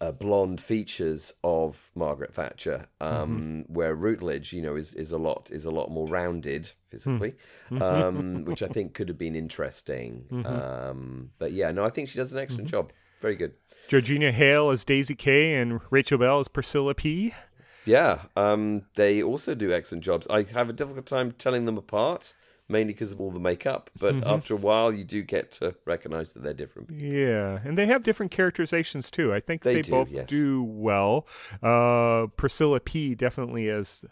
uh, 0.00 0.12
blonde 0.12 0.60
features 0.60 1.32
of 1.42 1.90
Margaret 1.94 2.32
Thatcher, 2.32 2.86
um, 3.00 3.64
where 3.66 3.94
Routledge, 3.94 4.52
you 4.52 4.62
know, 4.62 4.76
is, 4.76 4.94
is 4.94 5.10
a 5.10 5.18
lot 5.18 5.50
is 5.52 5.64
a 5.64 5.70
lot 5.70 5.90
more 5.90 6.06
rounded 6.06 6.70
physically, 6.86 7.34
um, 7.80 8.44
which 8.44 8.62
I 8.62 8.68
think 8.68 8.94
could 8.94 9.08
have 9.08 9.18
been 9.18 9.34
interesting. 9.34 10.26
Um, 10.48 11.30
but 11.38 11.52
yeah, 11.52 11.70
no, 11.72 11.84
I 11.84 11.90
think 11.90 12.08
she 12.08 12.16
does 12.16 12.32
an 12.32 12.38
excellent 12.38 12.68
job. 12.68 12.92
Very 13.20 13.36
good. 13.36 13.52
Georgina 13.88 14.32
Hale 14.32 14.70
as 14.70 14.84
Daisy 14.84 15.14
K 15.14 15.54
and 15.54 15.80
Rachel 15.90 16.18
Bell 16.18 16.40
as 16.40 16.48
Priscilla 16.48 16.94
P. 16.94 17.34
Yeah, 17.84 18.22
um, 18.36 18.82
they 18.96 19.22
also 19.22 19.54
do 19.54 19.72
excellent 19.72 20.04
jobs. 20.04 20.26
I 20.28 20.42
have 20.42 20.68
a 20.68 20.74
difficult 20.74 21.06
time 21.06 21.32
telling 21.32 21.64
them 21.64 21.78
apart, 21.78 22.34
mainly 22.68 22.92
because 22.92 23.12
of 23.12 23.20
all 23.20 23.30
the 23.30 23.38
makeup. 23.40 23.88
But 23.98 24.14
Mm-hmm. 24.16 24.28
after 24.28 24.52
a 24.52 24.58
while, 24.58 24.92
you 24.92 25.04
do 25.04 25.22
get 25.22 25.50
to 25.52 25.74
recognize 25.86 26.34
that 26.34 26.42
they're 26.42 26.52
different. 26.52 26.90
Yeah, 26.90 27.60
and 27.64 27.78
they 27.78 27.86
have 27.86 28.02
different 28.04 28.30
characterizations 28.30 29.10
too. 29.10 29.32
I 29.32 29.40
think 29.40 29.62
They 29.62 29.76
they, 29.76 29.82
do, 29.82 29.90
both 29.90 30.10
yes. 30.10 30.28
do 30.28 30.62
well. 30.62 31.26
Uh, 31.62 32.26
Priscilla 32.36 32.78
P 32.80 33.14
definitely 33.14 33.68
is 33.68 34.04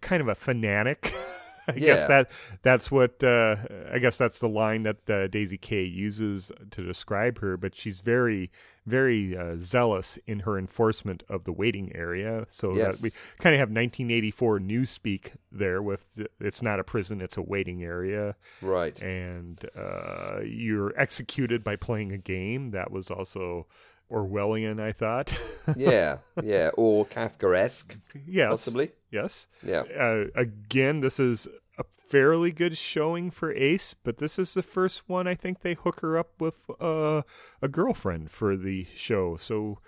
kind 0.00 0.20
of 0.22 0.28
a 0.28 0.36
fanatic. 0.36 1.12
I 1.76 1.78
Yeah. 1.78 1.86
guess 1.94 2.06
that 2.08 2.30
that's 2.62 2.90
what 2.90 3.22
uh, 3.24 3.56
I 3.92 3.98
guess 3.98 4.16
that's 4.18 4.38
the 4.38 4.48
line 4.48 4.82
that 4.84 5.08
uh, 5.10 5.26
Daisy 5.28 5.58
K 5.58 5.82
uses 5.84 6.50
to 6.70 6.84
describe 6.84 7.38
her. 7.40 7.56
But 7.56 7.74
she's 7.74 8.00
very, 8.00 8.50
very 8.86 9.36
uh, 9.36 9.56
zealous 9.58 10.18
in 10.26 10.40
her 10.40 10.58
enforcement 10.58 11.22
of 11.28 11.44
the 11.44 11.52
waiting 11.52 11.94
area. 11.94 12.46
So 12.48 12.74
Yes. 12.74 12.96
that 13.00 13.02
we 13.02 13.10
kind 13.38 13.54
of 13.54 13.58
have 13.60 13.68
1984 13.70 14.58
newspeak 14.60 15.32
there 15.52 15.82
with 15.82 16.04
it's 16.40 16.62
not 16.62 16.80
a 16.80 16.84
prison, 16.84 17.20
it's 17.20 17.36
a 17.36 17.42
waiting 17.42 17.82
area 17.84 18.36
Right. 18.62 19.00
and 19.02 19.64
uh, 19.76 20.40
you're 20.44 20.92
executed 21.00 21.62
by 21.64 21.76
playing 21.76 22.12
a 22.12 22.18
game. 22.18 22.70
That 22.70 22.90
was 22.90 23.10
also 23.10 23.66
Orwellian, 24.10 24.80
I 24.80 24.92
thought. 24.92 25.32
yeah, 25.76 26.18
yeah. 26.42 26.70
Or 26.76 27.06
Kafkaesque, 27.06 27.96
Yeah, 28.26 28.48
possibly. 28.48 28.90
Yes. 29.10 29.46
Yeah. 29.64 29.82
Uh, 29.98 30.26
again, 30.34 31.00
this 31.00 31.18
is 31.18 31.48
a 31.78 31.84
fairly 32.08 32.52
good 32.52 32.76
showing 32.76 33.30
for 33.30 33.52
Ace, 33.52 33.94
but 34.02 34.18
this 34.18 34.38
is 34.38 34.54
the 34.54 34.62
first 34.62 35.08
one 35.08 35.26
I 35.26 35.34
think 35.34 35.60
they 35.60 35.74
hook 35.74 36.00
her 36.00 36.18
up 36.18 36.40
with 36.40 36.70
uh, 36.80 37.22
a 37.62 37.68
girlfriend 37.68 38.30
for 38.30 38.56
the 38.56 38.86
show. 38.94 39.36
So 39.36 39.78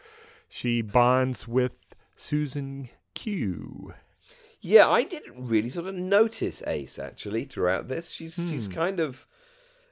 she 0.49 0.83
bonds 0.83 1.47
with 1.47 1.77
Susan 2.17 2.89
Q. 3.15 3.95
Yeah, 4.61 4.89
I 4.89 5.03
didn't 5.03 5.49
really 5.49 5.71
sort 5.71 5.89
of 5.89 5.95
notice 5.97 6.63
Ace 6.67 6.99
actually 6.99 7.45
throughout 7.45 7.89
this. 7.89 8.11
She's 8.11 8.37
hmm. 8.37 8.49
she's 8.49 8.69
kind 8.69 9.01
of 9.01 9.27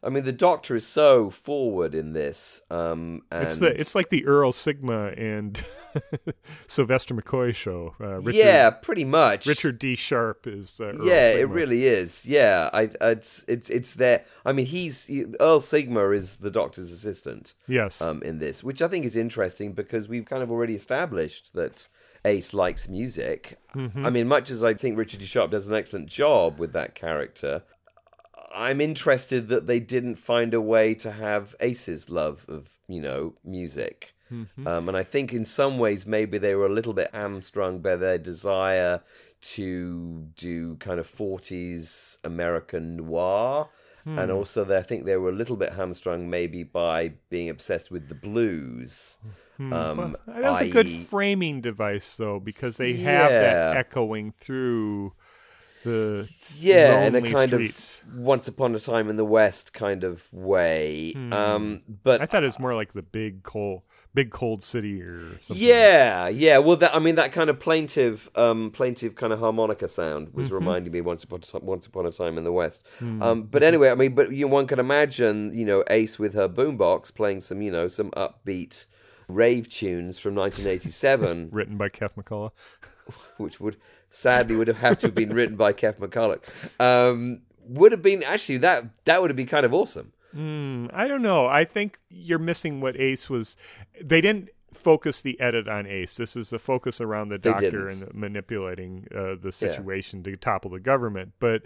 I 0.02 0.08
mean, 0.08 0.24
the 0.24 0.32
Doctor 0.32 0.76
is 0.76 0.86
so 0.86 1.28
forward 1.28 1.94
in 1.94 2.14
this. 2.14 2.62
Um, 2.70 3.22
and 3.30 3.42
it's 3.42 3.58
the 3.58 3.78
it's 3.78 3.94
like 3.94 4.08
the 4.08 4.24
Earl 4.24 4.52
Sigma 4.52 5.08
and 5.08 5.62
Sylvester 6.66 7.14
McCoy 7.14 7.54
show. 7.54 7.94
Uh, 8.00 8.20
Richard, 8.20 8.38
yeah, 8.38 8.70
pretty 8.70 9.04
much. 9.04 9.46
Richard 9.46 9.78
D. 9.78 9.96
Sharp 9.96 10.46
is. 10.46 10.80
Uh, 10.80 10.94
yeah, 11.02 11.32
Sigma. 11.32 11.40
it 11.40 11.48
really 11.50 11.86
is. 11.86 12.24
Yeah, 12.24 12.70
I, 12.72 12.90
it's 13.02 13.44
it's 13.46 13.68
it's 13.68 13.94
there. 13.94 14.24
I 14.46 14.52
mean, 14.52 14.66
he's 14.66 15.04
he, 15.06 15.26
Earl 15.38 15.60
Sigma 15.60 16.10
is 16.10 16.36
the 16.36 16.50
Doctor's 16.50 16.90
assistant. 16.90 17.54
Yes. 17.68 18.00
Um, 18.00 18.22
in 18.22 18.38
this, 18.38 18.64
which 18.64 18.80
I 18.80 18.88
think 18.88 19.04
is 19.04 19.16
interesting 19.16 19.72
because 19.72 20.08
we've 20.08 20.24
kind 20.24 20.42
of 20.42 20.50
already 20.50 20.74
established 20.74 21.54
that. 21.54 21.88
Ace 22.22 22.52
likes 22.52 22.86
music. 22.86 23.58
Mm-hmm. 23.74 24.04
I 24.04 24.10
mean, 24.10 24.28
much 24.28 24.50
as 24.50 24.62
I 24.62 24.74
think 24.74 24.98
Richard 24.98 25.20
D. 25.20 25.24
Sharp 25.24 25.52
does 25.52 25.70
an 25.70 25.74
excellent 25.74 26.06
job 26.06 26.58
with 26.58 26.74
that 26.74 26.94
character, 26.94 27.62
I'm 28.54 28.80
interested 28.80 29.48
that 29.48 29.66
they 29.66 29.80
didn't 29.80 30.16
find 30.16 30.54
a 30.54 30.60
way 30.60 30.94
to 30.96 31.12
have 31.12 31.54
Ace's 31.60 32.10
love 32.10 32.44
of 32.48 32.70
you 32.88 33.00
know 33.00 33.34
music. 33.44 34.14
Mm-hmm. 34.32 34.66
Um, 34.66 34.88
and 34.88 34.96
I 34.96 35.02
think 35.02 35.32
in 35.32 35.44
some 35.44 35.78
ways 35.78 36.06
maybe 36.06 36.38
they 36.38 36.54
were 36.54 36.66
a 36.66 36.72
little 36.72 36.92
bit 36.92 37.10
hamstrung 37.12 37.80
by 37.80 37.96
their 37.96 38.18
desire 38.18 39.02
to 39.40 40.28
do 40.36 40.76
kind 40.76 41.00
of 41.00 41.12
40s 41.12 42.18
American 42.24 42.96
noir. 42.96 43.68
Hmm. 44.04 44.18
And 44.18 44.32
also, 44.32 44.64
they, 44.64 44.78
I 44.78 44.82
think 44.82 45.04
they 45.04 45.16
were 45.16 45.28
a 45.28 45.34
little 45.34 45.56
bit 45.56 45.74
hamstrung 45.74 46.30
maybe 46.30 46.62
by 46.62 47.12
being 47.28 47.50
obsessed 47.50 47.90
with 47.90 48.08
the 48.08 48.14
blues. 48.14 49.18
Hmm. 49.56 49.72
Um, 49.72 49.98
well, 49.98 50.16
that 50.26 50.50
was 50.50 50.60
a 50.60 50.68
good 50.68 50.88
framing 50.88 51.60
device, 51.60 52.16
though, 52.16 52.40
because 52.40 52.78
they 52.78 52.92
yeah. 52.92 53.10
have 53.10 53.30
that 53.30 53.76
echoing 53.76 54.32
through 54.40 55.12
the 55.84 56.30
yeah 56.58 57.04
in 57.04 57.14
a 57.14 57.22
kind 57.22 57.50
streets. 57.50 58.02
of 58.02 58.18
once 58.18 58.48
upon 58.48 58.74
a 58.74 58.80
time 58.80 59.08
in 59.08 59.16
the 59.16 59.24
west 59.24 59.72
kind 59.72 60.04
of 60.04 60.30
way 60.32 61.12
hmm. 61.12 61.32
um 61.32 61.82
but 62.02 62.20
i 62.20 62.26
thought 62.26 62.42
it 62.42 62.46
was 62.46 62.58
more 62.58 62.74
like 62.74 62.92
the 62.92 63.02
big 63.02 63.42
cold 63.42 63.82
big 64.12 64.30
cold 64.30 64.62
city 64.62 65.00
or 65.00 65.40
something 65.40 65.64
yeah 65.64 66.28
yeah 66.28 66.58
well 66.58 66.76
that 66.76 66.94
i 66.94 66.98
mean 66.98 67.14
that 67.14 67.32
kind 67.32 67.48
of 67.48 67.58
plaintive 67.60 68.28
um 68.34 68.70
plaintive 68.72 69.14
kind 69.14 69.32
of 69.32 69.38
harmonica 69.38 69.88
sound 69.88 70.34
was 70.34 70.46
mm-hmm. 70.46 70.56
reminding 70.56 70.92
me 70.92 71.00
once 71.00 71.22
upon 71.22 71.38
a 71.38 71.42
time, 71.42 71.64
once 71.64 71.86
upon 71.86 72.06
a 72.06 72.10
time 72.10 72.36
in 72.36 72.44
the 72.44 72.52
west 72.52 72.84
mm-hmm. 72.96 73.22
um 73.22 73.42
but 73.44 73.62
anyway 73.62 73.90
i 73.90 73.94
mean 73.94 74.14
but 74.14 74.32
you 74.32 74.46
know, 74.46 74.52
one 74.52 74.66
can 74.66 74.80
imagine 74.80 75.56
you 75.56 75.64
know 75.64 75.84
ace 75.88 76.18
with 76.18 76.34
her 76.34 76.48
boombox 76.48 77.14
playing 77.14 77.40
some 77.40 77.62
you 77.62 77.70
know 77.70 77.86
some 77.86 78.10
upbeat 78.10 78.86
rave 79.28 79.68
tunes 79.68 80.18
from 80.18 80.34
1987 80.34 81.50
written 81.52 81.76
by 81.76 81.88
Keff 81.88 82.16
McCulloch 82.16 82.50
which 83.36 83.60
would 83.60 83.76
sadly 84.10 84.56
would 84.56 84.68
have 84.68 84.78
had 84.78 85.00
to 85.00 85.06
have 85.06 85.14
been 85.14 85.32
written 85.32 85.56
by 85.56 85.72
Keff 85.72 85.98
McCulloch. 85.98 86.42
Um, 86.78 87.42
would 87.66 87.92
have 87.92 88.02
been 88.02 88.22
actually 88.22 88.58
that 88.58 89.04
that 89.04 89.20
would 89.20 89.30
have 89.30 89.36
been 89.36 89.46
kind 89.46 89.64
of 89.64 89.72
awesome. 89.72 90.12
Mm, 90.34 90.90
I 90.92 91.08
don't 91.08 91.22
know. 91.22 91.46
I 91.46 91.64
think 91.64 91.98
you're 92.08 92.38
missing 92.38 92.80
what 92.80 92.98
Ace 92.98 93.28
was. 93.28 93.56
They 94.00 94.20
didn't 94.20 94.50
focus 94.74 95.22
the 95.22 95.38
edit 95.40 95.68
on 95.68 95.86
Ace. 95.86 96.16
This 96.16 96.34
was 96.34 96.50
the 96.50 96.58
focus 96.58 97.00
around 97.00 97.28
the 97.28 97.38
doctor 97.38 97.88
and 97.88 98.12
manipulating 98.14 99.06
uh, 99.14 99.34
the 99.40 99.52
situation 99.52 100.20
yeah. 100.20 100.32
to 100.32 100.36
topple 100.36 100.70
the 100.70 100.80
government. 100.80 101.32
But 101.40 101.62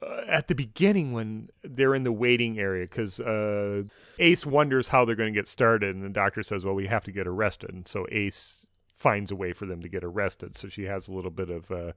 uh, 0.00 0.22
at 0.26 0.48
the 0.48 0.54
beginning, 0.54 1.12
when 1.12 1.50
they're 1.62 1.94
in 1.94 2.04
the 2.04 2.12
waiting 2.12 2.58
area, 2.58 2.86
because 2.86 3.20
uh, 3.20 3.82
Ace 4.18 4.46
wonders 4.46 4.88
how 4.88 5.04
they're 5.04 5.16
going 5.16 5.32
to 5.32 5.38
get 5.38 5.48
started, 5.48 5.94
and 5.94 6.04
the 6.04 6.08
doctor 6.08 6.42
says, 6.42 6.64
"Well, 6.64 6.74
we 6.74 6.86
have 6.86 7.04
to 7.04 7.12
get 7.12 7.26
arrested." 7.26 7.70
And 7.70 7.86
so 7.86 8.06
Ace 8.10 8.66
finds 9.02 9.32
a 9.32 9.36
way 9.36 9.52
for 9.52 9.66
them 9.66 9.82
to 9.82 9.88
get 9.88 10.04
arrested. 10.04 10.54
So 10.54 10.68
she 10.68 10.84
has 10.84 11.08
a 11.08 11.12
little 11.12 11.30
bit 11.30 11.50
of 11.50 11.70
uh, 11.70 11.92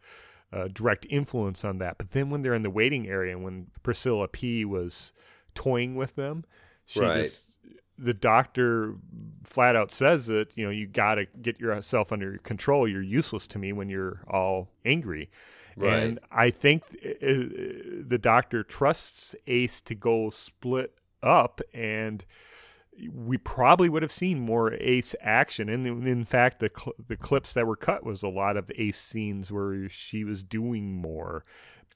uh, 0.52 0.68
direct 0.74 1.06
influence 1.10 1.64
on 1.64 1.78
that. 1.78 2.00
But 2.00 2.12
then 2.12 2.32
when 2.32 2.42
they're 2.42 2.56
in 2.56 2.64
the 2.64 2.70
waiting 2.70 3.08
area, 3.08 3.36
and 3.36 3.44
when 3.44 3.68
Priscilla 3.84 4.28
P 4.28 4.66
was 4.66 5.14
toying 5.54 5.96
with 5.96 6.16
them, 6.16 6.46
she 6.86 7.00
right. 7.00 7.24
just 7.24 7.58
the 7.98 8.14
doctor 8.14 8.96
flat 9.44 9.76
out 9.76 9.90
says 9.90 10.26
that 10.28 10.58
you 10.58 10.66
know 10.66 10.72
you 10.72 10.86
got 10.88 11.16
to 11.16 11.26
get 11.42 11.60
yourself 11.60 12.12
under 12.12 12.38
control. 12.40 12.88
You're 12.88 13.02
useless 13.02 13.48
to 13.48 13.60
me 13.60 13.72
when 13.72 13.88
you're 13.88 14.22
all 14.28 14.70
angry. 14.84 15.30
Right. 15.78 16.04
And 16.04 16.20
I 16.32 16.52
think 16.52 16.84
uh, 17.04 17.28
the 18.08 18.20
doctor 18.20 18.64
trusts 18.64 19.36
Ace 19.46 19.82
to 19.82 19.96
go 19.96 20.30
split 20.30 20.94
up 21.22 21.60
and 21.74 22.24
we 23.14 23.38
probably 23.38 23.90
would 23.90 24.04
have 24.04 24.12
seen 24.12 24.40
more 24.40 24.74
Ace 24.74 25.16
action. 25.22 25.70
And 25.70 26.08
in 26.08 26.26
fact, 26.26 26.60
the 26.60 26.72
cl- 26.76 26.96
the 27.08 27.18
clips 27.18 27.54
that 27.54 27.68
were 27.68 27.76
cut 27.76 28.06
was 28.06 28.24
a 28.24 28.30
lot 28.30 28.58
of 28.58 28.72
Ace 28.78 29.00
scenes 29.00 29.52
where 29.52 29.90
she 29.90 30.24
was 30.24 30.44
doing 30.44 30.96
more. 30.96 31.44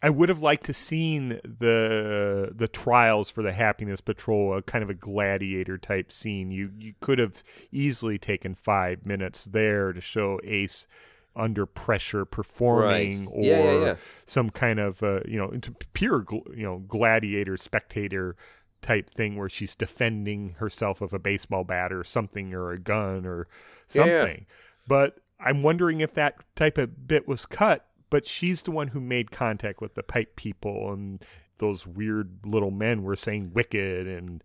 I 0.02 0.10
would 0.10 0.30
have 0.30 0.42
liked 0.42 0.66
to 0.66 0.74
seen 0.74 1.40
the 1.44 2.52
the 2.56 2.68
trials 2.68 3.30
for 3.30 3.44
the 3.44 3.52
Happiness 3.52 4.00
Patrol, 4.02 4.58
a 4.58 4.62
kind 4.62 4.84
of 4.84 4.90
a 4.90 4.94
gladiator 4.94 5.78
type 5.78 6.12
scene. 6.12 6.52
You 6.52 6.72
you 6.78 6.94
could 7.02 7.20
have 7.20 7.44
easily 7.72 8.18
taken 8.18 8.56
five 8.56 9.06
minutes 9.06 9.46
there 9.46 9.92
to 9.92 10.00
show 10.00 10.40
Ace 10.44 10.88
under 11.36 11.66
pressure 11.66 12.26
performing 12.26 13.26
right. 13.26 13.32
or 13.32 13.44
yeah, 13.44 13.64
yeah, 13.64 13.86
yeah. 13.86 13.96
some 14.26 14.50
kind 14.50 14.80
of 14.80 15.04
uh, 15.04 15.20
you 15.26 15.38
know 15.38 15.52
pure 15.94 16.26
you 16.56 16.64
know 16.64 16.80
gladiator 16.88 17.58
spectator 17.58 18.36
type 18.82 19.10
thing 19.10 19.38
where 19.38 19.50
she's 19.50 19.76
defending 19.76 20.56
herself 20.60 21.02
with 21.02 21.14
a 21.14 21.20
baseball 21.20 21.64
bat 21.64 21.92
or 21.92 22.04
something 22.04 22.54
or 22.54 22.72
a 22.72 22.80
gun 22.80 23.26
or 23.26 23.48
something. 23.88 24.46
Yeah. 24.48 24.56
But 24.88 25.20
I'm 25.40 25.64
wondering 25.64 26.02
if 26.02 26.14
that 26.16 26.36
type 26.56 26.78
of 26.78 27.08
bit 27.08 27.28
was 27.28 27.46
cut, 27.46 27.86
but 28.10 28.26
she's 28.26 28.62
the 28.62 28.72
one 28.72 28.90
who 28.90 29.00
made 29.00 29.32
contact 29.32 29.82
with 29.82 29.96
the 29.96 30.04
pipe 30.04 30.36
people 30.36 30.92
and 30.92 31.24
those 31.60 31.86
weird 31.86 32.40
little 32.46 32.72
men 32.72 33.04
were 33.04 33.16
saying 33.16 33.52
wicked 33.54 34.08
and 34.08 34.44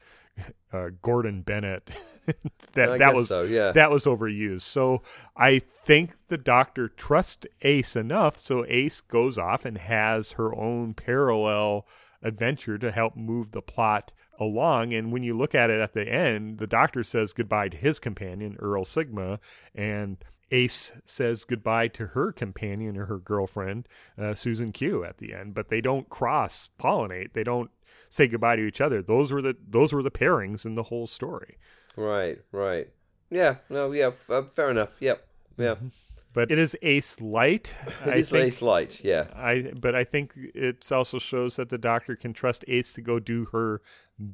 uh, 0.73 0.91
Gordon 1.03 1.43
Bennett. 1.43 1.91
that 2.73 2.99
that 2.99 3.15
was 3.15 3.29
so, 3.29 3.43
yeah. 3.43 3.73
that 3.73 3.91
was 3.91 4.05
overused. 4.05 4.63
So 4.63 5.03
I 5.37 5.61
think 5.61 6.29
the 6.29 6.39
doctor 6.39 6.89
trusts 6.89 7.47
Ace 7.63 7.97
enough 7.97 8.37
so 8.39 8.65
Ace 8.69 9.01
goes 9.01 9.39
off 9.39 9.65
and 9.65 9.79
has 9.79 10.33
her 10.33 10.55
own 10.55 10.95
parallel 10.95 11.87
adventure 12.25 12.79
to 12.79 12.91
help 12.91 13.17
move 13.17 13.53
the 13.53 13.63
plot 13.63 14.13
along. 14.41 14.93
And 14.93 15.13
when 15.13 15.23
you 15.23 15.37
look 15.37 15.55
at 15.55 15.71
it 15.71 15.81
at 15.81 15.93
the 15.93 16.09
end, 16.09 16.59
the 16.59 16.67
doctor 16.67 17.05
says 17.05 17.33
goodbye 17.33 17.69
to 17.69 17.77
his 17.77 18.01
companion, 18.01 18.57
Earl 18.59 18.85
Sigma, 18.85 19.39
and 19.75 20.17
Ace 20.51 20.93
says 21.05 21.45
goodbye 21.45 21.89
to 21.89 22.09
her 22.09 22.33
companion 22.33 22.97
or 22.97 23.07
her 23.07 23.19
girlfriend, 23.19 23.89
uh, 24.19 24.35
Susan 24.35 24.73
Q, 24.73 25.05
at 25.05 25.19
the 25.19 25.33
end. 25.33 25.55
But 25.55 25.69
they 25.69 25.81
don't 25.81 26.09
cross 26.09 26.71
pollinate. 26.81 27.33
They 27.33 27.45
don't 27.45 27.71
say 28.09 28.27
goodbye 28.27 28.57
to 28.57 28.67
each 28.67 28.81
other. 28.81 29.03
Those 29.03 29.33
were 29.33 29.43
the 29.43 29.57
those 29.69 29.93
were 29.93 30.03
the 30.03 30.11
pairings 30.11 30.65
in 30.65 30.75
the 30.75 30.85
whole 30.85 31.07
story. 31.07 31.59
Right, 31.97 32.39
right. 32.53 32.89
Yeah, 33.31 33.57
no, 33.69 33.93
yeah, 33.93 34.11
uh, 34.29 34.43
fair 34.43 34.71
enough. 34.71 34.91
Yep, 35.01 35.27
yeah. 35.57 35.75
Mm-hmm 35.75 35.89
but 36.35 36.51
it 36.51 36.59
is 36.59 36.77
ace 36.83 37.21
light. 37.21 37.73
It 38.05 38.17
is 38.17 38.31
think, 38.31 38.45
ace 38.45 38.61
light, 38.61 39.03
yeah. 39.03 39.29
I 39.35 39.73
but 39.81 39.95
I 39.95 40.05
think 40.05 40.35
it 40.37 40.91
also 40.93 41.19
shows 41.19 41.57
that 41.57 41.71
the 41.71 41.79
doctor 41.79 42.17
can 42.17 42.35
trust 42.35 42.65
Ace 42.69 42.93
to 42.95 43.01
go 43.01 43.19
do 43.19 43.47
her 43.53 43.81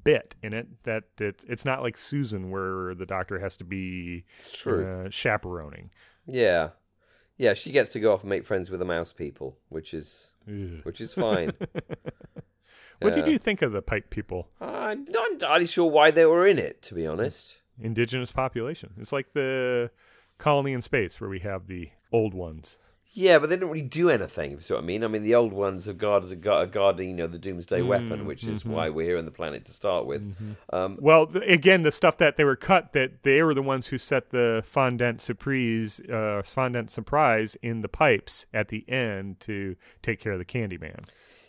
bit 0.02 0.34
in 0.42 0.52
it. 0.54 0.82
That 0.84 1.04
it's 1.20 1.44
it's 1.44 1.64
not 1.64 1.82
like 1.82 1.98
Susan 1.98 2.50
where 2.50 2.94
the 2.94 3.06
doctor 3.06 3.38
has 3.38 3.56
to 3.58 3.64
be 3.64 4.24
it's 4.38 4.50
true. 4.50 5.04
Uh, 5.06 5.10
chaperoning. 5.10 5.90
Yeah, 6.26 6.70
yeah. 7.36 7.52
She 7.52 7.70
gets 7.70 7.92
to 7.92 8.00
go 8.00 8.14
off 8.14 8.22
and 8.22 8.30
make 8.30 8.46
friends 8.46 8.70
with 8.70 8.80
the 8.80 8.86
mouse 8.86 9.12
people, 9.12 9.58
which 9.68 9.92
is 9.92 10.30
Ugh. 10.48 10.80
which 10.84 11.02
is 11.02 11.12
fine. 11.12 11.52
what 13.00 13.14
did 13.14 13.26
you 13.26 13.36
think 13.36 13.60
of 13.60 13.72
the 13.72 13.82
pipe 13.82 14.08
people? 14.08 14.48
I'm 14.58 15.04
not 15.04 15.32
entirely 15.32 15.66
sure 15.66 15.90
why 15.90 16.10
they 16.10 16.24
were 16.24 16.46
in 16.46 16.58
it, 16.58 16.80
to 16.82 16.94
be 16.94 17.06
honest. 17.06 17.58
Indigenous 17.78 18.32
population. 18.32 18.94
It's 18.98 19.12
like 19.12 19.32
the 19.34 19.90
colony 20.40 20.72
in 20.72 20.82
space 20.82 21.20
where 21.20 21.30
we 21.30 21.40
have 21.40 21.66
the 21.66 21.90
old 22.12 22.34
ones. 22.34 22.78
Yeah, 23.12 23.40
but 23.40 23.48
they 23.48 23.56
don't 23.56 23.70
really 23.70 23.82
do 23.82 24.08
anything. 24.08 24.52
If 24.52 24.58
you 24.58 24.62
see 24.62 24.74
what 24.74 24.84
I 24.84 24.86
mean? 24.86 25.02
I 25.02 25.08
mean, 25.08 25.24
the 25.24 25.34
old 25.34 25.52
ones 25.52 25.88
are 25.88 25.92
guard, 25.92 26.24
are 26.46 26.66
guarding, 26.66 27.08
you 27.08 27.14
know, 27.16 27.26
the 27.26 27.40
Doomsday 27.40 27.80
mm, 27.80 27.86
weapon, 27.88 28.24
which 28.24 28.44
is 28.44 28.60
mm-hmm. 28.60 28.70
why 28.70 28.88
we're 28.88 29.06
here 29.06 29.18
on 29.18 29.24
the 29.24 29.32
planet 29.32 29.64
to 29.64 29.72
start 29.72 30.06
with. 30.06 30.22
Mm-hmm. 30.22 30.52
Um, 30.74 30.96
well, 31.00 31.28
again, 31.44 31.82
the 31.82 31.90
stuff 31.90 32.18
that 32.18 32.36
they 32.36 32.44
were 32.44 32.54
cut, 32.54 32.92
that 32.92 33.24
they 33.24 33.42
were 33.42 33.52
the 33.52 33.62
ones 33.62 33.88
who 33.88 33.98
set 33.98 34.30
the 34.30 34.62
fondant 34.64 35.20
surprise, 35.20 36.00
uh, 36.00 36.42
fondant 36.44 36.92
surprise 36.92 37.56
in 37.62 37.82
the 37.82 37.88
pipes 37.88 38.46
at 38.54 38.68
the 38.68 38.88
end 38.88 39.40
to 39.40 39.74
take 40.02 40.20
care 40.20 40.32
of 40.32 40.38
the 40.38 40.44
Candyman. 40.44 41.04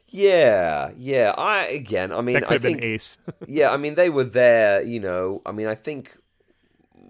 Yeah, 0.08 0.92
yeah. 0.98 1.34
I 1.38 1.68
again, 1.68 2.12
I 2.12 2.22
mean, 2.22 2.44
I 2.44 2.54
have 2.54 2.62
think, 2.62 2.82
been 2.82 2.92
Ace. 2.92 3.18
yeah, 3.48 3.72
I 3.72 3.78
mean, 3.78 3.96
they 3.96 4.10
were 4.10 4.26
there. 4.26 4.82
You 4.82 5.00
know, 5.00 5.42
I 5.46 5.54
mean, 5.54 5.68
I 5.68 5.76
think 5.76 6.18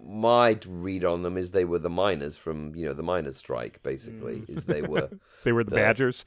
my 0.06 0.58
read 0.68 1.06
on 1.06 1.24
them 1.24 1.38
is 1.38 1.52
they 1.52 1.66
were 1.66 1.80
the 1.80 1.90
miners 1.90 2.38
from 2.38 2.76
you 2.76 2.86
know 2.86 2.94
the 2.94 3.04
miners 3.04 3.38
strike 3.38 3.82
basically 3.84 4.40
mm. 4.40 4.50
is 4.50 4.66
they 4.66 4.82
were 4.82 5.10
they 5.44 5.52
were 5.52 5.64
the, 5.64 5.70
the, 5.70 5.76
badgers 5.76 6.26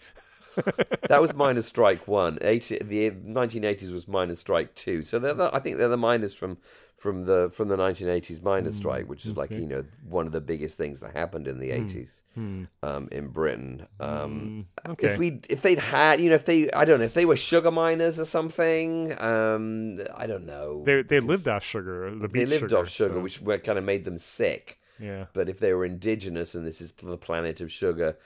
that 1.08 1.20
was 1.20 1.34
miners 1.34 1.66
strike 1.66 2.06
one. 2.08 2.38
80, 2.40 2.78
the 2.78 3.10
1980s 3.10 3.92
was 3.92 4.06
miners 4.08 4.38
strike 4.38 4.74
two. 4.74 5.02
So 5.02 5.18
they're 5.18 5.34
the, 5.34 5.50
I 5.52 5.60
think 5.60 5.78
they're 5.78 5.88
the 5.88 5.96
miners 5.96 6.34
from 6.34 6.58
from 6.96 7.22
the 7.22 7.50
from 7.52 7.68
the 7.68 7.76
1980s 7.76 8.42
miners 8.42 8.76
strike, 8.76 9.08
which 9.08 9.24
is 9.26 9.32
okay. 9.32 9.40
like 9.40 9.50
you 9.50 9.66
know 9.66 9.84
one 10.08 10.26
of 10.26 10.32
the 10.32 10.40
biggest 10.40 10.78
things 10.78 11.00
that 11.00 11.12
happened 11.14 11.46
in 11.48 11.58
the 11.58 11.70
80s 11.70 12.22
Hmm. 12.34 12.64
um, 12.82 13.08
in 13.12 13.28
Britain. 13.28 13.86
Um, 14.00 14.66
Mm, 14.86 14.90
okay. 14.92 15.08
If 15.08 15.18
we 15.18 15.40
if 15.50 15.60
they'd 15.62 15.78
had 15.80 16.20
you 16.20 16.28
know 16.30 16.36
if 16.36 16.44
they 16.44 16.70
I 16.70 16.84
don't 16.84 17.00
know 17.00 17.04
if 17.04 17.14
they 17.14 17.24
were 17.26 17.36
sugar 17.36 17.70
miners 17.70 18.18
or 18.20 18.24
something. 18.24 19.12
Um, 19.20 20.00
I 20.14 20.26
don't 20.26 20.46
know. 20.46 20.82
they 20.86 21.02
they 21.02 21.20
lived 21.20 21.48
off 21.48 21.64
sugar. 21.64 22.10
The 22.14 22.28
They 22.28 22.46
lived 22.46 22.60
sugar, 22.70 22.78
off 22.78 22.88
sugar, 22.88 23.14
so- 23.14 23.20
which 23.20 23.44
kind 23.64 23.78
of 23.78 23.84
made 23.84 24.04
them 24.04 24.16
sick. 24.18 24.78
yeah. 24.98 25.26
But 25.34 25.48
if 25.48 25.58
they 25.58 25.72
were 25.74 25.84
indigenous 25.84 26.54
and 26.54 26.64
this 26.66 26.80
is 26.80 26.92
the 26.92 27.18
planet 27.18 27.60
of 27.60 27.70
sugar, 27.72 28.16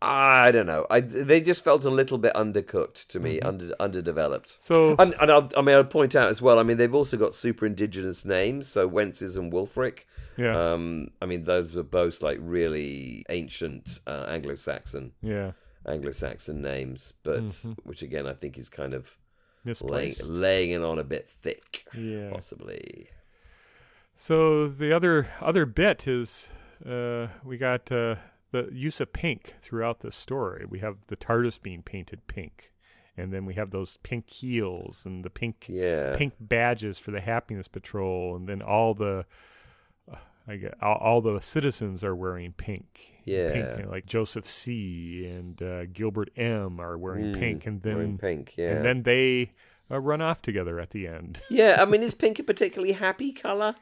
I 0.00 0.52
don't 0.52 0.66
know. 0.66 0.86
I 0.88 1.00
they 1.00 1.40
just 1.40 1.64
felt 1.64 1.84
a 1.84 1.90
little 1.90 2.18
bit 2.18 2.32
undercooked 2.34 3.06
to 3.08 3.18
me, 3.18 3.40
under 3.40 3.74
underdeveloped. 3.80 4.56
So 4.62 4.94
And, 4.98 5.14
and 5.20 5.30
I'll, 5.30 5.50
I 5.56 5.60
mean, 5.62 5.74
I'll 5.74 5.84
point 5.84 6.14
out 6.14 6.30
as 6.30 6.40
well. 6.40 6.58
I 6.60 6.62
mean, 6.62 6.76
they've 6.76 6.94
also 6.94 7.16
got 7.16 7.34
super 7.34 7.66
indigenous 7.66 8.24
names, 8.24 8.68
so 8.68 8.88
Wences 8.88 9.36
and 9.36 9.52
Wulfric. 9.52 10.04
yeah, 10.36 10.56
Um, 10.72 11.08
I 11.20 11.26
mean, 11.26 11.42
those 11.44 11.74
were 11.74 11.82
both 11.82 12.22
like 12.22 12.38
really 12.40 13.24
ancient 13.28 13.98
uh, 14.06 14.26
Anglo-Saxon 14.28 15.12
yeah, 15.20 15.52
Anglo-Saxon 15.84 16.62
names, 16.62 17.14
but 17.24 17.40
Mm-hmm. 17.42 17.72
which 17.82 18.02
again 18.02 18.26
I 18.28 18.34
think 18.34 18.56
is 18.56 18.68
kind 18.68 18.94
of 18.94 19.16
laying, 19.64 20.08
misplaced. 20.10 20.28
laying 20.28 20.70
it 20.70 20.82
on 20.82 21.00
a 21.00 21.04
bit 21.04 21.28
thick, 21.28 21.86
Yeah. 21.92 22.30
possibly. 22.30 23.08
So 24.16 24.68
the 24.68 24.92
other 24.92 25.26
other 25.40 25.66
bit 25.66 26.06
is 26.06 26.48
uh, 26.86 27.28
we 27.44 27.56
got 27.56 27.90
uh, 27.90 28.16
the 28.50 28.68
use 28.72 29.00
of 29.00 29.12
pink 29.12 29.56
throughout 29.62 30.00
the 30.00 30.10
story. 30.12 30.64
We 30.68 30.78
have 30.80 30.96
the 31.08 31.16
TARDIS 31.16 31.60
being 31.62 31.82
painted 31.82 32.26
pink, 32.26 32.72
and 33.16 33.32
then 33.32 33.44
we 33.44 33.54
have 33.54 33.70
those 33.70 33.98
pink 33.98 34.30
heels 34.30 35.04
and 35.04 35.24
the 35.24 35.30
pink 35.30 35.66
Yeah. 35.68 36.14
pink 36.16 36.34
badges 36.40 36.98
for 36.98 37.10
the 37.10 37.20
Happiness 37.20 37.68
Patrol, 37.68 38.36
and 38.36 38.48
then 38.48 38.62
all 38.62 38.94
the 38.94 39.26
uh, 40.10 40.16
I 40.46 40.56
get, 40.56 40.74
all, 40.82 40.96
all 40.96 41.20
the 41.20 41.40
citizens 41.40 42.02
are 42.02 42.16
wearing 42.16 42.52
pink. 42.54 43.16
Yeah. 43.24 43.52
pink, 43.76 43.90
like 43.90 44.06
Joseph 44.06 44.48
C. 44.48 45.26
and 45.26 45.60
uh, 45.62 45.84
Gilbert 45.86 46.30
M. 46.36 46.80
are 46.80 46.96
wearing 46.96 47.32
Mm, 47.34 47.38
pink, 47.38 47.66
and 47.66 47.82
then 47.82 47.94
Wearing 47.96 48.18
pink, 48.18 48.54
yeah. 48.56 48.70
and 48.76 48.84
then 48.84 49.02
they 49.02 49.52
uh, 49.90 49.98
run 50.00 50.22
off 50.22 50.40
together 50.40 50.80
at 50.80 50.90
the 50.90 51.06
end. 51.06 51.42
yeah, 51.50 51.76
I 51.78 51.84
mean, 51.84 52.02
is 52.02 52.14
pink 52.24 52.38
a 52.38 52.42
particularly 52.42 52.92
happy 52.92 53.32
color? 53.32 53.74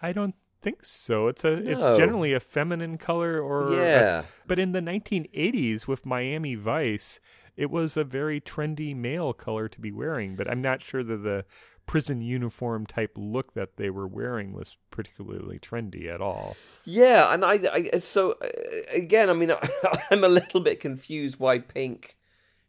I 0.00 0.12
don't 0.12 0.34
think 0.62 0.84
so. 0.84 1.28
It's 1.28 1.44
a 1.44 1.52
it's 1.52 1.84
generally 1.96 2.32
a 2.32 2.40
feminine 2.40 2.98
color 2.98 3.40
or 3.40 3.74
Yeah. 3.74 4.22
but 4.46 4.58
in 4.58 4.72
the 4.72 4.80
1980s 4.80 5.86
with 5.86 6.06
Miami 6.06 6.54
Vice, 6.54 7.20
it 7.56 7.70
was 7.70 7.96
a 7.96 8.04
very 8.04 8.40
trendy 8.40 8.94
male 8.96 9.32
color 9.32 9.68
to 9.68 9.80
be 9.80 9.92
wearing, 9.92 10.36
but 10.36 10.48
I'm 10.50 10.62
not 10.62 10.82
sure 10.82 11.02
that 11.04 11.18
the 11.22 11.44
prison 11.86 12.20
uniform 12.20 12.86
type 12.86 13.10
look 13.16 13.54
that 13.54 13.76
they 13.76 13.90
were 13.90 14.06
wearing 14.06 14.52
was 14.52 14.76
particularly 14.92 15.58
trendy 15.58 16.06
at 16.06 16.20
all. 16.20 16.56
Yeah, 16.84 17.34
and 17.34 17.44
I, 17.44 17.88
I 17.92 17.98
so 17.98 18.32
uh, 18.40 18.46
again, 18.92 19.28
I 19.28 19.32
mean, 19.32 19.52
I'm 20.10 20.22
a 20.22 20.28
little 20.28 20.60
bit 20.60 20.78
confused 20.78 21.40
why 21.40 21.58
pink 21.58 22.16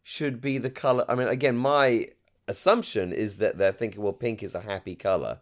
should 0.02 0.42
be 0.42 0.58
the 0.58 0.72
color. 0.72 1.06
I 1.08 1.14
mean, 1.16 1.28
again, 1.28 1.56
my 1.56 2.08
assumption 2.48 3.14
is 3.14 3.38
that 3.38 3.58
they're 3.60 3.72
thinking, 3.72 4.02
well, 4.02 4.14
pink 4.14 4.42
is 4.42 4.56
a 4.56 4.62
happy 4.62 4.96
color, 4.96 5.40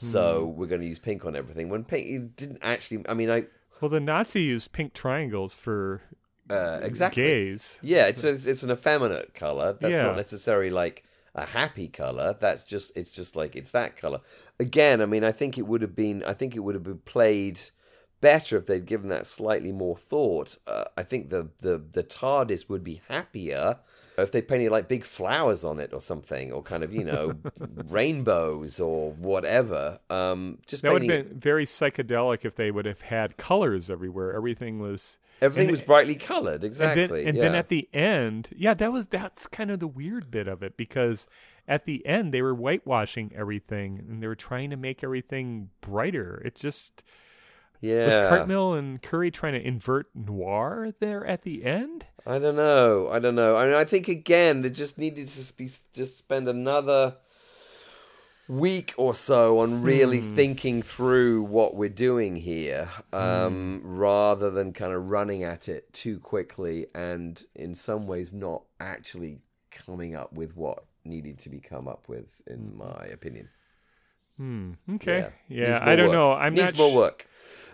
so 0.00 0.44
Hmm. 0.46 0.56
we're 0.58 0.66
going 0.68 0.80
to 0.80 0.86
use 0.86 1.00
pink 1.00 1.24
on 1.24 1.34
everything. 1.34 1.68
When 1.68 1.82
pink 1.84 2.06
it 2.06 2.36
didn't 2.36 2.60
actually, 2.62 3.04
I 3.08 3.14
mean, 3.14 3.30
I 3.30 3.46
Well, 3.80 3.88
the 3.88 3.98
Nazi 4.00 4.42
used 4.42 4.70
pink 4.72 4.94
triangles 4.94 5.54
for 5.54 6.02
uh, 6.48 6.78
exactly, 6.82 7.24
gays. 7.24 7.80
yeah, 7.82 8.06
it's 8.06 8.22
a, 8.22 8.30
it's 8.30 8.62
an 8.62 8.70
effeminate 8.70 9.34
color. 9.34 9.76
That's 9.80 9.94
Yeah. 9.96 10.02
not 10.04 10.16
necessarily 10.16 10.70
like 10.70 11.02
a 11.34 11.46
happy 11.46 11.88
color. 11.88 12.36
That's 12.38 12.64
just 12.64 12.92
it's 12.96 13.10
just 13.10 13.34
like 13.34 13.56
it's 13.56 13.72
that 13.72 13.96
color. 13.96 14.20
Again, 14.60 15.00
I 15.02 15.06
mean, 15.06 15.24
I 15.24 15.32
think 15.32 15.58
it 15.58 15.66
would 15.66 15.82
have 15.82 15.96
been 15.96 16.22
I 16.24 16.32
think 16.32 16.54
it 16.54 16.60
would 16.60 16.74
have 16.76 16.84
been 16.84 16.98
played 17.00 17.60
better 18.20 18.56
if 18.56 18.66
they'd 18.66 18.86
given 18.86 19.08
that 19.10 19.26
slightly 19.26 19.72
more 19.72 19.96
thought. 19.96 20.58
Uh, 20.66 20.84
I 20.96 21.02
think 21.02 21.30
the 21.30 21.48
the 21.60 21.82
the 21.92 22.02
TARDIS 22.04 22.68
would 22.68 22.84
be 22.84 23.02
happier 23.08 23.78
if 24.22 24.32
they 24.32 24.42
painted 24.42 24.70
like 24.70 24.88
big 24.88 25.04
flowers 25.04 25.64
on 25.64 25.80
it 25.80 25.92
or 25.92 26.00
something, 26.00 26.52
or 26.52 26.62
kind 26.62 26.82
of 26.82 26.92
you 26.92 27.04
know 27.04 27.34
rainbows 27.88 28.80
or 28.80 29.12
whatever. 29.12 30.00
Um, 30.10 30.58
just 30.66 30.82
That 30.82 30.92
would 30.92 31.02
painting 31.02 31.16
have 31.18 31.28
been 31.30 31.40
very 31.40 31.64
psychedelic 31.64 32.44
if 32.44 32.54
they 32.54 32.70
would 32.70 32.86
have 32.86 33.02
had 33.02 33.36
colors 33.36 33.90
everywhere. 33.90 34.34
Everything 34.34 34.78
was 34.78 35.18
everything 35.40 35.68
and- 35.68 35.70
was 35.70 35.82
brightly 35.82 36.14
colored. 36.14 36.64
Exactly. 36.64 37.02
And, 37.02 37.10
then, 37.10 37.28
and 37.28 37.36
yeah. 37.36 37.42
then 37.44 37.54
at 37.54 37.68
the 37.68 37.88
end, 37.92 38.48
yeah, 38.56 38.74
that 38.74 38.92
was 38.92 39.06
that's 39.06 39.46
kind 39.46 39.70
of 39.70 39.80
the 39.80 39.88
weird 39.88 40.30
bit 40.30 40.48
of 40.48 40.62
it 40.62 40.76
because 40.76 41.26
at 41.66 41.84
the 41.84 42.04
end 42.06 42.32
they 42.32 42.42
were 42.42 42.54
whitewashing 42.54 43.32
everything 43.34 43.98
and 44.08 44.22
they 44.22 44.26
were 44.26 44.34
trying 44.34 44.70
to 44.70 44.76
make 44.76 45.04
everything 45.04 45.70
brighter. 45.80 46.42
It 46.44 46.54
just 46.54 47.04
yeah. 47.80 48.04
was 48.06 48.28
Cartmel 48.28 48.74
and 48.74 49.00
Curry 49.02 49.30
trying 49.30 49.54
to 49.54 49.66
invert 49.66 50.06
noir 50.14 50.92
there 51.00 51.24
at 51.26 51.42
the 51.42 51.64
end. 51.64 52.06
I 52.26 52.38
don't 52.38 52.56
know. 52.56 53.08
I 53.10 53.18
don't 53.18 53.34
know. 53.34 53.56
I 53.56 53.66
mean, 53.66 53.74
I 53.74 53.84
think 53.84 54.08
again 54.08 54.62
they 54.62 54.70
just 54.70 54.98
needed 54.98 55.28
to 55.28 55.52
be 55.54 55.70
just 55.94 56.18
spend 56.18 56.48
another 56.48 57.16
week 58.48 58.94
or 58.96 59.14
so 59.14 59.58
on 59.60 59.82
really 59.82 60.20
Hmm. 60.20 60.34
thinking 60.34 60.82
through 60.82 61.42
what 61.42 61.74
we're 61.74 61.90
doing 61.90 62.36
here, 62.36 62.88
um, 63.12 63.80
Hmm. 63.82 63.98
rather 63.98 64.50
than 64.50 64.72
kind 64.72 64.92
of 64.94 65.10
running 65.10 65.42
at 65.44 65.68
it 65.68 65.92
too 65.92 66.18
quickly 66.18 66.86
and 66.94 67.44
in 67.54 67.74
some 67.74 68.06
ways 68.06 68.32
not 68.32 68.62
actually 68.80 69.40
coming 69.70 70.14
up 70.14 70.32
with 70.32 70.56
what 70.56 70.84
needed 71.04 71.38
to 71.40 71.50
be 71.50 71.60
come 71.60 71.86
up 71.86 72.08
with, 72.08 72.40
in 72.46 72.74
my 72.76 73.06
opinion. 73.12 73.48
Hmm. 74.38 74.72
Okay. 74.94 75.28
Needs 75.48 75.60
Yeah, 75.60 75.80
I 75.82 75.94
don't 75.96 76.06
work. 76.08 76.14
know. 76.16 76.32
I'm 76.32 76.54
needs 76.54 76.72
not. 76.72 76.78
more 76.78 76.90
sh- 76.90 76.94
work. 76.96 77.28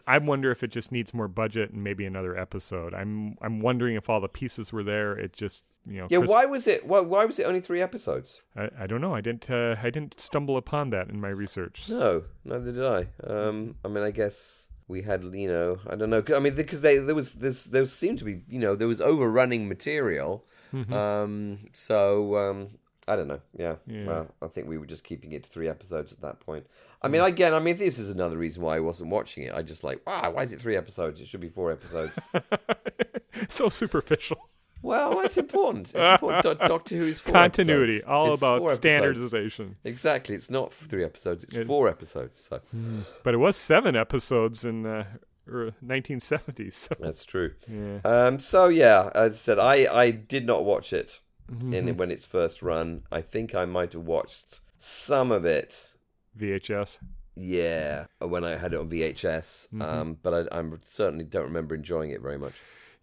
I 0.07 0.19
wonder 0.19 0.51
if 0.51 0.63
it 0.63 0.69
just 0.69 0.93
needs 0.93 1.15
more 1.15 1.29
budget 1.29 1.71
and 1.71 1.83
maybe 1.83 2.05
another 2.05 2.37
episode. 2.37 2.93
I'm 2.95 3.37
I'm 3.41 3.61
wondering 3.61 3.95
if 3.97 4.11
all 4.11 4.21
the 4.21 4.29
pieces 4.29 4.73
were 4.73 4.83
there. 4.83 5.17
It 5.17 5.33
just 5.33 5.65
you 5.87 5.99
know. 5.99 6.09
Yeah, 6.11 6.19
Chris- 6.19 6.31
why 6.31 6.45
was 6.47 6.67
it? 6.67 6.85
Why, 6.87 7.01
why 7.01 7.25
was 7.25 7.39
it 7.39 7.45
only 7.45 7.61
three 7.61 7.81
episodes? 7.81 8.43
I, 8.57 8.69
I 8.81 8.87
don't 8.87 9.01
know. 9.01 9.15
I 9.15 9.21
didn't. 9.23 9.49
Uh, 9.51 9.77
I 9.83 9.89
didn't 9.91 10.19
stumble 10.21 10.57
upon 10.59 10.91
that 10.91 11.09
in 11.09 11.21
my 11.21 11.29
research. 11.31 11.87
No, 11.89 12.25
neither 12.45 12.73
did 12.73 12.85
I. 12.85 13.07
Um, 13.27 13.77
I 13.85 13.89
mean, 13.89 14.05
I 14.05 14.11
guess 14.11 14.69
we 14.89 15.01
had, 15.01 15.25
you 15.25 15.49
know, 15.49 15.79
I 15.89 15.95
don't 15.97 16.11
know. 16.11 16.23
I 16.37 16.39
mean, 16.39 16.55
because 16.55 16.83
they 16.83 16.99
there 16.99 17.15
was 17.15 17.33
this 17.33 17.65
there 17.65 17.85
seemed 17.87 18.19
to 18.19 18.25
be, 18.27 18.43
you 18.49 18.59
know, 18.59 18.75
there 18.77 18.89
was 18.89 19.01
overrunning 19.01 19.69
material. 19.69 20.45
Um, 20.93 21.61
so 21.73 22.37
um, 22.37 22.69
I 23.07 23.17
don't 23.17 23.29
know. 23.29 23.41
Yeah. 23.57 23.77
Yeah. 23.87 24.07
Well, 24.07 24.27
I 24.43 24.47
think 24.49 24.67
we 24.69 24.79
were 24.79 24.87
just 24.87 25.05
keeping 25.05 25.33
it 25.33 25.43
to 25.45 25.51
three 25.51 25.69
episodes 25.69 26.13
at 26.13 26.21
that 26.23 26.41
point. 26.41 26.67
I 27.03 27.09
mean, 27.09 27.21
again, 27.21 27.53
I 27.53 27.61
mean, 27.61 27.77
this 27.77 27.99
is 27.99 28.09
another 28.09 28.37
reason 28.39 28.63
why 28.63 28.77
I 28.77 28.81
wasn't 28.81 29.11
watching 29.11 29.43
it. 29.45 29.53
I 29.55 29.63
just 29.63 29.85
like, 29.85 30.01
wow, 30.07 30.31
why 30.31 30.43
is 30.43 30.53
it 30.53 30.61
three 30.61 30.77
episodes? 30.77 31.21
It 31.21 31.29
should 31.29 31.41
be 31.41 31.51
four 31.51 31.71
episodes. 31.71 32.19
so 33.49 33.69
superficial. 33.69 34.49
well, 34.83 35.21
it's 35.21 35.37
important. 35.37 35.89
It's 35.95 36.23
important. 36.23 36.43
Do- 36.61 36.67
Doctor 36.67 36.97
Who 36.97 37.05
is 37.05 37.21
four 37.21 37.33
Continuity, 37.35 37.97
episodes. 37.97 38.09
all 38.11 38.33
It's 38.33 38.43
about 38.43 38.71
standardization. 38.71 39.77
Exactly. 39.85 40.35
It's 40.35 40.51
not 40.51 40.73
three 40.73 41.05
episodes. 41.05 41.45
It's 41.45 41.55
It- 41.55 41.67
four 41.67 41.89
episodes. 41.89 42.39
So. 42.39 42.61
But 43.23 43.35
it 43.35 43.39
was 43.39 43.57
seven 43.57 43.97
episodes 43.97 44.65
in 44.65 44.87
uh, 44.87 45.05
er, 45.47 45.73
1970s. 45.85 46.73
So, 46.73 46.95
That's 47.01 47.25
true. 47.25 47.53
yeah. 47.69 47.99
Um, 48.05 48.39
so 48.39 48.69
yeah, 48.69 49.11
as 49.15 49.35
I 49.35 49.37
said, 49.37 49.59
I, 49.59 49.75
I 49.95 50.11
did 50.11 50.47
not 50.47 50.65
watch 50.65 50.93
it 50.93 51.21
Mm-hmm. 51.51 51.75
in 51.75 51.97
when 51.97 52.11
it's 52.11 52.25
first 52.25 52.63
run. 52.63 53.03
I 53.13 53.21
think 53.21 53.55
I 53.55 53.65
might 53.67 53.93
have 53.93 54.07
watched 54.07 54.61
some 54.79 55.31
of 55.31 55.45
it. 55.45 55.91
VHS. 56.39 56.99
Yeah, 57.37 58.07
when 58.19 58.45
I 58.45 58.57
had 58.57 58.73
it 58.73 58.81
on 58.81 58.89
VHS. 58.89 59.69
Mm-hmm. 59.69 59.83
Um, 59.83 60.19
but 60.23 60.49
I, 60.53 60.59
I 60.61 60.65
certainly 60.85 61.25
don't 61.25 61.45
remember 61.45 61.75
enjoying 61.75 62.11
it 62.11 62.23
very 62.23 62.39
much. 62.39 62.55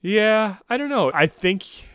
Yeah, 0.01 0.57
I 0.69 0.77
don't 0.77 0.89
know. 0.89 1.11
I 1.13 1.27
think 1.27 1.87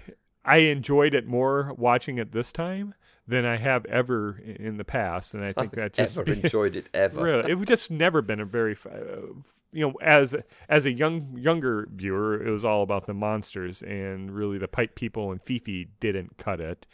I 0.44 0.58
enjoyed 0.58 1.14
it 1.14 1.26
more 1.26 1.72
watching 1.76 2.18
it 2.18 2.32
this 2.32 2.52
time 2.52 2.94
than 3.28 3.44
I 3.44 3.56
have 3.56 3.84
ever 3.86 4.38
in 4.38 4.76
the 4.76 4.84
past, 4.84 5.34
and 5.34 5.42
I 5.44 5.52
think 5.52 5.72
I've 5.72 5.76
that 5.76 5.92
just 5.94 6.16
ever 6.16 6.30
enjoyed 6.30 6.76
it 6.76 6.88
ever. 6.94 7.22
really 7.22 7.52
it 7.52 7.66
just 7.66 7.90
never 7.90 8.22
been 8.22 8.40
a 8.40 8.44
very 8.44 8.76
uh, 8.86 9.32
you 9.72 9.86
know 9.86 9.94
as 10.02 10.36
as 10.68 10.86
a 10.86 10.92
young 10.92 11.36
younger 11.36 11.88
viewer 11.92 12.40
it 12.46 12.50
was 12.50 12.64
all 12.64 12.82
about 12.82 13.06
the 13.06 13.14
monsters 13.14 13.82
and 13.82 14.30
really 14.30 14.58
the 14.58 14.68
pipe 14.68 14.94
people 14.94 15.32
and 15.32 15.42
fifi 15.42 15.88
didn't 16.00 16.38
cut 16.38 16.60
it 16.60 16.86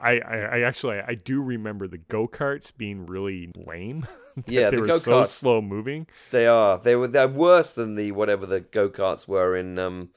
i 0.00 0.12
i, 0.18 0.36
I 0.38 0.60
actually 0.62 0.98
i 1.00 1.14
do 1.14 1.40
remember 1.42 1.86
the 1.86 1.98
go-karts 1.98 2.72
being 2.76 3.04
really 3.06 3.52
lame 3.54 4.06
Yeah, 4.48 4.70
they 4.70 4.76
the 4.76 4.82
were 4.82 4.98
so 4.98 5.10
go-karts. 5.12 5.26
slow 5.28 5.60
moving 5.62 6.06
They 6.32 6.46
are. 6.48 6.78
They 6.78 6.96
were. 6.96 7.06
They're 7.06 7.28
worse 7.28 7.72
than 7.72 7.94
the 7.94 8.10
whatever 8.10 8.46
the 8.46 8.60
go 8.60 8.88
karts 8.88 9.28
were 9.28 9.54
in 9.56 9.78
um, 9.78 10.08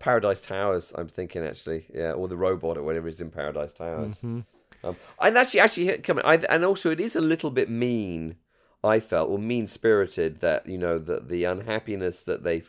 Paradise 0.00 0.40
Towers. 0.40 0.92
I'm 0.96 1.06
thinking 1.06 1.44
actually, 1.46 1.86
yeah, 1.94 2.10
or 2.12 2.26
the 2.26 2.36
robot 2.36 2.76
or 2.76 2.82
whatever 2.82 3.06
is 3.06 3.20
in 3.20 3.30
Paradise 3.30 3.72
Towers. 3.72 4.16
Mm-hmm. 4.16 4.40
Um, 4.84 4.96
and 5.20 5.38
actually, 5.38 5.60
actually, 5.60 5.90
I, 6.24 6.36
and 6.48 6.64
also 6.64 6.90
it 6.90 7.00
is 7.00 7.14
a 7.16 7.20
little 7.20 7.50
bit 7.50 7.70
mean. 7.70 8.36
I 8.84 8.98
felt, 8.98 9.30
or 9.30 9.38
mean 9.38 9.68
spirited, 9.68 10.40
that 10.40 10.66
you 10.66 10.76
know 10.78 10.98
that 10.98 11.28
the 11.28 11.44
unhappiness 11.44 12.20
that 12.22 12.42
they 12.42 12.62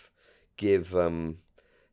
give 0.57 0.95
um, 0.95 1.39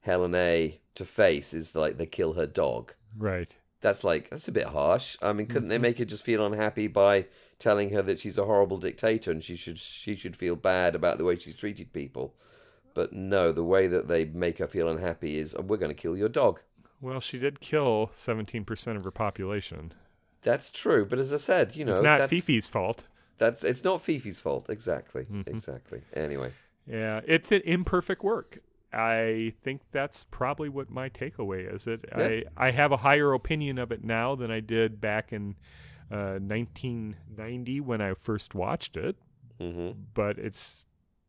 Helen 0.00 0.34
A 0.34 0.78
to 0.96 1.04
face 1.06 1.54
is 1.54 1.74
like 1.74 1.96
they 1.96 2.04
kill 2.06 2.34
her 2.34 2.46
dog. 2.46 2.92
Right. 3.16 3.56
That's 3.80 4.04
like 4.04 4.28
that's 4.28 4.46
a 4.48 4.52
bit 4.52 4.66
harsh. 4.66 5.16
I 5.22 5.32
mean, 5.32 5.46
couldn't 5.46 5.68
they 5.68 5.76
Mm-hmm. 5.76 5.82
make 5.82 5.98
her 5.98 6.04
just 6.04 6.22
feel 6.22 6.44
unhappy 6.44 6.86
by 6.86 7.26
telling 7.58 7.90
her 7.90 8.02
that 8.02 8.20
she's 8.20 8.36
a 8.36 8.44
horrible 8.44 8.76
dictator 8.76 9.30
and 9.30 9.42
she 9.42 9.56
should 9.56 9.78
she 9.78 10.14
should 10.16 10.36
feel 10.36 10.54
bad 10.54 10.94
about 10.94 11.16
the 11.16 11.24
way 11.24 11.38
she's 11.38 11.56
treated 11.56 11.94
people? 11.94 12.34
But 12.92 13.14
no, 13.14 13.52
the 13.52 13.64
way 13.64 13.86
that 13.86 14.08
they 14.08 14.26
make 14.26 14.58
her 14.58 14.66
feel 14.66 14.88
unhappy 14.90 15.38
is 15.38 15.54
"Oh, 15.54 15.62
we're 15.62 15.78
going 15.78 15.94
to 15.96 16.02
kill 16.02 16.14
your 16.14 16.28
dog. 16.28 16.60
Well, 17.00 17.20
she 17.20 17.38
did 17.38 17.60
kill 17.60 18.10
17% 18.14 18.96
of 18.98 19.04
her 19.04 19.10
population. 19.10 19.94
That's 20.42 20.70
true, 20.70 21.04
but 21.04 21.18
as 21.18 21.32
I 21.32 21.36
said, 21.36 21.76
you 21.76 21.84
know, 21.84 21.92
it's 21.92 22.02
not 22.02 22.18
that's, 22.18 22.32
Fifi's 22.32 22.66
fault. 22.68 23.04
That's 23.38 23.62
it's 23.64 23.84
not 23.84 24.02
Fifi's 24.04 24.40
fault. 24.40 24.68
Exactly, 24.70 25.24
Mm-hmm. 25.24 25.50
exactly. 25.50 26.02
Anyway, 26.14 26.52
Yeah, 26.86 27.20
it's 27.26 27.52
an 27.52 27.62
imperfect 27.64 28.22
work. 28.24 28.58
I 28.92 29.54
think 29.62 29.82
that's 29.92 30.24
probably 30.24 30.68
what 30.68 30.90
my 30.90 31.08
takeaway 31.08 31.72
is. 31.72 31.86
It 31.86 32.04
Yeah. 32.08 32.26
I 32.56 32.68
I 32.68 32.70
have 32.72 32.90
a 32.92 32.96
higher 32.98 33.32
opinion 33.32 33.78
of 33.78 33.92
it 33.92 34.02
now 34.02 34.34
than 34.34 34.50
I 34.50 34.60
did 34.60 35.00
back 35.00 35.32
in 35.32 35.56
uh, 36.10 36.38
1990 36.40 37.80
when 37.80 38.00
I 38.00 38.14
first 38.14 38.54
watched 38.54 38.96
it. 38.96 39.16
hmm 39.60 39.90
But 40.14 40.38
it's 40.38 40.86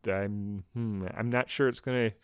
I'm 0.07 0.63
hmm, 0.73 1.05
I'm 1.15 1.29
not 1.29 1.49
sure 1.49 1.67
it's 1.67 1.79
going 1.79 2.09
to 2.11 2.15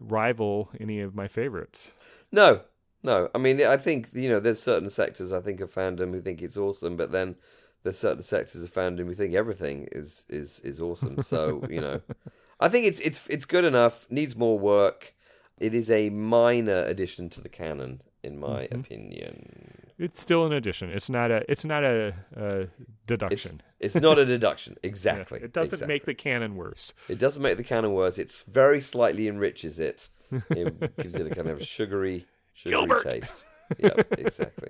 rival 0.00 0.70
any 0.80 1.00
of 1.00 1.14
my 1.14 1.28
favorites. 1.28 1.92
no, 2.32 2.62
no. 3.04 3.28
I 3.34 3.38
mean, 3.38 3.62
I 3.62 3.76
think 3.76 4.08
you 4.12 4.28
know, 4.28 4.40
there's 4.40 4.60
certain 4.60 4.90
sectors 4.90 5.32
I 5.32 5.40
think 5.40 5.60
of 5.60 5.72
fandom 5.72 6.12
who 6.12 6.20
think 6.20 6.42
it's 6.42 6.56
awesome, 6.56 6.96
but 6.96 7.12
then 7.12 7.36
there's 7.84 7.98
certain 7.98 8.22
sectors 8.22 8.62
of 8.62 8.72
fandom 8.74 9.04
who 9.06 9.14
think 9.14 9.34
everything 9.34 9.88
is 9.92 10.24
is 10.28 10.58
is 10.60 10.80
awesome. 10.80 11.20
So 11.22 11.62
you 11.70 11.80
know, 11.80 12.00
I 12.60 12.68
think 12.68 12.86
it's 12.86 12.98
it's 13.00 13.20
it's 13.28 13.44
good 13.44 13.64
enough. 13.64 14.06
Needs 14.10 14.34
more 14.34 14.58
work. 14.58 15.14
It 15.60 15.72
is 15.72 15.88
a 15.90 16.10
minor 16.10 16.82
addition 16.84 17.30
to 17.30 17.40
the 17.40 17.48
canon, 17.48 18.02
in 18.24 18.38
my 18.40 18.66
Mhm. 18.66 18.74
opinion. 18.80 19.90
It's 19.96 20.20
still 20.20 20.44
an 20.44 20.52
addition. 20.52 20.90
It's 20.90 21.08
not 21.08 21.30
a 21.30 21.44
it's 21.48 21.64
not 21.64 21.84
a, 21.84 22.12
a 22.36 22.66
deduction. 23.06 23.62
it's 23.78 23.94
not 23.94 24.18
a 24.18 24.24
deduction. 24.34 24.74
Yeah, 24.82 24.88
Exactly. 24.88 25.38
it 25.40 25.52
doesn't 25.52 25.74
exactly. 25.74 25.94
make 25.94 26.04
the 26.06 26.14
canon 26.14 26.56
worse. 26.56 26.92
It 27.08 27.18
doesn't 27.20 27.40
make 27.42 27.56
the 27.58 27.62
canon 27.64 27.92
worse. 27.92 28.18
It's 28.18 28.42
very 28.42 28.80
slightly 28.80 29.28
enriches 29.28 29.78
it. 29.78 30.08
It 30.50 30.96
gives 31.02 31.14
it 31.14 31.30
a 31.30 31.34
kind 31.34 31.48
of 31.48 31.62
sugary, 31.64 32.26
sugary 32.54 32.78
Gilbert. 32.78 33.02
taste. 33.04 33.44
Yep, 33.78 34.14
exactly. 34.18 34.68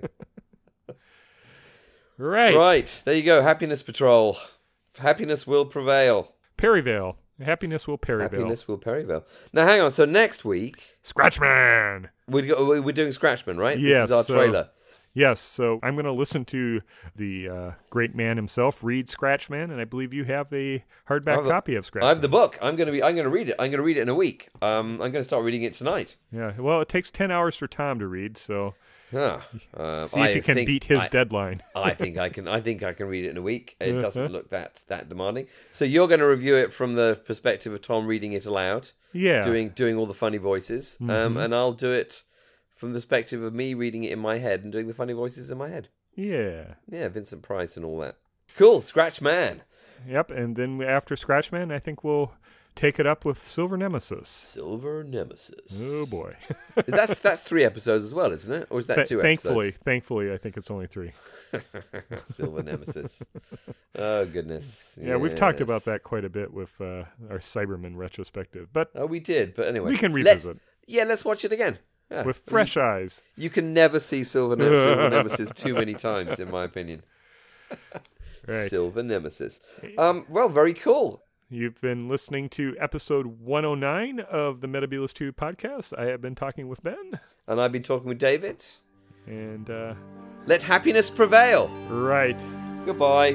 Right. 2.17 2.55
Right, 2.55 3.01
there 3.05 3.13
you 3.13 3.23
go. 3.23 3.41
Happiness 3.41 3.83
Patrol. 3.83 4.37
Happiness 4.97 5.45
will 5.45 5.65
prevail. 5.65 6.33
Perryvale. 6.55 7.17
Happiness 7.41 7.87
will 7.87 7.97
Perryvale. 7.97 8.39
Happiness 8.39 8.67
will 8.67 8.77
prevail. 8.77 9.25
Now, 9.51 9.65
hang 9.65 9.81
on. 9.81 9.91
So 9.91 10.05
next 10.05 10.45
week 10.45 10.81
Scratchman. 11.03 12.07
we 12.29 12.43
go, 12.43 12.81
we're 12.81 12.93
doing 12.93 13.11
Scratchman, 13.11 13.57
right? 13.57 13.77
Yes, 13.77 14.03
This 14.03 14.09
is 14.09 14.11
our 14.13 14.23
so- 14.23 14.33
trailer. 14.35 14.69
Yes, 15.17 15.39
so 15.39 15.79
I'm 15.81 15.95
going 15.95 16.03
to 16.05 16.11
listen 16.11 16.43
to 16.45 16.81
the 17.15 17.47
uh, 17.49 17.71
great 17.89 18.13
man 18.13 18.35
himself 18.35 18.83
read 18.83 19.07
Scratchman, 19.07 19.71
and 19.71 19.79
I 19.79 19.85
believe 19.85 20.13
you 20.13 20.25
have 20.25 20.51
a 20.53 20.83
hardback 21.09 21.37
have 21.37 21.45
a- 21.45 21.49
copy 21.49 21.75
of 21.75 21.89
Scratchman. 21.89 22.03
I 22.03 22.09
have 22.09 22.21
the 22.21 22.27
book. 22.27 22.59
I'm 22.61 22.75
gonna 22.75 22.91
be. 22.91 23.01
I'm 23.01 23.15
gonna 23.15 23.29
read 23.29 23.47
it. 23.49 23.55
I'm 23.57 23.71
gonna 23.71 23.81
read 23.81 23.95
it 23.97 24.01
in 24.01 24.09
a 24.09 24.13
week. 24.15 24.49
Um, 24.61 25.01
I'm 25.01 25.11
gonna 25.13 25.23
start 25.23 25.45
reading 25.45 25.63
it 25.63 25.71
tonight. 25.73 26.17
Yeah, 26.33 26.51
well, 26.59 26.81
it 26.81 26.89
takes 26.89 27.09
ten 27.09 27.31
hours 27.31 27.55
for 27.55 27.65
Tom 27.65 27.97
to 27.99 28.07
read, 28.07 28.35
so 28.37 28.75
um, 29.13 29.39
see 30.05 30.19
I 30.19 30.27
if 30.29 30.35
you 30.35 30.41
can 30.41 30.65
beat 30.65 30.83
his 30.83 30.99
I- 31.03 31.07
deadline. 31.07 31.63
I 31.75 31.93
think 31.93 32.17
I 32.17 32.27
can. 32.27 32.49
I 32.49 32.59
think 32.59 32.83
I 32.83 32.91
can 32.91 33.07
read 33.07 33.23
it 33.23 33.29
in 33.29 33.37
a 33.37 33.41
week. 33.41 33.77
It 33.79 33.91
Uh-huh. 33.93 34.01
doesn't 34.01 34.31
look 34.33 34.49
that 34.49 34.83
that 34.89 35.07
demanding. 35.07 35.47
So 35.71 35.85
you're 35.85 36.09
going 36.09 36.19
to 36.19 36.27
review 36.27 36.57
it 36.57 36.73
from 36.73 36.95
the 36.95 37.21
perspective 37.25 37.71
of 37.71 37.81
Tom 37.81 38.05
reading 38.05 38.33
it 38.33 38.45
aloud, 38.45 38.91
Yeah, 39.13 39.41
doing 39.43 39.69
doing 39.69 39.95
all 39.95 40.07
the 40.07 40.13
funny 40.13 40.39
voices, 40.39 40.97
um, 40.99 41.07
Mhm. 41.35 41.45
and 41.45 41.55
I'll 41.55 41.71
do 41.71 41.93
it 41.93 42.23
from 42.75 42.91
the 42.93 42.97
perspective 42.97 43.41
of 43.41 43.53
me 43.53 43.73
reading 43.73 44.03
it 44.03 44.11
in 44.11 44.19
my 44.19 44.37
head 44.37 44.63
and 44.63 44.71
doing 44.71 44.87
the 44.87 44.93
funny 44.93 45.13
voices 45.13 45.49
in 45.49 45.57
my 45.57 45.69
head. 45.69 45.89
yeah, 46.15 46.75
Yeah, 46.89 47.07
Vincent 47.09 47.41
Price 47.41 47.75
and 47.77 47.85
all 47.85 47.99
that. 47.99 48.17
Cool, 48.57 48.81
Scratch 48.81 49.21
Man, 49.21 49.63
yep. 50.07 50.29
And 50.29 50.55
then 50.55 50.81
after 50.81 51.15
Scratchman, 51.15 51.73
I 51.73 51.79
think 51.79 52.03
we'll 52.03 52.33
take 52.75 52.99
it 52.99 53.07
up 53.07 53.23
with 53.25 53.41
Silver 53.43 53.75
Nemesis. 53.77 54.27
Silver 54.29 55.03
Nemesis. 55.03 55.81
Oh 55.81 56.05
boy! 56.05 56.35
that's 56.85 57.19
that's 57.19 57.41
three 57.41 57.63
episodes 57.63 58.05
as 58.05 58.13
well, 58.13 58.31
isn't 58.31 58.51
it? 58.53 58.67
Or 58.69 58.79
is 58.79 58.87
that 58.87 58.95
Th- 58.95 59.07
two 59.07 59.21
thankfully, 59.21 59.67
episodes? 59.69 59.83
thankfully, 59.83 60.31
I 60.31 60.37
think 60.37 60.57
it's 60.57 60.69
only 60.69 60.87
three. 60.87 61.11
Silver 62.25 62.61
Nemesis. 62.63 63.23
Oh 63.97 64.25
goodness. 64.25 64.97
Yeah, 65.01 65.15
we've 65.17 65.35
talked 65.35 65.61
about 65.61 65.85
that 65.85 66.03
quite 66.03 66.25
a 66.25 66.29
bit 66.29 66.53
with 66.53 66.79
uh, 66.81 67.05
our 67.29 67.39
Cyberman 67.39 67.95
retrospective, 67.97 68.69
but 68.73 68.89
Oh, 68.95 69.05
we 69.05 69.19
did, 69.19 69.55
but 69.55 69.67
anyway, 69.67 69.89
we 69.91 69.97
can 69.97 70.11
let's- 70.13 70.45
revisit 70.45 70.57
yeah, 70.87 71.03
let's 71.03 71.25
watch 71.25 71.43
it 71.43 71.51
again. 71.51 71.79
Yeah. 72.11 72.23
with 72.23 72.41
fresh 72.45 72.77
eyes. 72.77 73.23
You 73.35 73.49
can 73.49 73.73
never 73.73 73.99
see 73.99 74.23
Silver, 74.23 74.55
ne- 74.55 74.65
Silver 74.69 75.09
Nemesis 75.09 75.51
too 75.53 75.73
many 75.73 75.93
times, 75.95 76.39
in 76.39 76.51
my 76.51 76.63
opinion. 76.63 77.03
Right. 78.47 78.69
Silver 78.69 79.01
Nemesis. 79.01 79.59
Um, 79.97 80.23
well, 80.29 80.49
very 80.49 80.75
cool. 80.75 81.23
You've 81.49 81.81
been 81.81 82.07
listening 82.07 82.47
to 82.49 82.75
episode 82.79 83.25
109 83.39 84.19
of 84.19 84.61
the 84.61 84.67
Metabolus 84.67 85.13
2 85.13 85.33
podcast. 85.33 85.97
I 85.97 86.05
have 86.11 86.21
been 86.21 86.35
talking 86.35 86.67
with 86.67 86.83
Ben, 86.83 87.19
And 87.47 87.59
I've 87.59 87.71
been 87.71 87.81
talking 87.81 88.07
with 88.07 88.19
David. 88.19 88.63
and 89.25 89.67
uh, 89.67 89.95
Let 90.45 90.61
happiness 90.61 91.09
prevail. 91.09 91.69
right. 91.89 92.39
Goodbye. 92.85 93.31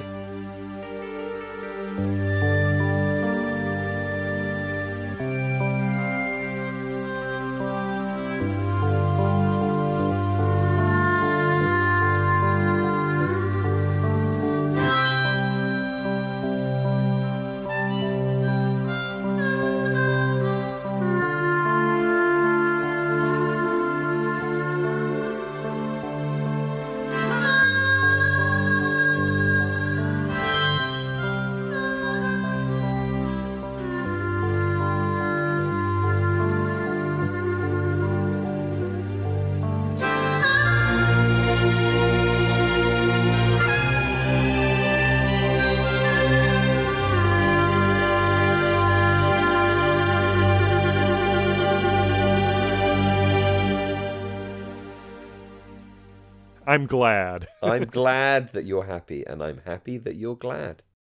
Glad. 56.90 57.46
I'm 57.62 57.84
glad 58.00 58.52
that 58.52 58.66
you're 58.66 58.84
happy, 58.84 59.24
and 59.24 59.42
I'm 59.42 59.62
happy 59.64 59.96
that 59.98 60.16
you're 60.16 60.36
glad. 60.36 60.82